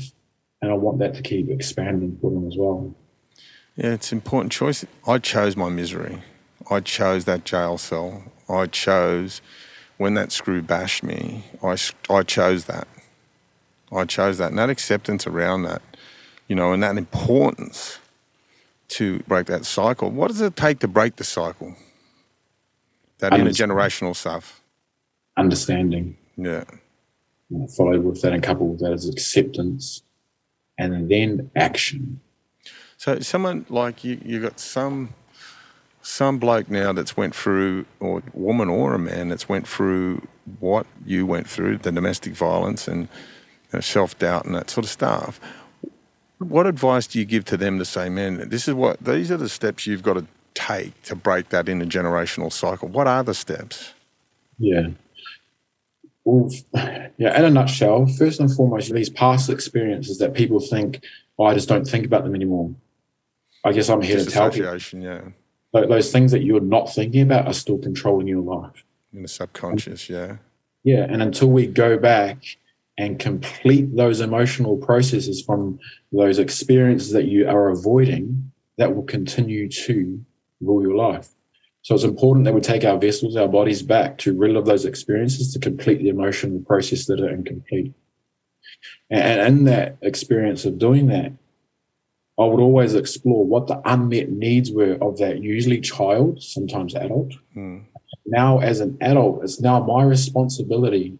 And 0.59 0.71
I 0.71 0.73
want 0.73 0.97
that 0.99 1.13
to 1.13 1.21
keep 1.21 1.51
expanding 1.51 2.17
for 2.19 2.31
them 2.31 2.47
as 2.47 2.55
well. 2.57 2.95
Yeah, 3.75 3.93
it's 3.93 4.11
an 4.11 4.17
important 4.17 4.51
choice. 4.51 4.83
I 5.05 5.19
chose 5.19 5.55
my 5.55 5.69
misery. 5.69 6.23
I 6.67 6.79
chose 6.79 7.25
that 7.25 7.45
jail 7.45 7.77
cell. 7.77 8.23
I 8.49 8.65
chose 8.65 9.41
when 9.97 10.15
that 10.15 10.31
screw 10.31 10.63
bashed 10.63 11.03
me. 11.03 11.43
I, 11.61 11.77
I 12.09 12.23
chose 12.23 12.65
that. 12.65 12.87
I 13.91 14.05
chose 14.05 14.39
that. 14.39 14.49
And 14.49 14.57
that 14.57 14.71
acceptance 14.71 15.27
around 15.27 15.61
that, 15.63 15.83
you 16.47 16.55
know, 16.55 16.73
and 16.73 16.81
that 16.81 16.97
importance 16.97 17.99
to 18.89 19.19
break 19.27 19.47
that 19.47 19.65
cycle. 19.65 20.09
What 20.09 20.27
does 20.29 20.41
it 20.41 20.55
take 20.55 20.79
to 20.79 20.87
break 20.87 21.15
the 21.17 21.23
cycle? 21.23 21.75
That 23.19 23.31
intergenerational 23.31 24.15
stuff. 24.15 24.61
Understanding. 25.37 26.17
Yeah. 26.37 26.65
Followed 27.77 28.03
with 28.03 28.21
that 28.21 28.33
and 28.33 28.43
coupled 28.43 28.71
with 28.71 28.79
that 28.81 28.93
is 28.93 29.07
acceptance 29.07 30.03
and 30.77 31.09
then 31.09 31.51
action. 31.55 32.19
So 32.97 33.19
someone 33.19 33.65
like 33.69 34.03
you, 34.03 34.19
you 34.23 34.41
got 34.41 34.59
some 34.59 35.13
some 36.01 36.37
bloke 36.37 36.69
now 36.69 36.93
that's 36.93 37.17
went 37.17 37.35
through, 37.35 37.85
or 37.99 38.21
woman 38.33 38.69
or 38.69 38.93
a 38.93 38.99
man 38.99 39.29
that's 39.29 39.49
went 39.49 39.67
through 39.67 40.27
what 40.59 40.85
you 41.03 41.25
went 41.25 41.49
through, 41.49 41.77
the 41.77 41.91
domestic 41.91 42.33
violence 42.33 42.87
and 42.87 43.01
you 43.01 43.73
know, 43.73 43.79
self 43.79 44.17
doubt 44.19 44.45
and 44.45 44.53
that 44.53 44.69
sort 44.69 44.85
of 44.85 44.89
stuff. 44.91 45.39
What 46.39 46.67
advice 46.67 47.07
do 47.07 47.19
you 47.19 47.25
give 47.25 47.45
to 47.45 47.57
them 47.57 47.79
to 47.79 47.85
say, 47.85 48.09
man, 48.09 48.49
this 48.49 48.67
is 48.67 48.73
what 48.73 49.03
these 49.03 49.31
are 49.31 49.37
the 49.37 49.49
steps 49.49 49.87
you've 49.87 50.03
got 50.03 50.13
to 50.13 50.25
take 50.53 51.01
to 51.03 51.15
break 51.15 51.49
that 51.49 51.65
intergenerational 51.65 52.51
cycle? 52.51 52.87
What 52.87 53.07
are 53.07 53.23
the 53.23 53.33
steps? 53.33 53.93
Yeah. 54.57 54.87
Well, 56.25 56.51
yeah, 57.17 57.37
in 57.37 57.45
a 57.45 57.49
nutshell, 57.49 58.07
first 58.07 58.39
and 58.39 58.53
foremost, 58.53 58.91
these 58.93 59.09
past 59.09 59.49
experiences 59.49 60.17
that 60.17 60.33
people 60.33 60.59
think, 60.59 61.03
oh, 61.37 61.45
I 61.45 61.53
just 61.53 61.69
don't 61.69 61.85
think 61.85 62.05
about 62.05 62.23
them 62.23 62.33
anymore. 62.35 62.73
I 63.63 63.71
guess 63.71 63.89
I'm 63.89 64.01
here 64.01 64.17
to 64.17 64.25
tell 64.25 64.53
you. 64.55 64.79
Yeah. 64.93 65.21
Those 65.71 66.11
things 66.11 66.31
that 66.31 66.41
you're 66.41 66.61
not 66.61 66.93
thinking 66.93 67.21
about 67.21 67.47
are 67.47 67.53
still 67.53 67.77
controlling 67.77 68.27
your 68.27 68.41
life. 68.41 68.83
In 69.13 69.21
the 69.21 69.27
subconscious, 69.27 70.09
yeah. 70.09 70.37
Yeah. 70.83 71.05
And 71.09 71.21
until 71.21 71.49
we 71.49 71.67
go 71.67 71.97
back 71.97 72.43
and 72.97 73.19
complete 73.19 73.95
those 73.95 74.21
emotional 74.21 74.77
processes 74.77 75.41
from 75.41 75.79
those 76.11 76.39
experiences 76.39 77.11
that 77.11 77.25
you 77.25 77.47
are 77.47 77.69
avoiding, 77.69 78.51
that 78.77 78.95
will 78.95 79.03
continue 79.03 79.69
to 79.69 80.23
rule 80.61 80.81
your 80.81 80.95
life. 80.95 81.29
So 81.81 81.93
it's 81.93 82.03
important 82.03 82.45
that 82.45 82.53
we 82.53 82.61
take 82.61 82.83
our 82.83 82.97
vessels, 82.97 83.35
our 83.35 83.47
bodies 83.47 83.83
back 83.83 84.17
to 84.19 84.35
relive 84.35 84.65
those 84.65 84.85
experiences 84.85 85.53
to 85.53 85.59
complete 85.59 85.99
the 85.99 86.09
emotional 86.09 86.59
process 86.61 87.05
that 87.05 87.19
are 87.19 87.29
incomplete. 87.29 87.93
And 89.09 89.41
in 89.41 89.63
that 89.65 89.97
experience 90.01 90.65
of 90.65 90.79
doing 90.79 91.07
that, 91.07 91.33
I 92.39 92.45
would 92.45 92.59
always 92.59 92.95
explore 92.95 93.45
what 93.45 93.67
the 93.67 93.81
unmet 93.85 94.29
needs 94.29 94.71
were 94.71 94.97
of 95.01 95.17
that 95.19 95.41
usually 95.41 95.79
child, 95.79 96.41
sometimes 96.41 96.95
adult. 96.95 97.33
Mm. 97.55 97.83
Now, 98.25 98.59
as 98.59 98.79
an 98.79 98.97
adult, 98.99 99.43
it's 99.43 99.61
now 99.61 99.81
my 99.83 100.03
responsibility 100.03 101.17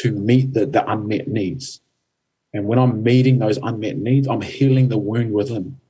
to 0.00 0.12
meet 0.12 0.54
the, 0.54 0.66
the 0.66 0.88
unmet 0.90 1.28
needs. 1.28 1.80
And 2.52 2.66
when 2.66 2.78
I'm 2.78 3.02
meeting 3.02 3.38
those 3.38 3.58
unmet 3.58 3.96
needs, 3.96 4.28
I'm 4.28 4.40
healing 4.40 4.88
the 4.88 4.98
wound 4.98 5.32
within. 5.32 5.80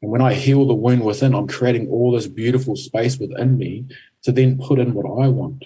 And 0.00 0.10
when 0.10 0.20
I 0.20 0.34
heal 0.34 0.64
the 0.66 0.74
wound 0.74 1.04
within, 1.04 1.34
I'm 1.34 1.48
creating 1.48 1.88
all 1.88 2.12
this 2.12 2.28
beautiful 2.28 2.76
space 2.76 3.18
within 3.18 3.58
me 3.58 3.86
to 4.22 4.32
then 4.32 4.58
put 4.58 4.78
in 4.78 4.94
what 4.94 5.06
I 5.06 5.28
want. 5.28 5.64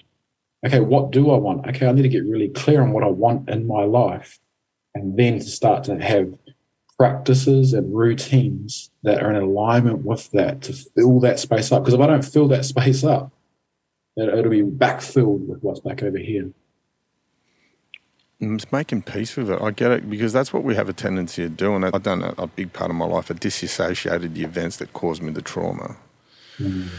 Okay, 0.65 0.79
what 0.79 1.11
do 1.11 1.29
I 1.29 1.37
want? 1.37 1.67
Okay, 1.67 1.87
I 1.87 1.91
need 1.91 2.03
to 2.03 2.09
get 2.09 2.25
really 2.25 2.49
clear 2.49 2.81
on 2.81 2.93
what 2.93 3.03
I 3.03 3.07
want 3.07 3.49
in 3.49 3.67
my 3.67 3.83
life 3.83 4.39
and 4.95 5.17
then 5.17 5.39
to 5.39 5.45
start 5.45 5.83
to 5.85 6.01
have 6.01 6.33
practices 6.97 7.73
and 7.73 7.95
routines 7.95 8.91
that 9.03 9.21
are 9.21 9.31
in 9.31 9.41
alignment 9.41 10.05
with 10.05 10.31
that 10.31 10.61
to 10.61 10.73
fill 10.73 11.19
that 11.19 11.39
space 11.39 11.71
up. 11.71 11.83
Because 11.83 11.95
if 11.95 11.99
I 11.99 12.07
don't 12.07 12.25
fill 12.25 12.47
that 12.49 12.65
space 12.65 13.03
up, 13.03 13.31
it'll 14.15 14.49
be 14.49 14.61
backfilled 14.61 15.47
with 15.47 15.61
what's 15.61 15.79
back 15.79 16.01
over 16.03 16.17
here. 16.17 16.51
It's 18.43 18.71
making 18.71 19.03
peace 19.03 19.35
with 19.35 19.49
it. 19.49 19.61
I 19.61 19.71
get 19.71 19.91
it 19.91 20.09
because 20.09 20.33
that's 20.33 20.51
what 20.51 20.63
we 20.63 20.75
have 20.75 20.89
a 20.89 20.93
tendency 20.93 21.43
to 21.43 21.49
do. 21.49 21.75
And 21.75 21.85
I've 21.85 22.03
done 22.03 22.23
a, 22.23 22.33
a 22.37 22.47
big 22.47 22.73
part 22.73 22.89
of 22.89 22.95
my 22.95 23.05
life. 23.05 23.31
I 23.31 23.35
disassociated 23.35 24.35
the 24.35 24.43
events 24.43 24.77
that 24.77 24.93
caused 24.93 25.21
me 25.21 25.31
the 25.31 25.41
trauma. 25.41 25.97
Mm. 26.57 26.89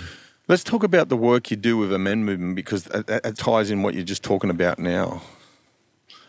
Let's 0.47 0.63
talk 0.65 0.83
about 0.83 1.09
the 1.09 1.17
work 1.17 1.51
you 1.51 1.57
do 1.57 1.77
with 1.77 1.91
the 1.91 1.97
Amend 1.97 2.27
movement 2.27 2.57
because 2.57 2.87
it, 2.89 3.09
it, 3.09 3.37
ties 3.39 3.71
in 3.71 3.83
what 3.83 3.95
you're 3.95 4.05
just 4.05 4.23
talking 4.23 4.51
about 4.51 4.79
now. 4.79 5.23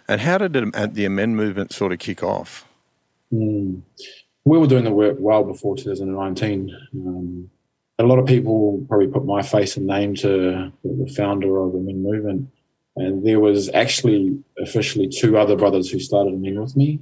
And 0.07 0.21
how 0.21 0.37
did 0.37 0.55
it, 0.55 0.93
the 0.93 1.05
Amend 1.05 1.35
movement 1.35 1.73
sort 1.73 1.91
of 1.91 1.99
kick 1.99 2.23
off? 2.23 2.65
Mm. 3.33 3.81
we 4.45 4.57
were 4.57 4.67
doing 4.67 4.83
the 4.83 4.91
work 4.91 5.17
well 5.19 5.43
before 5.43 5.75
2019. 5.75 6.69
Um, 6.93 7.49
a 7.97 8.03
lot 8.03 8.19
of 8.19 8.25
people 8.25 8.85
probably 8.87 9.07
put 9.07 9.25
my 9.25 9.41
face 9.41 9.77
and 9.77 9.87
name 9.87 10.15
to 10.15 10.71
the 10.83 11.13
founder 11.15 11.57
of 11.57 11.73
the 11.73 11.79
Amend 11.79 12.03
Movement. 12.03 12.49
And 12.95 13.25
there 13.25 13.39
was 13.39 13.69
actually 13.69 14.41
officially 14.57 15.07
two 15.07 15.37
other 15.37 15.55
brothers 15.55 15.89
who 15.89 15.99
started 15.99 16.33
Amend 16.33 16.61
with 16.61 16.75
me. 16.77 16.99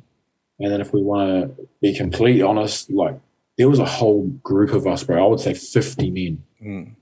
And 0.59 0.71
then 0.71 0.81
if 0.81 0.93
we 0.93 1.01
want 1.01 1.57
to 1.57 1.67
be 1.81 1.95
completely 1.95 2.41
honest, 2.41 2.91
like 2.91 3.19
there 3.57 3.69
was 3.69 3.79
a 3.79 3.85
whole 3.85 4.27
group 4.43 4.71
of 4.71 4.87
us, 4.87 5.03
bro. 5.03 5.23
I 5.23 5.27
would 5.27 5.39
say 5.39 5.53
50 5.53 6.09
men 6.09 6.43
mm. 6.63 6.95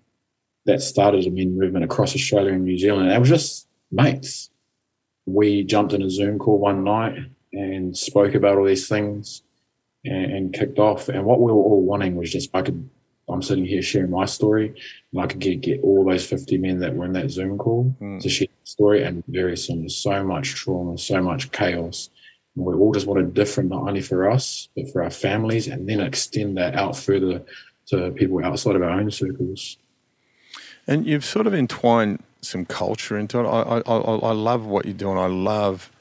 that 0.66 0.82
started 0.82 1.26
Amend 1.26 1.58
movement 1.58 1.86
across 1.86 2.16
Australia 2.16 2.54
and 2.54 2.66
New 2.66 2.78
Zealand. 2.78 3.08
And 3.08 3.16
it 3.16 3.20
was 3.20 3.30
just 3.30 3.68
mates. 3.92 4.50
We 5.26 5.64
jumped 5.64 5.94
in 5.94 6.02
a 6.02 6.10
Zoom 6.10 6.40
call 6.40 6.58
one 6.58 6.84
night 6.84 7.18
and 7.54 7.96
spoke 7.96 8.34
about 8.34 8.58
all 8.58 8.66
these 8.66 8.88
things 8.88 9.44
and, 10.04 10.32
and 10.32 10.54
kicked 10.54 10.80
off. 10.80 11.08
And 11.08 11.26
what 11.26 11.40
we 11.40 11.52
were 11.52 11.62
all 11.62 11.84
wanting 11.84 12.16
was 12.16 12.32
just 12.32 12.50
I 12.54 12.62
could 12.62 12.90
I'm 13.30 13.42
sitting 13.42 13.66
here 13.66 13.82
sharing 13.82 14.12
my 14.12 14.26
story, 14.26 14.74
and 15.12 15.22
I 15.22 15.28
could 15.28 15.40
get, 15.40 15.62
get 15.62 15.82
all 15.84 16.04
those 16.04 16.26
50 16.26 16.58
men 16.58 16.80
that 16.80 16.96
were 16.96 17.06
in 17.06 17.14
that 17.14 17.30
Zoom 17.30 17.58
call 17.58 17.96
mm. 18.02 18.22
to 18.22 18.30
share 18.30 18.48
the 18.48 18.70
story. 18.70 19.04
And 19.04 19.24
very 19.28 19.56
soon, 19.58 19.82
there's 19.82 19.96
so 19.96 20.24
much 20.24 20.56
trauma, 20.56 20.98
so 20.98 21.22
much 21.22 21.52
chaos. 21.52 22.10
And 22.56 22.66
we 22.66 22.74
all 22.74 22.92
just 22.92 23.08
wanted 23.08 23.34
different, 23.34 23.70
not 23.70 23.88
only 23.88 24.02
for 24.02 24.30
us, 24.30 24.68
but 24.76 24.92
for 24.92 25.04
our 25.04 25.10
families, 25.10 25.68
and 25.68 25.88
then 25.88 26.02
extend 26.02 26.58
that 26.58 26.76
out 26.76 26.98
further 26.98 27.44
to 27.88 28.12
people 28.12 28.44
outside 28.44 28.76
of 28.76 28.82
our 28.82 28.90
own 28.90 29.12
circles. 29.12 29.78
And 30.88 31.06
you've 31.06 31.26
sort 31.26 31.48
of 31.48 31.54
entwined 31.54 32.24
some 32.42 32.66
culture 32.66 33.18
into 33.18 33.40
it. 33.40 33.48
I, 33.48 33.82
I, 33.86 33.98
I 33.98 34.32
love 34.32 34.66
what 34.66 34.86
you're 34.86 34.94
doing. 34.94 35.18
I 35.18 35.28
love 35.28 35.92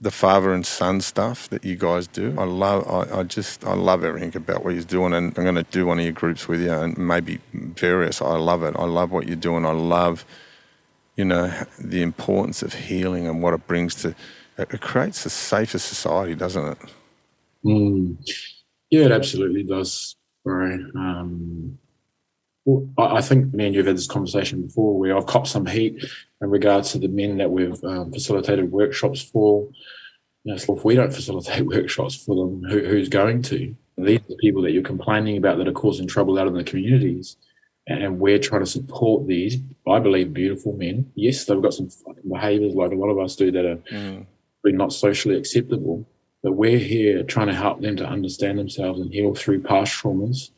the 0.00 0.10
father 0.10 0.52
and 0.54 0.64
son 0.64 1.00
stuff 1.00 1.48
that 1.50 1.64
you 1.64 1.76
guys 1.76 2.06
do. 2.06 2.34
I 2.38 2.44
love, 2.44 2.88
I, 2.88 3.20
I, 3.20 3.22
just, 3.22 3.64
I 3.64 3.74
love 3.74 4.02
everything 4.02 4.34
about 4.34 4.64
what 4.64 4.74
you're 4.74 4.82
doing, 4.82 5.12
and 5.12 5.36
I'm 5.36 5.44
going 5.44 5.56
to 5.56 5.62
do 5.64 5.86
one 5.86 5.98
of 5.98 6.04
your 6.04 6.14
groups 6.14 6.48
with 6.48 6.62
you, 6.62 6.72
and 6.72 6.96
maybe 6.96 7.40
various. 7.52 8.22
I 8.22 8.36
love 8.36 8.62
it. 8.62 8.74
I 8.78 8.84
love 8.84 9.10
what 9.10 9.26
you're 9.26 9.36
doing. 9.36 9.66
I 9.66 9.72
love, 9.72 10.24
you 11.16 11.24
know, 11.26 11.52
the 11.78 12.00
importance 12.00 12.62
of 12.62 12.72
healing 12.72 13.26
and 13.26 13.42
what 13.42 13.52
it 13.52 13.66
brings 13.66 13.94
to. 13.96 14.14
It 14.56 14.80
creates 14.80 15.24
a 15.26 15.30
safer 15.30 15.78
society, 15.78 16.34
doesn't 16.34 16.66
it? 16.66 16.78
Mm. 17.64 18.16
Yeah, 18.90 19.04
it 19.06 19.12
absolutely 19.12 19.62
does, 19.62 20.16
Brian. 20.44 20.90
Um, 20.96 21.78
I 22.98 23.20
think 23.20 23.52
me 23.54 23.66
and 23.66 23.74
you've 23.74 23.86
had 23.86 23.96
this 23.96 24.06
conversation 24.06 24.62
before 24.62 24.98
where 24.98 25.16
I've 25.16 25.26
copped 25.26 25.48
some 25.48 25.66
heat 25.66 26.04
in 26.40 26.50
regards 26.50 26.92
to 26.92 26.98
the 26.98 27.08
men 27.08 27.38
that 27.38 27.50
we've 27.50 27.82
um, 27.84 28.12
facilitated 28.12 28.70
workshops 28.70 29.22
for. 29.22 29.68
You 30.44 30.52
know, 30.52 30.58
so 30.58 30.76
if 30.76 30.84
we 30.84 30.94
don't 30.94 31.12
facilitate 31.12 31.66
workshops 31.76 32.16
for 32.16 32.34
them, 32.34 32.62
who, 32.64 32.80
who's 32.84 33.08
going 33.08 33.42
to? 33.42 33.74
These 33.98 34.20
are 34.20 34.28
the 34.28 34.36
people 34.36 34.62
that 34.62 34.72
you're 34.72 34.82
complaining 34.82 35.36
about 35.36 35.58
that 35.58 35.68
are 35.68 35.72
causing 35.72 36.06
trouble 36.06 36.38
out 36.38 36.46
in 36.46 36.54
the 36.54 36.64
communities. 36.64 37.36
And 37.86 38.20
we're 38.20 38.38
trying 38.38 38.62
to 38.62 38.66
support 38.66 39.26
these, 39.26 39.56
I 39.88 39.98
believe, 39.98 40.32
beautiful 40.32 40.74
men. 40.74 41.10
Yes, 41.14 41.44
they've 41.44 41.60
got 41.60 41.74
some 41.74 41.88
behaviors 42.30 42.74
like 42.74 42.92
a 42.92 42.94
lot 42.94 43.08
of 43.08 43.18
us 43.18 43.36
do 43.36 43.50
that 43.50 43.64
are 43.64 43.76
mm. 43.92 44.26
not 44.64 44.92
socially 44.92 45.36
acceptable. 45.36 46.06
But 46.42 46.52
we're 46.52 46.78
here 46.78 47.22
trying 47.22 47.48
to 47.48 47.54
help 47.54 47.80
them 47.80 47.96
to 47.96 48.06
understand 48.06 48.58
themselves 48.58 49.00
and 49.00 49.12
heal 49.12 49.34
through 49.34 49.62
past 49.62 49.92
traumas 49.92 50.50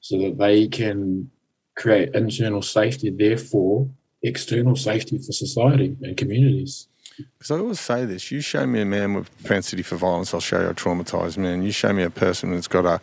so 0.00 0.18
that 0.18 0.38
they 0.38 0.68
can 0.68 1.30
create 1.78 2.14
internal 2.14 2.62
safety, 2.62 3.10
therefore 3.10 3.88
external 4.22 4.76
safety 4.76 5.16
for 5.16 5.32
society 5.32 5.96
and 6.02 6.16
communities. 6.16 6.88
Because 7.16 7.50
I 7.50 7.58
always 7.58 7.80
say 7.80 8.04
this: 8.04 8.30
you 8.30 8.40
show 8.40 8.66
me 8.66 8.80
a 8.82 8.84
man 8.84 9.14
with 9.14 9.30
propensity 9.38 9.82
for 9.82 9.96
violence, 9.96 10.34
I'll 10.34 10.40
show 10.40 10.60
you 10.60 10.68
a 10.68 10.74
traumatized 10.74 11.38
man. 11.38 11.62
You 11.62 11.72
show 11.72 11.92
me 11.92 12.02
a 12.02 12.10
person 12.10 12.52
that's 12.52 12.68
got 12.68 12.84
a 12.84 13.00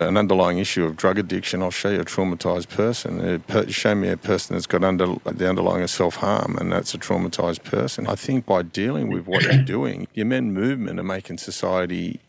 an 0.00 0.16
underlying 0.16 0.58
issue 0.58 0.84
of 0.84 0.96
drug 0.96 1.18
addiction, 1.18 1.62
I'll 1.62 1.70
show 1.70 1.90
you 1.90 2.00
a 2.00 2.04
traumatized 2.04 2.68
person. 2.68 3.42
Show 3.70 3.94
me 3.94 4.08
a 4.08 4.16
person 4.16 4.56
that's 4.56 4.66
got 4.66 4.82
under 4.82 5.14
the 5.24 5.48
underlying 5.48 5.82
of 5.82 5.90
self 5.90 6.16
harm, 6.16 6.56
and 6.56 6.72
that's 6.72 6.94
a 6.94 6.98
traumatized 6.98 7.64
person. 7.64 8.06
I 8.06 8.14
think 8.14 8.46
by 8.46 8.62
dealing 8.62 9.12
with 9.12 9.26
what 9.26 9.42
you're 9.42 9.62
doing, 9.76 10.08
your 10.14 10.24
Amend 10.24 10.54
movement 10.54 10.98
are 10.98 11.04
making 11.04 11.38
society 11.38 12.20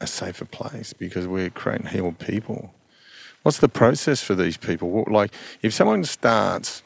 a 0.00 0.06
safer 0.06 0.44
place 0.44 0.92
because 0.92 1.26
we're 1.26 1.50
creating 1.50 1.88
healed 1.88 2.18
people. 2.18 2.74
What's 3.42 3.58
the 3.58 3.68
process 3.68 4.22
for 4.22 4.34
these 4.34 4.56
people? 4.56 4.90
What, 4.90 5.10
like, 5.10 5.32
if 5.62 5.72
someone 5.72 6.04
starts, 6.04 6.82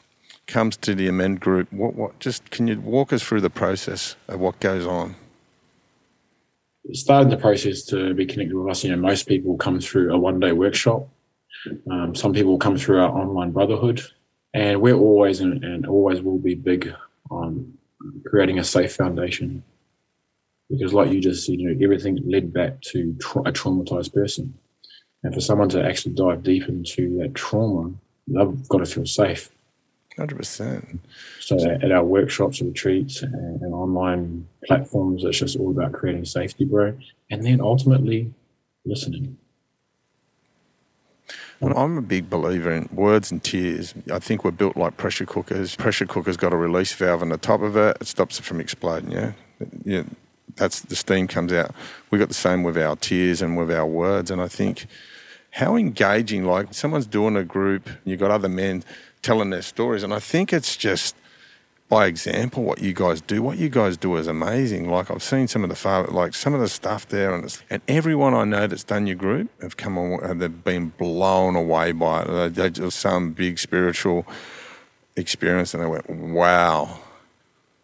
comes 0.47 0.77
to 0.77 0.95
the 0.95 1.07
amend 1.07 1.39
group, 1.39 1.71
what, 1.73 1.95
what, 1.95 2.19
just 2.19 2.49
can 2.51 2.67
you 2.67 2.79
walk 2.79 3.11
us 3.11 3.23
through 3.23 3.41
the 3.41 3.49
process 3.49 4.15
of 4.27 4.39
what 4.39 4.59
goes 4.59 4.85
on? 4.85 5.15
Starting 6.93 7.29
the 7.29 7.37
process 7.37 7.83
to 7.85 8.13
be 8.13 8.25
connected 8.25 8.55
with 8.55 8.69
us, 8.69 8.83
you 8.83 8.91
know, 8.91 8.97
most 8.97 9.27
people 9.27 9.57
come 9.57 9.79
through 9.79 10.13
a 10.13 10.17
one 10.17 10.39
day 10.39 10.51
workshop. 10.51 11.07
Um, 11.89 12.13
some 12.13 12.31
people 12.31 12.59
come 12.59 12.77
through 12.77 12.99
our 12.99 13.09
online 13.09 13.51
brotherhood, 13.51 14.01
and 14.53 14.79
we're 14.81 14.95
always 14.95 15.39
and, 15.39 15.63
and 15.63 15.87
always 15.87 16.21
will 16.21 16.37
be 16.37 16.53
big 16.53 16.93
on 17.31 17.73
creating 18.25 18.59
a 18.59 18.63
safe 18.63 18.95
foundation 18.95 19.63
because, 20.69 20.93
like 20.93 21.11
you 21.11 21.19
just 21.19 21.45
said, 21.45 21.59
you 21.59 21.73
know, 21.73 21.83
everything 21.83 22.19
led 22.27 22.53
back 22.53 22.81
to 22.81 23.15
tra- 23.19 23.41
a 23.43 23.51
traumatized 23.51 24.13
person. 24.13 24.53
And 25.25 25.33
for 25.33 25.41
someone 25.41 25.69
to 25.69 25.83
actually 25.83 26.13
dive 26.13 26.43
deep 26.43 26.69
into 26.69 27.17
that 27.17 27.33
trauma, 27.33 27.91
they've 28.27 28.69
got 28.69 28.77
to 28.77 28.85
feel 28.85 29.07
safe. 29.07 29.49
100%. 30.19 30.99
So 31.39 31.57
at 31.67 31.91
our 31.91 32.03
workshops, 32.03 32.61
and 32.61 32.69
retreats, 32.69 33.23
and, 33.23 33.59
and 33.59 33.73
online 33.73 34.47
platforms, 34.65 35.23
it's 35.23 35.39
just 35.39 35.57
all 35.57 35.71
about 35.71 35.93
creating 35.93 36.25
safety, 36.25 36.63
bro. 36.63 36.95
And 37.31 37.43
then 37.43 37.59
ultimately, 37.59 38.35
listening. 38.85 39.35
Well, 41.59 41.75
I'm 41.75 41.97
a 41.97 42.03
big 42.03 42.29
believer 42.29 42.71
in 42.71 42.87
words 42.91 43.31
and 43.31 43.43
tears. 43.43 43.95
I 44.13 44.19
think 44.19 44.45
we're 44.45 44.51
built 44.51 44.77
like 44.77 44.95
pressure 44.95 45.25
cookers. 45.25 45.75
Pressure 45.75 46.05
cooker's 46.05 46.37
got 46.37 46.53
a 46.53 46.55
release 46.55 46.93
valve 46.93 47.23
on 47.23 47.29
the 47.29 47.37
top 47.37 47.63
of 47.63 47.75
it. 47.75 47.97
It 47.99 48.05
stops 48.05 48.37
it 48.37 48.43
from 48.43 48.59
exploding. 48.59 49.11
Yeah, 49.11 49.31
yeah. 49.83 50.03
That's 50.55 50.81
the 50.81 50.95
steam 50.95 51.27
comes 51.27 51.51
out. 51.51 51.73
We 52.11 52.19
got 52.19 52.27
the 52.27 52.35
same 52.35 52.61
with 52.61 52.77
our 52.77 52.95
tears 52.95 53.41
and 53.41 53.57
with 53.57 53.71
our 53.71 53.87
words. 53.87 54.29
And 54.29 54.39
I 54.39 54.47
think 54.47 54.85
how 55.55 55.77
engaging, 55.77 56.43
like 56.43 56.73
someone's 56.73 57.07
doing 57.07 57.37
a 57.37 57.43
group, 57.43 57.89
you've 58.03 58.19
got 58.19 58.29
other 58.29 58.49
men 58.49 58.83
telling 59.21 59.51
their 59.51 59.61
stories. 59.61 60.03
And 60.03 60.13
I 60.13 60.19
think 60.19 60.51
it's 60.51 60.75
just 60.75 61.15
by 61.87 62.07
example 62.07 62.63
what 62.63 62.81
you 62.81 62.91
guys 62.91 63.21
do. 63.21 63.41
What 63.41 63.57
you 63.57 63.69
guys 63.69 63.95
do 63.95 64.17
is 64.17 64.27
amazing. 64.27 64.89
Like 64.89 65.09
I've 65.09 65.23
seen 65.23 65.47
some 65.47 65.63
of 65.63 65.69
the 65.69 65.75
far, 65.77 66.07
like 66.07 66.35
some 66.35 66.53
of 66.53 66.59
the 66.59 66.67
stuff 66.67 67.07
there, 67.07 67.33
and 67.33 67.57
and 67.69 67.81
everyone 67.87 68.33
I 68.33 68.43
know 68.43 68.67
that's 68.67 68.83
done 68.83 69.07
your 69.07 69.15
group 69.15 69.49
have 69.61 69.77
come 69.77 69.97
on, 69.97 70.39
they've 70.39 70.63
been 70.63 70.89
blown 70.89 71.55
away 71.55 71.93
by 71.93 72.23
it. 72.23 72.27
They, 72.27 72.49
they 72.49 72.69
just 72.71 72.99
some 72.99 73.31
big 73.31 73.57
spiritual 73.57 74.27
experience, 75.15 75.73
and 75.73 75.81
they 75.81 75.87
went, 75.87 76.09
"Wow." 76.09 76.99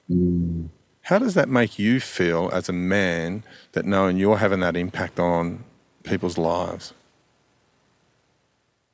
Mm. 0.09 0.67
How 1.03 1.19
does 1.19 1.35
that 1.35 1.47
make 1.47 1.79
you 1.79 2.01
feel 2.01 2.49
as 2.51 2.67
a 2.67 2.73
man 2.73 3.43
that 3.71 3.85
knowing 3.85 4.17
you're 4.17 4.37
having 4.37 4.59
that 4.59 4.75
impact 4.75 5.21
on 5.21 5.63
people's 6.03 6.37
lives? 6.37 6.93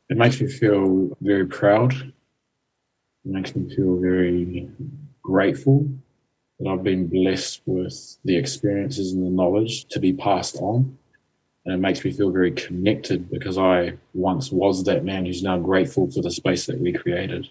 It 0.09 0.17
makes 0.17 0.39
me 0.39 0.47
feel 0.47 1.15
very 1.21 1.45
proud. 1.45 1.93
It 1.93 2.13
makes 3.25 3.55
me 3.55 3.73
feel 3.75 3.99
very 3.99 4.69
grateful 5.21 5.87
that 6.59 6.69
I've 6.69 6.83
been 6.83 7.07
blessed 7.07 7.61
with 7.65 8.17
the 8.23 8.37
experiences 8.37 9.11
and 9.11 9.25
the 9.25 9.29
knowledge 9.29 9.85
to 9.89 9.99
be 9.99 10.13
passed 10.13 10.55
on. 10.57 10.97
And 11.65 11.75
it 11.75 11.79
makes 11.79 12.03
me 12.05 12.11
feel 12.11 12.31
very 12.31 12.51
connected 12.51 13.29
because 13.29 13.57
I 13.57 13.93
once 14.13 14.51
was 14.51 14.85
that 14.85 15.03
man 15.03 15.25
who's 15.25 15.43
now 15.43 15.57
grateful 15.57 16.09
for 16.09 16.21
the 16.21 16.31
space 16.31 16.65
that 16.67 16.79
we 16.79 16.93
created. 16.93 17.49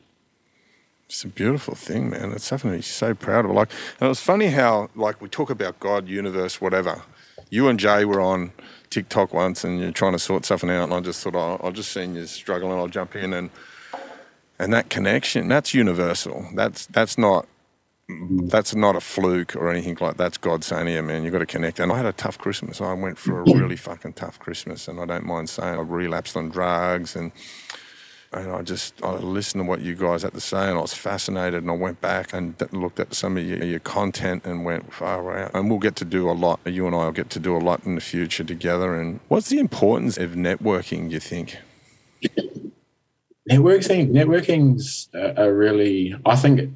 It's 1.05 1.23
a 1.23 1.29
beautiful 1.29 1.75
thing, 1.75 2.11
man. 2.11 2.33
It's 2.33 2.45
something 2.45 2.81
so 2.83 3.15
proud 3.15 3.45
of. 3.45 3.53
Like, 3.53 3.71
and 4.01 4.07
it 4.07 4.09
was 4.09 4.21
funny 4.21 4.47
how, 4.47 4.89
like, 4.97 5.21
we 5.21 5.29
talk 5.29 5.51
about 5.51 5.79
God, 5.79 6.09
universe, 6.09 6.61
whatever. 6.61 7.03
You 7.51 7.69
and 7.69 7.79
Jay 7.79 8.05
were 8.05 8.21
on 8.21 8.53
TikTok 8.91 9.35
once 9.35 9.65
and 9.65 9.81
you're 9.81 9.91
trying 9.93 10.13
to 10.13 10.19
sort 10.19 10.45
something 10.45 10.71
out, 10.71 10.85
and 10.85 10.95
I 10.95 11.01
just 11.01 11.23
thought, 11.23 11.35
oh, 11.35 11.61
I'll 11.63 11.73
just 11.73 11.93
seen 11.93 12.15
you 12.15 12.27
struggling, 12.27 12.79
I'll 12.79 12.89
jump 12.89 13.17
in 13.17 13.33
and 13.33 13.51
and 14.59 14.73
that 14.73 14.89
connection, 14.89 15.49
that's 15.49 15.75
universal. 15.75 16.49
That's 16.55 16.87
that's 16.87 17.19
not 17.19 17.47
that's 18.09 18.75
not 18.75 18.95
a 18.95 19.01
fluke 19.01 19.57
or 19.57 19.71
anything 19.71 19.99
like 20.01 20.17
that. 20.17 20.19
That's 20.19 20.39
God 20.39 20.65
saying, 20.65 20.89
"Yeah, 20.89 21.01
man, 21.01 21.25
you've 21.25 21.33
got 21.33 21.41
to 21.41 21.47
connect." 21.47 21.81
And 21.81 21.93
I 21.93 21.97
had 21.97 22.07
a 22.07 22.13
tough 22.13 22.39
Christmas. 22.39 22.81
I 22.81 22.93
went 22.93 23.19
for 23.19 23.41
a 23.41 23.45
really 23.55 23.77
fucking 23.77 24.15
tough 24.15 24.39
Christmas, 24.39 24.89
and 24.89 25.01
I 25.01 25.07
don't 25.07 25.27
mind 25.27 25.51
saying 25.51 25.77
I 25.77 25.83
relapsed 25.83 26.37
on 26.37 26.49
drugs 26.49 27.17
and 27.17 27.33
and 28.37 28.53
I 28.53 28.63
just 28.63 29.03
I 29.03 29.13
listened 29.13 29.65
to 29.65 29.69
what 29.69 29.81
you 29.81 29.95
guys 29.95 30.23
had 30.23 30.35
to 30.35 30.41
say, 30.41 30.69
and 30.69 30.79
I 30.79 30.81
was 30.81 30.95
fascinated. 30.95 31.63
And 31.63 31.71
I 31.71 31.75
went 31.75 32.01
back 32.01 32.33
and 32.33 32.55
looked 32.73 33.01
at 33.01 33.15
some 33.15 33.37
of 33.37 33.45
your, 33.45 33.65
your 33.65 33.81
content 33.81 34.45
and 34.45 34.65
went 34.65 34.93
far 34.93 35.39
out. 35.39 35.51
And 35.55 35.71
we'll 35.71 35.79
get 35.79 35.97
to 35.97 36.05
do 36.05 36.31
a 36.31 36.33
lot. 36.33 36.61
You 36.65 36.87
and 36.87 36.95
I 36.95 37.07
will 37.07 37.13
get 37.13 37.31
to 37.31 37.41
do 37.41 37.57
a 37.57 37.59
lot 37.59 37.85
in 37.85 37.95
the 37.95 38.01
future 38.01 38.45
together. 38.45 38.95
And 39.01 39.21
what's 39.29 39.49
the 39.49 39.59
importance 39.59 40.19
of 40.19 40.33
networking? 40.33 41.11
You 41.11 41.21
think? 41.21 41.59
Networking, 43.51 44.11
networking's 44.11 45.09
a, 45.15 45.45
a 45.45 45.53
really. 45.53 46.15
I 46.25 46.37
think 46.37 46.73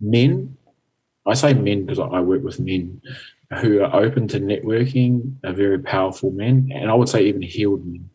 men. 0.00 0.56
I 1.26 1.34
say 1.34 1.54
men 1.54 1.86
because 1.86 1.98
I 1.98 2.20
work 2.20 2.44
with 2.44 2.60
men. 2.60 3.00
who 3.60 3.82
are 3.82 3.94
open 3.94 4.28
to 4.28 4.40
networking 4.40 5.36
are 5.44 5.52
very 5.52 5.78
powerful 5.78 6.30
men, 6.30 6.70
and 6.74 6.90
I 6.90 6.94
would 6.94 7.08
say 7.08 7.24
even 7.24 7.42
healed 7.42 7.84
men. 7.86 8.10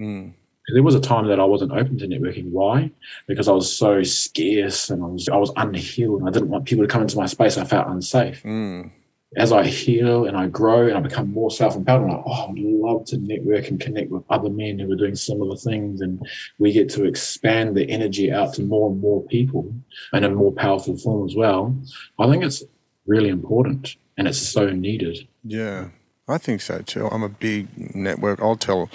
Mm. 0.00 0.34
There 0.72 0.82
was 0.82 0.94
a 0.94 1.00
time 1.00 1.26
that 1.28 1.40
I 1.40 1.44
wasn't 1.44 1.72
open 1.72 1.98
to 1.98 2.06
networking. 2.06 2.50
Why? 2.50 2.90
Because 3.26 3.48
I 3.48 3.52
was 3.52 3.74
so 3.74 4.02
scarce 4.02 4.90
and 4.90 5.02
I 5.02 5.06
was 5.06 5.28
I 5.28 5.36
was 5.36 5.52
unhealed. 5.56 6.20
And 6.20 6.28
I 6.28 6.32
didn't 6.32 6.50
want 6.50 6.66
people 6.66 6.84
to 6.84 6.92
come 6.92 7.02
into 7.02 7.16
my 7.16 7.26
space. 7.26 7.58
I 7.58 7.64
felt 7.64 7.88
unsafe. 7.88 8.42
Mm. 8.42 8.92
As 9.34 9.50
I 9.50 9.64
heal 9.64 10.26
and 10.26 10.36
I 10.36 10.46
grow 10.46 10.86
and 10.86 10.96
I 10.96 11.00
become 11.00 11.32
more 11.32 11.50
self-empowered, 11.50 12.02
I'm 12.02 12.08
like, 12.08 12.22
oh, 12.26 12.48
I'd 12.50 12.58
love 12.58 13.06
to 13.06 13.16
network 13.16 13.68
and 13.68 13.80
connect 13.80 14.10
with 14.10 14.24
other 14.28 14.50
men 14.50 14.78
who 14.78 14.92
are 14.92 14.96
doing 14.96 15.14
similar 15.14 15.56
things, 15.56 16.02
and 16.02 16.20
we 16.58 16.70
get 16.70 16.90
to 16.90 17.04
expand 17.04 17.74
the 17.74 17.88
energy 17.88 18.30
out 18.30 18.52
to 18.54 18.62
more 18.62 18.90
and 18.90 19.00
more 19.00 19.22
people 19.22 19.74
in 20.12 20.24
a 20.24 20.28
more 20.28 20.52
powerful 20.52 20.98
form 20.98 21.26
as 21.26 21.34
well. 21.34 21.74
I 22.18 22.30
think 22.30 22.44
it's 22.44 22.62
really 23.06 23.30
important 23.30 23.96
and 24.18 24.28
it's 24.28 24.38
so 24.38 24.68
needed. 24.68 25.26
Yeah, 25.44 25.88
I 26.28 26.36
think 26.36 26.60
so 26.60 26.82
too. 26.82 27.06
I'm 27.06 27.22
a 27.22 27.30
big 27.30 27.96
network. 27.96 28.40
I'll 28.42 28.56
tell 28.56 28.90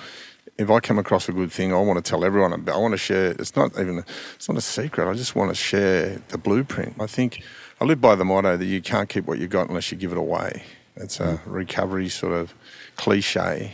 if 0.58 0.70
I 0.70 0.80
come 0.80 0.98
across 0.98 1.30
a 1.30 1.34
good 1.34 1.52
thing, 1.52 1.74
I 1.74 1.80
want 1.80 2.04
to 2.04 2.10
tell 2.10 2.26
everyone 2.26 2.54
about. 2.54 2.76
I 2.76 2.80
want 2.80 2.94
to 2.94 2.98
share. 2.98 3.32
It's 3.32 3.56
not 3.56 3.80
even. 3.80 4.04
It's 4.36 4.50
not 4.50 4.58
a 4.58 4.62
secret. 4.62 5.10
I 5.10 5.14
just 5.14 5.36
want 5.36 5.50
to 5.50 5.56
share 5.56 6.22
the 6.30 6.38
blueprint. 6.38 6.96
I 7.00 7.08
think 7.08 7.44
I 7.80 7.86
live 7.86 8.02
by 8.02 8.16
the 8.16 8.26
motto 8.26 8.58
that 8.58 8.66
you 8.66 8.82
can't 8.82 9.08
keep 9.08 9.26
what 9.26 9.40
you 9.40 9.48
got 9.48 9.70
unless 9.70 9.92
you 9.92 9.98
give 9.98 10.12
it 10.12 10.18
away. 10.18 10.64
It's 10.96 11.20
a 11.20 11.40
recovery 11.46 12.10
sort 12.10 12.34
of 12.34 12.54
cliche. 12.96 13.74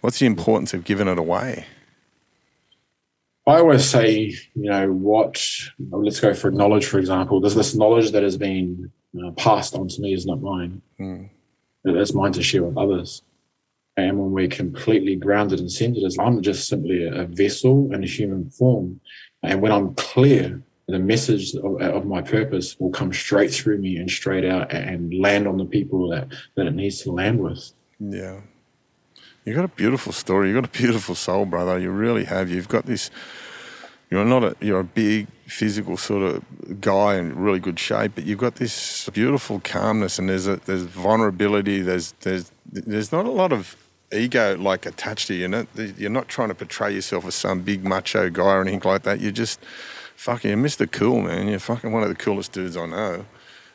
What's 0.00 0.18
the 0.18 0.26
importance 0.26 0.72
of 0.72 0.84
giving 0.84 1.08
it 1.08 1.18
away? 1.18 1.66
I 3.46 3.58
always 3.58 3.88
say, 3.88 4.34
you 4.54 4.70
know, 4.70 4.92
what, 4.92 5.42
let's 5.90 6.20
go 6.20 6.34
for 6.34 6.50
knowledge, 6.50 6.86
for 6.86 6.98
example. 6.98 7.40
There's 7.40 7.54
this 7.54 7.74
knowledge 7.74 8.12
that 8.12 8.22
has 8.22 8.36
been 8.36 8.92
uh, 9.18 9.30
passed 9.32 9.74
on 9.74 9.88
to 9.88 10.00
me 10.02 10.12
is 10.12 10.26
not 10.26 10.40
mine. 10.40 10.82
Mm. 11.00 11.30
It's 11.84 12.14
mine 12.14 12.32
to 12.32 12.42
share 12.42 12.62
with 12.62 12.76
others. 12.76 13.22
And 13.98 14.16
when 14.16 14.30
we're 14.30 14.46
completely 14.46 15.16
grounded 15.16 15.58
and 15.58 15.72
centered, 15.72 16.04
as 16.04 16.16
I'm 16.20 16.40
just 16.40 16.68
simply 16.68 17.04
a 17.04 17.24
vessel 17.24 17.92
in 17.92 18.04
a 18.04 18.06
human 18.06 18.48
form. 18.48 19.00
And 19.42 19.60
when 19.60 19.72
I'm 19.72 19.94
clear, 19.96 20.62
the 20.86 21.00
message 21.00 21.52
of, 21.56 21.82
of, 21.82 22.06
my 22.06 22.22
purpose 22.22 22.78
will 22.78 22.90
come 22.90 23.12
straight 23.12 23.52
through 23.52 23.78
me 23.78 23.96
and 23.96 24.08
straight 24.08 24.44
out 24.44 24.72
and 24.72 25.12
land 25.12 25.48
on 25.48 25.58
the 25.58 25.64
people 25.64 26.08
that, 26.10 26.28
that 26.54 26.66
it 26.68 26.74
needs 26.74 27.02
to 27.02 27.10
land 27.10 27.40
with. 27.40 27.72
Yeah. 27.98 28.42
You've 29.44 29.56
got 29.56 29.64
a 29.64 29.74
beautiful 29.76 30.12
story. 30.12 30.48
You've 30.50 30.62
got 30.62 30.76
a 30.76 30.78
beautiful 30.78 31.16
soul, 31.16 31.44
brother. 31.44 31.76
You 31.76 31.90
really 31.90 32.24
have. 32.24 32.50
You've 32.50 32.68
got 32.68 32.86
this 32.86 33.10
you're 34.10 34.24
not 34.24 34.44
a 34.44 34.56
you're 34.60 34.80
a 34.80 34.84
big 34.84 35.26
physical 35.46 35.96
sort 35.96 36.22
of 36.22 36.80
guy 36.80 37.16
in 37.16 37.36
really 37.36 37.60
good 37.60 37.78
shape, 37.78 38.12
but 38.14 38.24
you've 38.24 38.38
got 38.38 38.54
this 38.54 39.08
beautiful 39.10 39.60
calmness 39.60 40.18
and 40.18 40.28
there's 40.28 40.46
a 40.46 40.56
there's 40.56 40.84
vulnerability. 40.84 41.82
There's 41.82 42.12
there's 42.20 42.50
there's 42.64 43.12
not 43.12 43.26
a 43.26 43.30
lot 43.30 43.52
of 43.52 43.76
ego 44.12 44.56
like 44.56 44.86
attached 44.86 45.26
to 45.28 45.34
you. 45.34 45.66
You're 45.96 46.10
not, 46.10 46.28
trying 46.28 46.48
to 46.48 46.54
portray 46.54 46.94
yourself 46.94 47.26
as 47.26 47.34
some 47.34 47.62
big 47.62 47.84
macho 47.84 48.30
guy 48.30 48.54
or 48.54 48.60
anything 48.62 48.82
like 48.84 49.02
that. 49.02 49.20
You're 49.20 49.32
just 49.32 49.60
fucking 50.16 50.50
you're 50.50 50.58
Mr. 50.58 50.90
Cool, 50.90 51.22
man. 51.22 51.48
You're 51.48 51.58
fucking 51.58 51.92
one 51.92 52.02
of 52.02 52.08
the 52.08 52.14
coolest 52.14 52.52
dudes 52.52 52.76
I 52.76 52.86
know. 52.86 53.26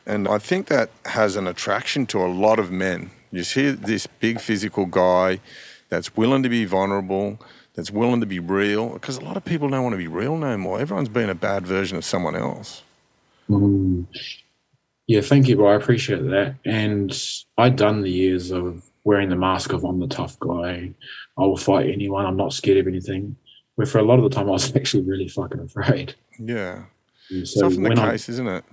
And 0.06 0.28
I 0.28 0.38
think 0.38 0.68
that 0.68 0.90
has 1.06 1.36
an 1.36 1.48
attraction 1.48 2.06
to 2.08 2.22
a 2.22 2.28
lot 2.28 2.60
of 2.60 2.72
men. 2.72 3.12
You 3.32 3.44
see 3.44 3.72
this 3.72 4.06
big 4.08 4.42
physical 4.42 4.86
guy 4.86 5.40
that's 5.90 6.16
willing 6.16 6.44
to 6.44 6.50
be 6.50 6.66
vulnerable, 6.66 7.40
that's 7.74 7.90
willing 7.90 8.20
to 8.20 8.26
be 8.26 8.40
real 8.40 8.90
because 8.90 9.18
a 9.18 9.22
lot 9.22 9.38
of 9.38 9.46
people 9.46 9.70
don't 9.70 9.84
want 9.84 9.94
to 9.94 9.98
be 9.98 10.08
real 10.08 10.38
no 10.38 10.58
more. 10.58 10.80
Everyone's 10.80 11.10
been 11.10 11.30
a 11.30 11.36
bad 11.36 11.66
version 11.66 11.98
of 11.98 12.06
someone 12.06 12.36
else. 12.36 12.84
Mm. 13.50 14.06
Yeah, 15.08 15.22
thank 15.22 15.48
you, 15.48 15.56
bro. 15.56 15.72
I 15.72 15.76
appreciate 15.76 16.24
that. 16.30 16.56
And 16.66 17.18
I'd 17.58 17.76
done 17.76 18.02
the 18.02 18.12
years 18.12 18.52
of 18.52 18.84
wearing 19.04 19.30
the 19.30 19.36
mask 19.36 19.74
of 19.74 19.84
I'm 19.84 20.00
the 20.00 20.08
tough 20.08 20.40
guy. 20.40 20.92
I 21.38 21.42
will 21.42 21.58
fight 21.58 21.90
anyone. 21.90 22.26
I'm 22.26 22.38
not 22.38 22.54
scared 22.54 22.78
of 22.78 22.88
anything. 22.88 23.36
Where 23.76 23.88
for 23.88 23.98
a 24.00 24.04
lot 24.04 24.20
of 24.20 24.24
the 24.24 24.30
time, 24.30 24.48
I 24.48 24.52
was 24.52 24.76
actually 24.76 25.04
really 25.04 25.28
fucking 25.28 25.60
afraid. 25.60 26.16
Yeah. 26.40 26.84
So 27.30 27.36
it's 27.36 27.62
often 27.62 27.84
the 27.84 27.96
case, 27.96 28.30
I, 28.30 28.32
isn't 28.34 28.48
it? 28.48 28.66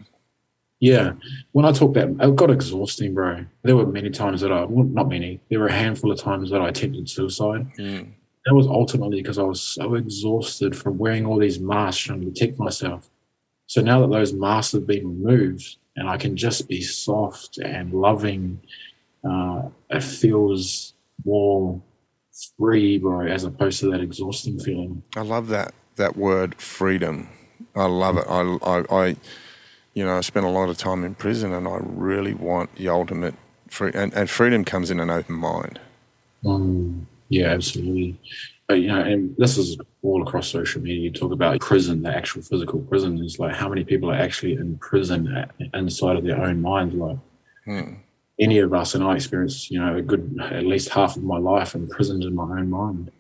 Yeah. 0.81 1.13
When 1.53 1.65
I 1.65 1.73
talk 1.73 1.97
about 1.97 2.27
it 2.27 2.37
got 2.37 2.51
exhausting, 2.51 3.15
bro. 3.15 3.45
There 3.63 3.77
were 3.77 3.87
many 3.87 4.11
times 4.11 4.41
that 4.41 4.53
I, 4.53 4.65
well, 4.65 4.85
not 4.85 5.09
many, 5.09 5.41
there 5.51 5.61
were 5.61 5.69
a 5.69 5.73
handful 5.73 6.11
of 6.11 6.19
times 6.19 6.51
that 6.51 6.61
I 6.61 6.69
attempted 6.69 7.09
suicide. 7.09 7.71
Mm 7.79 8.13
that 8.47 8.55
was 8.55 8.67
ultimately 8.67 9.21
because 9.21 9.39
I 9.39 9.43
was 9.43 9.61
so 9.61 9.95
exhausted 9.95 10.77
from 10.77 10.99
wearing 10.99 11.27
all 11.27 11.39
these 11.39 11.61
masks 11.61 12.03
trying 12.03 12.21
to 12.21 12.27
protect 12.27 12.59
myself. 12.59 13.11
So 13.67 13.83
now 13.83 14.01
that 14.01 14.11
those 14.11 14.33
masks 14.33 14.73
have 14.73 14.87
been 14.87 15.07
removed 15.07 15.77
and 15.97 16.09
I 16.09 16.17
can 16.17 16.37
just 16.37 16.69
be 16.69 16.81
soft 16.81 17.59
and 17.59 17.93
loving, 17.93 18.61
uh, 19.25 19.63
it 19.91 20.03
feels 20.03 20.95
more 21.25 21.81
free, 22.57 22.99
bro, 22.99 23.27
as 23.27 23.45
opposed 23.45 23.81
to 23.81 23.91
that 23.91 24.01
exhausting 24.01 24.59
feeling. 24.59 25.03
I 25.17 25.23
love 25.23 25.49
that 25.49 25.75
that 25.97 26.17
word 26.17 26.55
freedom. 26.57 27.29
I 27.75 27.85
love 27.85 28.17
it. 28.17 28.25
I, 28.29 28.41
I, 28.63 29.03
I 29.05 29.17
you 29.95 30.05
know, 30.05 30.17
I 30.17 30.21
spent 30.21 30.47
a 30.47 30.51
lot 30.51 30.69
of 30.69 30.79
time 30.79 31.05
in 31.05 31.15
prison, 31.15 31.53
and 31.53 31.69
I 31.69 31.79
really 31.83 32.35
want 32.35 32.75
the 32.77 32.89
ultimate 32.89 33.35
free. 33.69 33.91
And, 33.95 34.15
and 34.15 34.31
freedom 34.31 34.65
comes 34.65 34.91
in 34.91 35.01
an 35.01 35.11
open 35.11 35.35
mind. 35.35 35.81
Mm. 36.45 37.05
Yeah, 37.29 37.49
absolutely. 37.49 38.19
But, 38.67 38.81
you 38.81 38.89
know, 38.89 39.01
and 39.01 39.37
this 39.37 39.59
is 39.59 39.77
all 40.03 40.23
across 40.23 40.49
social 40.49 40.81
media. 40.81 41.01
You 41.01 41.13
talk 41.13 41.33
about 41.33 41.61
prison, 41.61 42.03
the 42.03 42.15
actual 42.15 42.43
physical 42.43 42.81
prison 42.81 43.23
is 43.25 43.39
like 43.39 43.55
how 43.55 43.69
many 43.69 43.85
people 43.85 44.11
are 44.11 44.17
actually 44.17 44.55
in 44.55 44.79
prison 44.79 45.47
inside 45.75 46.17
of 46.17 46.25
their 46.25 46.41
own 46.41 46.61
mind. 46.63 46.95
Like 46.95 47.19
hmm. 47.65 47.95
Any 48.41 48.59
of 48.59 48.73
us, 48.73 48.95
and 48.95 49.05
I 49.05 49.15
experienced, 49.15 49.71
you 49.71 49.79
know, 49.79 49.97
a 49.97 50.03
good 50.03 50.39
at 50.41 50.65
least 50.65 50.89
half 50.89 51.17
of 51.17 51.23
my 51.23 51.39
life 51.39 51.75
imprisoned 51.75 52.25
in 52.25 52.35
my 52.35 52.45
own 52.45 52.71
mind. 52.71 53.13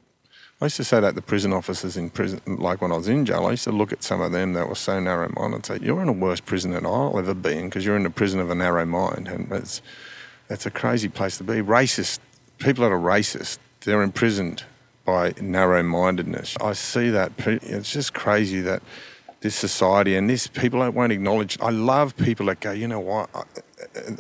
I 0.62 0.66
used 0.66 0.76
to 0.76 0.84
say 0.84 1.00
that 1.00 1.14
the 1.14 1.22
prison 1.22 1.52
officers 1.52 1.96
in 1.96 2.10
prison, 2.10 2.40
like 2.46 2.82
when 2.82 2.92
I 2.92 2.96
was 2.96 3.08
in 3.08 3.24
jail, 3.24 3.46
I 3.46 3.52
used 3.52 3.64
to 3.64 3.72
look 3.72 3.92
at 3.92 4.02
some 4.02 4.20
of 4.20 4.32
them 4.32 4.52
that 4.54 4.68
were 4.68 4.74
so 4.74 5.00
narrow 5.00 5.30
minded 5.34 5.56
and 5.56 5.66
say, 5.66 5.78
You're 5.80 6.02
in 6.02 6.08
a 6.08 6.12
worse 6.12 6.40
prison 6.40 6.72
than 6.72 6.84
I'll 6.84 7.18
ever 7.18 7.34
be 7.34 7.56
in 7.56 7.68
because 7.68 7.86
you're 7.86 7.96
in 7.96 8.02
the 8.02 8.10
prison 8.10 8.40
of 8.40 8.50
a 8.50 8.54
narrow 8.54 8.84
mind. 8.84 9.28
And 9.28 9.50
it's, 9.52 9.80
it's 10.50 10.66
a 10.66 10.70
crazy 10.70 11.08
place 11.08 11.38
to 11.38 11.44
be. 11.44 11.54
Racist, 11.54 12.18
people 12.58 12.84
that 12.84 12.92
are 12.92 13.00
racist, 13.00 13.58
they're 13.80 14.02
imprisoned 14.02 14.64
by 15.06 15.32
narrow 15.40 15.82
mindedness. 15.82 16.56
I 16.60 16.74
see 16.74 17.08
that. 17.08 17.32
It's 17.38 17.90
just 17.90 18.12
crazy 18.12 18.60
that 18.60 18.82
this 19.40 19.54
society 19.54 20.14
and 20.14 20.28
this 20.28 20.46
people 20.46 20.88
won't 20.90 21.12
acknowledge. 21.12 21.58
I 21.62 21.70
love 21.70 22.16
people 22.18 22.46
that 22.46 22.60
go, 22.60 22.72
you 22.72 22.86
know 22.86 23.00
what? 23.00 23.30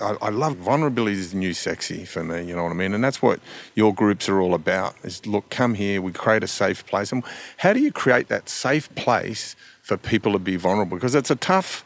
I, 0.02 0.16
I, 0.22 0.28
love 0.30 0.56
vulnerability 0.56 1.16
is 1.16 1.32
the 1.32 1.38
new 1.38 1.52
sexy 1.52 2.04
for 2.04 2.24
me. 2.24 2.44
You 2.44 2.56
know 2.56 2.62
what 2.62 2.70
I 2.70 2.74
mean? 2.74 2.94
And 2.94 3.02
that's 3.02 3.20
what 3.20 3.40
your 3.74 3.94
groups 3.94 4.28
are 4.28 4.40
all 4.40 4.54
about. 4.54 4.94
Is 5.02 5.26
look, 5.26 5.50
come 5.50 5.74
here. 5.74 6.00
We 6.00 6.12
create 6.12 6.42
a 6.42 6.48
safe 6.48 6.86
place. 6.86 7.12
And 7.12 7.22
how 7.58 7.72
do 7.72 7.80
you 7.80 7.92
create 7.92 8.28
that 8.28 8.48
safe 8.48 8.94
place 8.94 9.56
for 9.82 9.96
people 9.96 10.32
to 10.32 10.38
be 10.38 10.56
vulnerable? 10.56 10.96
Because 10.96 11.14
it's 11.14 11.30
a 11.30 11.36
tough, 11.36 11.84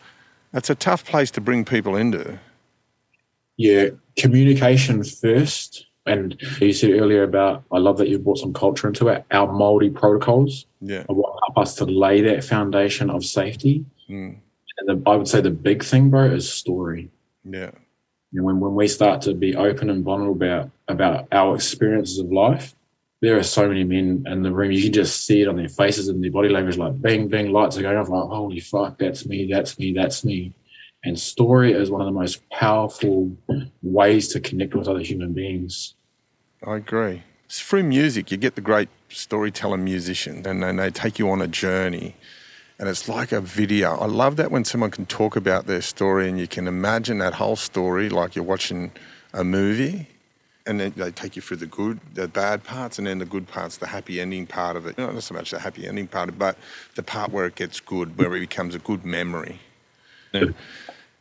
it's 0.53 0.71
a 0.71 0.75
tough 0.75 1.05
place 1.05 1.31
to 1.33 1.41
bring 1.41 1.65
people 1.65 1.97
into. 1.97 2.39
Yeah, 3.57 3.91
communication 4.17 5.05
first 5.05 5.87
and 6.07 6.41
you 6.61 6.73
said 6.73 6.91
earlier 6.91 7.23
about, 7.23 7.65
I 7.73 7.79
love 7.79 7.99
that 7.99 8.09
you 8.09 8.19
brought 8.19 8.39
some 8.39 8.53
culture 8.53 8.87
into 8.87 9.09
it, 9.09 9.25
our 9.31 9.49
Māori 9.49 9.93
protocols 9.95 10.67
yeah. 10.81 11.05
what 11.09 11.39
help 11.47 11.59
us 11.59 11.75
to 11.77 11.87
lay 11.87 12.21
that 12.23 12.45
foundation 12.45 13.09
of 13.11 13.25
safety. 13.25 13.85
Mm. 14.09 14.37
And 14.79 14.89
the, 14.89 15.11
I 15.11 15.17
would 15.17 15.29
say 15.29 15.41
the 15.41 15.51
big 15.51 15.83
thing, 15.83 16.11
bro, 16.11 16.27
is 16.27 16.51
story. 16.51 17.11
Yeah. 17.45 17.71
And 18.33 18.45
when, 18.45 18.59
when 18.59 18.75
we 18.75 18.89
start 18.89 19.23
to 19.23 19.35
be 19.35 19.55
open 19.55 19.91
and 19.91 20.03
vulnerable 20.03 20.35
about, 20.35 20.71
about 20.89 21.29
our 21.31 21.55
experiences 21.55 22.19
of 22.19 22.33
life, 22.33 22.75
there 23.21 23.39
are 23.39 23.43
so 23.43 23.69
many 23.69 23.85
men 23.85 24.25
in 24.27 24.43
the 24.43 24.53
room. 24.53 24.71
You 24.71 24.83
can 24.83 24.93
just 24.93 25.25
see 25.25 25.43
it 25.43 25.49
on 25.49 25.57
their 25.57 25.69
faces 25.69 26.09
and 26.09 26.23
their 26.23 26.31
body 26.31 26.49
language, 26.49 26.77
like 26.77 27.01
bang, 27.01 27.29
bang, 27.29 27.53
lights 27.53 27.79
are 27.79 27.83
going 27.83 27.97
off. 27.97 28.09
Like, 28.09 28.29
holy 28.29 28.61
fuck, 28.61 28.99
that's 28.99 29.25
me, 29.25 29.49
that's 29.51 29.79
me, 29.79 29.93
that's 29.95 30.25
me. 30.25 30.53
And 31.05 31.19
story 31.19 31.73
is 31.73 31.91
one 31.91 32.01
of 32.01 32.07
the 32.07 32.19
most 32.19 32.49
powerful 32.51 33.37
ways 33.83 34.29
to 34.29 34.41
connect 34.41 34.75
with 34.75 34.89
other 34.89 35.01
human 35.01 35.33
beings. 35.33 35.95
I 36.67 36.77
agree. 36.77 37.23
It's 37.45 37.61
through 37.61 37.85
music. 37.85 38.31
You 38.31 38.37
get 38.37 38.55
the 38.55 38.61
great 38.61 38.89
storyteller 39.11 39.77
musician, 39.77 40.47
and 40.47 40.63
then 40.63 40.77
they 40.77 40.91
take 40.91 41.19
you 41.19 41.31
on 41.31 41.43
a 41.43 41.47
journey. 41.47 42.17
And 42.79 42.89
it's 42.89 43.09
like 43.09 43.31
a 43.33 43.41
video. 43.41 43.97
I 43.97 44.07
love 44.07 44.37
that 44.37 44.51
when 44.51 44.65
someone 44.65 44.91
can 44.91 45.07
talk 45.07 45.37
about 45.37 45.67
their 45.67 45.83
story 45.83 46.29
and 46.29 46.39
you 46.39 46.49
can 46.49 46.67
imagine 46.67 47.19
that 47.19 47.35
whole 47.35 47.57
story 47.57 48.09
like 48.09 48.35
you're 48.35 48.45
watching 48.45 48.91
a 49.33 49.45
movie. 49.45 50.09
And 50.67 50.81
then 50.81 50.95
they 50.97 51.11
take 51.11 51.37
you 51.37 51.43
through 51.43 51.59
the 51.59 51.67
good, 51.67 52.01
the 52.15 52.27
bad 52.27 52.65
parts, 52.65 52.99
and 52.99 53.07
then 53.07 53.19
the 53.19 53.27
good 53.27 53.47
parts, 53.47 53.77
the 53.77 53.87
happy 53.87 54.19
ending 54.21 54.47
part 54.47 54.77
of 54.77 54.87
it. 54.87 54.97
Not 54.97 55.23
so 55.23 55.35
much 55.35 55.51
the 55.51 55.59
happy 55.59 55.87
ending 55.87 56.09
part, 56.09 56.37
but 56.39 56.57
the 56.95 57.03
part 57.03 57.31
where 57.31 57.47
it 57.47 57.55
gets 57.55 57.81
good, 57.81 58.17
where 58.17 58.35
it 58.35 58.41
becomes 58.41 58.75
a 58.75 58.79
good 58.79 59.05
memory. 59.05 59.61
Yeah. 60.33 60.47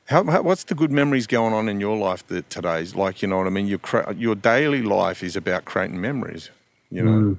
How, 0.06 0.24
how, 0.24 0.42
what's 0.42 0.64
the 0.64 0.76
good 0.76 0.92
memories 0.92 1.28
going 1.28 1.54
on 1.54 1.70
in 1.70 1.80
your 1.80 1.98
life 1.98 2.26
that 2.28 2.50
today? 2.50 2.84
Like, 2.96 3.22
you 3.22 3.28
know 3.28 3.38
what 3.38 3.48
I 3.48 3.50
mean? 3.50 3.68
Your, 3.68 3.80
your 4.16 4.36
daily 4.36 4.82
life 4.82 5.24
is 5.24 5.36
about 5.36 5.66
creating 5.66 6.00
memories, 6.00 6.50
you 6.90 7.04
know? 7.04 7.12
Mm. 7.12 7.38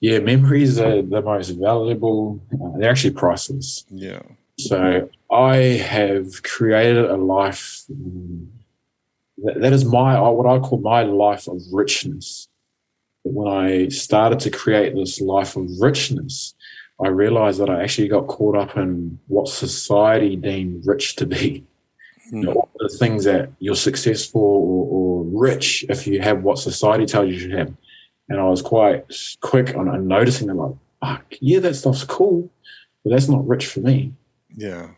Yeah, 0.00 0.18
memories 0.18 0.78
are 0.78 1.02
the 1.02 1.22
most 1.22 1.50
valuable. 1.50 2.40
Uh, 2.52 2.78
they're 2.78 2.90
actually 2.90 3.14
priceless. 3.14 3.84
Yeah. 3.90 4.22
So 4.58 5.08
I 5.30 5.56
have 5.56 6.42
created 6.42 7.06
a 7.06 7.16
life 7.16 7.84
that, 7.88 9.60
that 9.60 9.72
is 9.72 9.84
my 9.84 10.20
what 10.20 10.46
I 10.46 10.58
call 10.60 10.78
my 10.78 11.02
life 11.02 11.48
of 11.48 11.60
richness. 11.72 12.48
When 13.22 13.48
I 13.48 13.88
started 13.88 14.38
to 14.40 14.50
create 14.50 14.94
this 14.94 15.20
life 15.20 15.56
of 15.56 15.68
richness, 15.80 16.54
I 17.02 17.08
realized 17.08 17.60
that 17.60 17.70
I 17.70 17.82
actually 17.82 18.08
got 18.08 18.26
caught 18.26 18.56
up 18.56 18.76
in 18.76 19.18
what 19.26 19.48
society 19.48 20.36
deemed 20.36 20.86
rich 20.86 21.16
to 21.16 21.26
be. 21.26 21.64
Mm. 22.32 22.42
You 22.42 22.42
know, 22.42 22.68
the 22.78 22.88
things 22.88 23.24
that 23.24 23.50
you're 23.58 23.74
successful 23.74 24.40
or, 24.40 24.86
or, 24.86 25.24
rich 25.24 25.84
if 25.88 26.06
you 26.06 26.20
have 26.20 26.42
what 26.42 26.58
society 26.58 27.06
tells 27.06 27.26
you 27.28 27.34
you 27.34 27.40
should 27.40 27.52
have. 27.52 27.74
And 28.28 28.40
I 28.40 28.44
was 28.44 28.62
quite 28.62 29.04
quick 29.40 29.76
on, 29.76 29.88
on 29.88 30.08
noticing 30.08 30.48
them 30.48 30.58
like, 30.58 30.74
fuck, 31.00 31.24
yeah, 31.40 31.60
that 31.60 31.74
stuff's 31.74 32.04
cool, 32.04 32.50
but 33.02 33.10
that's 33.10 33.28
not 33.28 33.46
rich 33.46 33.66
for 33.66 33.80
me. 33.80 34.12
Yeah. 34.56 34.90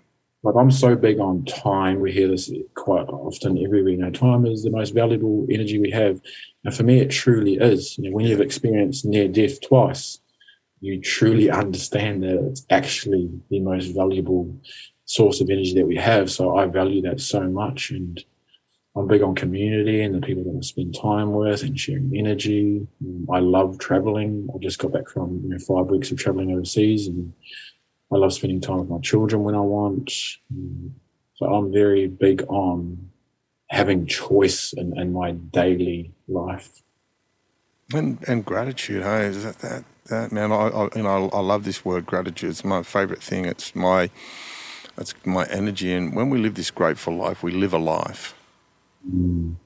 Like 0.42 0.54
I'm 0.54 0.70
so 0.70 0.94
big 0.94 1.18
on 1.18 1.44
time. 1.44 1.98
We 1.98 2.12
hear 2.12 2.28
this 2.28 2.52
quite 2.74 3.08
often 3.08 3.58
everywhere. 3.58 3.92
You 3.92 3.98
know, 3.98 4.10
time 4.10 4.46
is 4.46 4.62
the 4.62 4.70
most 4.70 4.94
valuable 4.94 5.44
energy 5.50 5.80
we 5.80 5.90
have, 5.90 6.20
and 6.64 6.72
for 6.72 6.84
me, 6.84 7.00
it 7.00 7.10
truly 7.10 7.54
is. 7.54 7.98
You 7.98 8.04
know, 8.04 8.14
when 8.14 8.26
you've 8.26 8.40
experienced 8.40 9.04
near 9.04 9.26
death 9.26 9.60
twice, 9.60 10.20
you 10.80 11.00
truly 11.00 11.50
understand 11.50 12.22
that 12.22 12.38
it's 12.48 12.64
actually 12.70 13.28
the 13.50 13.58
most 13.58 13.86
valuable 13.86 14.54
source 15.04 15.40
of 15.40 15.50
energy 15.50 15.74
that 15.74 15.86
we 15.86 15.96
have. 15.96 16.30
So 16.30 16.56
I 16.56 16.66
value 16.66 17.02
that 17.02 17.20
so 17.20 17.40
much, 17.48 17.90
and 17.90 18.24
I'm 18.96 19.06
big 19.06 19.22
on 19.22 19.34
community 19.34 20.00
and 20.02 20.14
the 20.14 20.26
people 20.26 20.44
that 20.44 20.58
I 20.58 20.62
spend 20.62 20.96
time 20.98 21.32
with 21.32 21.62
and 21.62 21.78
sharing 21.78 22.12
energy. 22.16 22.86
Mm, 23.04 23.26
I 23.30 23.40
love 23.40 23.78
traveling. 23.78 24.48
I 24.54 24.58
just 24.58 24.78
got 24.78 24.92
back 24.92 25.08
from 25.10 25.42
you 25.44 25.50
know, 25.50 25.58
five 25.58 25.90
weeks 25.90 26.10
of 26.10 26.18
traveling 26.18 26.50
overseas 26.52 27.06
and 27.06 27.32
I 28.10 28.16
love 28.16 28.32
spending 28.32 28.60
time 28.60 28.78
with 28.78 28.88
my 28.88 29.00
children 29.00 29.42
when 29.42 29.54
I 29.54 29.60
want. 29.60 30.10
Mm, 30.54 30.92
so 31.34 31.46
I'm 31.46 31.72
very 31.72 32.06
big 32.06 32.42
on 32.48 33.10
having 33.68 34.06
choice 34.06 34.72
in, 34.72 34.98
in 34.98 35.12
my 35.12 35.32
daily 35.32 36.12
life. 36.26 36.82
And 37.92 38.18
and 38.26 38.44
gratitude, 38.44 39.02
hey, 39.02 39.26
is 39.26 39.44
that 39.44 39.58
that, 39.58 39.84
that 40.06 40.32
man? 40.32 40.50
I, 40.50 40.68
I 40.68 40.88
you 40.96 41.02
know 41.02 41.28
I, 41.32 41.36
I 41.36 41.40
love 41.40 41.64
this 41.64 41.84
word 41.84 42.04
gratitude. 42.04 42.50
It's 42.50 42.64
my 42.64 42.82
favorite 42.82 43.22
thing. 43.22 43.44
It's 43.44 43.76
my 43.76 44.10
it's 44.98 45.14
my 45.24 45.44
energy. 45.46 45.92
And 45.92 46.16
when 46.16 46.30
we 46.30 46.38
live 46.38 46.54
this 46.54 46.70
grateful 46.72 47.14
life, 47.14 47.42
we 47.44 47.52
live 47.52 47.72
a 47.72 47.78
life. 47.78 48.35
Mm. 49.08 49.56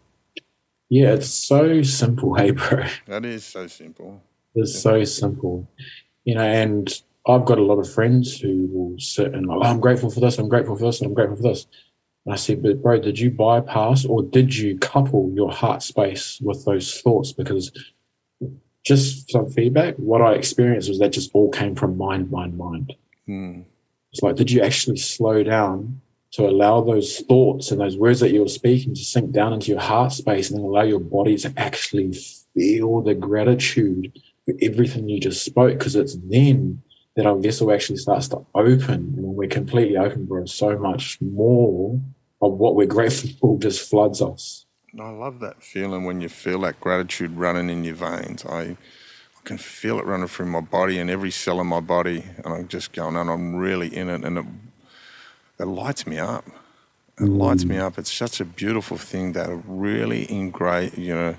Yeah, 0.89 1.13
it's 1.13 1.29
so 1.29 1.83
simple, 1.83 2.35
hey, 2.39 2.51
bro. 2.51 2.85
That 3.07 3.25
is 3.25 3.45
so 3.45 3.67
simple. 3.67 4.23
It's 4.55 4.75
yeah. 4.75 4.81
so 4.81 5.05
simple, 5.05 5.69
you 6.25 6.35
know, 6.35 6.43
and 6.43 6.93
I've 7.27 7.45
got 7.45 7.59
a 7.59 7.63
lot 7.63 7.79
of 7.79 7.93
friends 7.93 8.41
who 8.41 8.69
will 8.73 8.99
sit 8.99 9.35
and 9.35 9.47
like, 9.47 9.59
oh, 9.61 9.63
I'm 9.63 9.81
grateful 9.81 10.11
for 10.11 10.21
this, 10.21 10.39
I'm 10.39 10.49
grateful 10.49 10.77
for 10.77 10.87
this, 10.87 11.01
and 11.01 11.09
I'm 11.09 11.15
grateful 11.15 11.37
for 11.37 11.43
this. 11.43 11.67
And 12.27 12.35
I 12.35 12.37
said, 12.37 12.63
but 12.63 12.83
bro, 12.83 12.99
did 13.01 13.19
you 13.19 13.31
bypass 13.31 14.05
or 14.05 14.23
did 14.23 14.57
you 14.57 14.79
couple 14.79 15.33
your 15.35 15.51
heart 15.51 15.83
space 15.83 16.39
with 16.43 16.65
those 16.65 17.01
thoughts? 17.01 17.33
Because 17.33 17.73
just 18.85 19.31
some 19.31 19.51
feedback, 19.51 19.95
what 19.97 20.21
I 20.21 20.35
experienced 20.35 20.89
was 20.89 20.99
that 20.99 21.13
just 21.13 21.31
all 21.35 21.51
came 21.51 21.75
from 21.75 21.97
mind, 21.97 22.31
mind, 22.31 22.59
mind. 22.59 22.95
Mm. 23.29 23.65
It's 24.13 24.23
like, 24.23 24.37
did 24.37 24.51
you 24.51 24.63
actually 24.63 24.97
slow 24.97 25.43
down 25.43 26.01
to 26.33 26.47
allow 26.47 26.81
those 26.81 27.19
thoughts 27.21 27.71
and 27.71 27.81
those 27.81 27.97
words 27.97 28.21
that 28.21 28.33
you're 28.33 28.49
speaking 28.49 28.95
to 28.95 29.01
sink 29.01 29.33
down 29.33 29.53
into 29.53 29.71
your 29.71 29.81
heart 29.81 30.13
space 30.13 30.51
and 30.51 30.59
then 30.59 30.65
allow 30.65 30.83
your 30.83 31.01
body 31.01 31.37
to 31.37 31.53
actually 31.57 32.13
feel 32.55 33.03
the 33.03 33.15
gratitude 33.15 34.13
for 34.45 34.55
everything 34.63 35.09
you 35.09 35.21
just 35.21 35.45
spoke? 35.45 35.79
Because 35.79 35.97
it's 35.97 36.17
then 36.25 36.83
that 37.17 37.27
our 37.27 37.37
vessel 37.37 37.73
actually 37.73 37.97
starts 37.97 38.29
to 38.29 38.45
open. 38.55 38.95
And 38.95 39.17
when 39.17 39.35
we're 39.35 39.49
completely 39.49 39.97
open, 39.97 40.27
bro, 40.27 40.45
so 40.47 40.79
much 40.79 41.21
more 41.21 42.01
of 42.41 42.53
what 42.53 42.77
we're 42.77 42.87
grateful 42.87 43.31
for 43.41 43.59
just 43.59 43.89
floods 43.89 44.23
us. 44.23 44.67
I 44.99 45.11
love 45.11 45.41
that 45.41 45.63
feeling 45.63 46.05
when 46.05 46.21
you 46.21 46.29
feel 46.29 46.61
that 46.61 46.81
gratitude 46.81 47.33
running 47.37 47.71
in 47.71 47.85
your 47.85 47.95
veins. 47.95 48.45
I, 48.45 48.61
I 48.61 48.77
can 49.45 49.59
feel 49.59 49.99
it 49.99 50.07
running 50.07 50.27
through 50.27 50.47
my 50.47 50.61
body 50.61 50.99
and 50.99 51.09
every 51.09 51.31
cell 51.31 51.61
in 51.61 51.67
my 51.67 51.81
body, 51.81 52.25
and 52.45 52.53
I'm 52.53 52.69
just 52.69 52.93
going, 52.93 53.17
and 53.17 53.31
I'm 53.31 53.55
really 53.55 53.95
in 53.95 54.09
it, 54.09 54.25
and 54.25 54.39
it, 54.39 54.45
it 55.61 55.67
lights 55.67 56.07
me 56.07 56.19
up. 56.19 56.47
It 57.19 57.25
mm. 57.25 57.39
lights 57.39 57.65
me 57.65 57.79
up. 57.79 57.99
It's 57.99 58.13
such 58.13 58.41
a 58.41 58.45
beautiful 58.45 58.97
thing 58.97 59.33
that 59.33 59.49
really 59.67 60.31
you 60.33 61.15
know, 61.15 61.37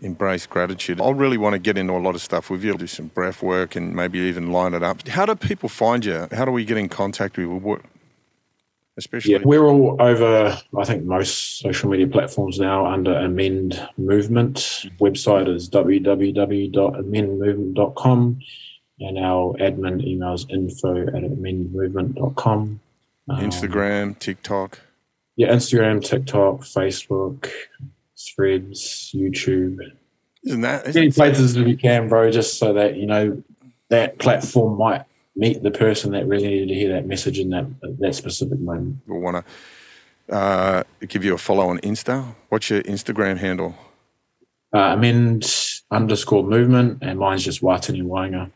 embrace 0.00 0.46
gratitude. 0.46 1.00
I 1.00 1.10
really 1.10 1.38
want 1.38 1.54
to 1.54 1.60
get 1.60 1.78
into 1.78 1.94
a 1.94 2.02
lot 2.02 2.16
of 2.16 2.22
stuff 2.22 2.50
with 2.50 2.64
you, 2.64 2.76
do 2.76 2.88
some 2.88 3.06
breath 3.08 3.42
work 3.42 3.76
and 3.76 3.94
maybe 3.94 4.18
even 4.18 4.50
line 4.50 4.74
it 4.74 4.82
up. 4.82 5.06
How 5.08 5.24
do 5.24 5.36
people 5.36 5.68
find 5.68 6.04
you? 6.04 6.26
How 6.32 6.44
do 6.44 6.50
we 6.50 6.64
get 6.64 6.76
in 6.76 6.88
contact 6.88 7.36
with 7.36 7.46
you? 7.46 7.54
What, 7.54 7.82
especially? 8.98 9.30
Yeah, 9.32 9.38
we're 9.44 9.64
all 9.64 9.96
over, 10.00 10.58
I 10.76 10.84
think, 10.84 11.04
most 11.04 11.60
social 11.60 11.90
media 11.90 12.08
platforms 12.08 12.58
now 12.58 12.86
under 12.86 13.16
Amend 13.16 13.88
Movement. 13.96 14.56
Website 15.00 15.46
is 15.48 15.70
www.amendmovement.com 15.70 18.40
and 19.00 19.18
our 19.18 19.54
admin 19.54 20.04
email 20.04 20.34
is 20.34 20.46
info 20.50 21.02
at 21.02 21.14
amendmovement.com. 21.14 22.80
Um, 23.28 23.38
Instagram, 23.38 24.18
TikTok. 24.18 24.80
Yeah, 25.36 25.48
Instagram, 25.48 26.04
TikTok, 26.04 26.60
Facebook, 26.60 27.50
Threads, 28.36 29.12
YouTube. 29.14 29.78
Isn't 30.44 30.60
that 30.60 30.86
isn't 30.88 31.02
any 31.02 31.10
places 31.10 31.56
as 31.56 31.64
we 31.64 31.76
can, 31.76 32.08
bro, 32.08 32.30
just 32.30 32.58
so 32.58 32.72
that 32.74 32.96
you 32.96 33.06
know 33.06 33.42
that 33.88 34.18
platform 34.18 34.78
might 34.78 35.04
meet 35.36 35.62
the 35.62 35.70
person 35.70 36.12
that 36.12 36.26
really 36.26 36.48
needed 36.48 36.68
to 36.68 36.74
hear 36.74 36.92
that 36.92 37.06
message 37.06 37.38
in 37.38 37.50
that 37.50 37.66
that 37.98 38.14
specific 38.14 38.60
moment. 38.60 38.98
We'll 39.06 39.20
want 39.20 39.44
to 40.28 40.34
uh, 40.34 40.82
give 41.08 41.24
you 41.24 41.34
a 41.34 41.38
follow 41.38 41.68
on 41.68 41.78
Insta. 41.78 42.34
What's 42.50 42.70
your 42.70 42.82
Instagram 42.82 43.38
handle? 43.38 43.74
Uh, 44.74 44.94
amend 44.94 45.46
underscore 45.90 46.42
movement, 46.42 46.98
and 47.02 47.18
mine's 47.18 47.44
just 47.44 47.62
Watene 47.62 48.02
Waenga. 48.02 48.50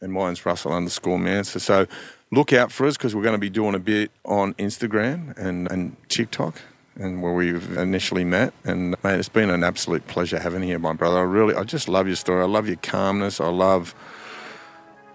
And 0.00 0.12
mine's 0.12 0.46
Russell 0.46 0.72
underscore 0.72 1.18
Manser. 1.18 1.60
So 1.60 1.86
look 2.30 2.52
out 2.52 2.70
for 2.70 2.86
us 2.86 2.96
because 2.96 3.16
we're 3.16 3.22
going 3.22 3.34
to 3.34 3.38
be 3.38 3.50
doing 3.50 3.74
a 3.74 3.80
bit 3.80 4.10
on 4.24 4.54
Instagram 4.54 5.36
and, 5.36 5.70
and 5.70 5.96
TikTok 6.08 6.60
and 6.96 7.22
where 7.22 7.32
we've 7.32 7.76
initially 7.76 8.24
met. 8.24 8.52
And 8.64 8.96
mate, 9.02 9.18
it's 9.18 9.28
been 9.28 9.50
an 9.50 9.64
absolute 9.64 10.06
pleasure 10.06 10.38
having 10.38 10.62
you 10.62 10.68
here, 10.68 10.78
my 10.78 10.92
brother. 10.92 11.18
I 11.18 11.22
really, 11.22 11.54
I 11.54 11.64
just 11.64 11.88
love 11.88 12.06
your 12.06 12.16
story. 12.16 12.42
I 12.42 12.46
love 12.46 12.66
your 12.66 12.76
calmness. 12.76 13.40
I 13.40 13.48
love 13.48 13.94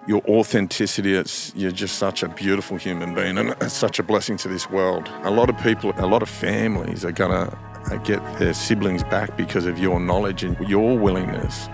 your 0.08 0.22
authenticity. 0.28 1.14
It's 1.14 1.54
you're 1.56 1.72
just 1.72 1.98
such 1.98 2.24
a 2.24 2.30
beautiful 2.30 2.78
human 2.78 3.14
being, 3.16 3.38
and 3.38 3.56
it's 3.62 3.74
such 3.74 4.00
a 4.00 4.04
blessing 4.04 4.38
to 4.38 4.48
this 4.48 4.70
world. 4.70 5.10
A 5.24 5.32
lot 5.32 5.50
of 5.50 5.58
people, 5.60 5.94
a 5.98 6.08
lot 6.08 6.22
of 6.22 6.30
families 6.30 7.06
are 7.06 7.12
gonna 7.12 7.58
get 8.04 8.22
their 8.40 8.54
siblings 8.54 9.04
back 9.04 9.36
because 9.38 9.66
of 9.66 9.78
your 9.78 10.00
knowledge 10.00 10.44
and 10.44 10.58
your 10.68 10.98
willingness 10.98 11.70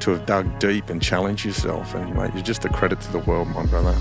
to 0.00 0.10
have 0.10 0.26
dug 0.26 0.58
deep 0.58 0.90
and 0.90 1.00
challenged 1.00 1.44
yourself. 1.44 1.94
And 1.94 2.14
mate, 2.14 2.32
you're 2.34 2.42
just 2.42 2.64
a 2.64 2.68
credit 2.68 3.00
to 3.02 3.12
the 3.12 3.20
world, 3.20 3.48
my 3.48 3.64
brother. 3.66 3.94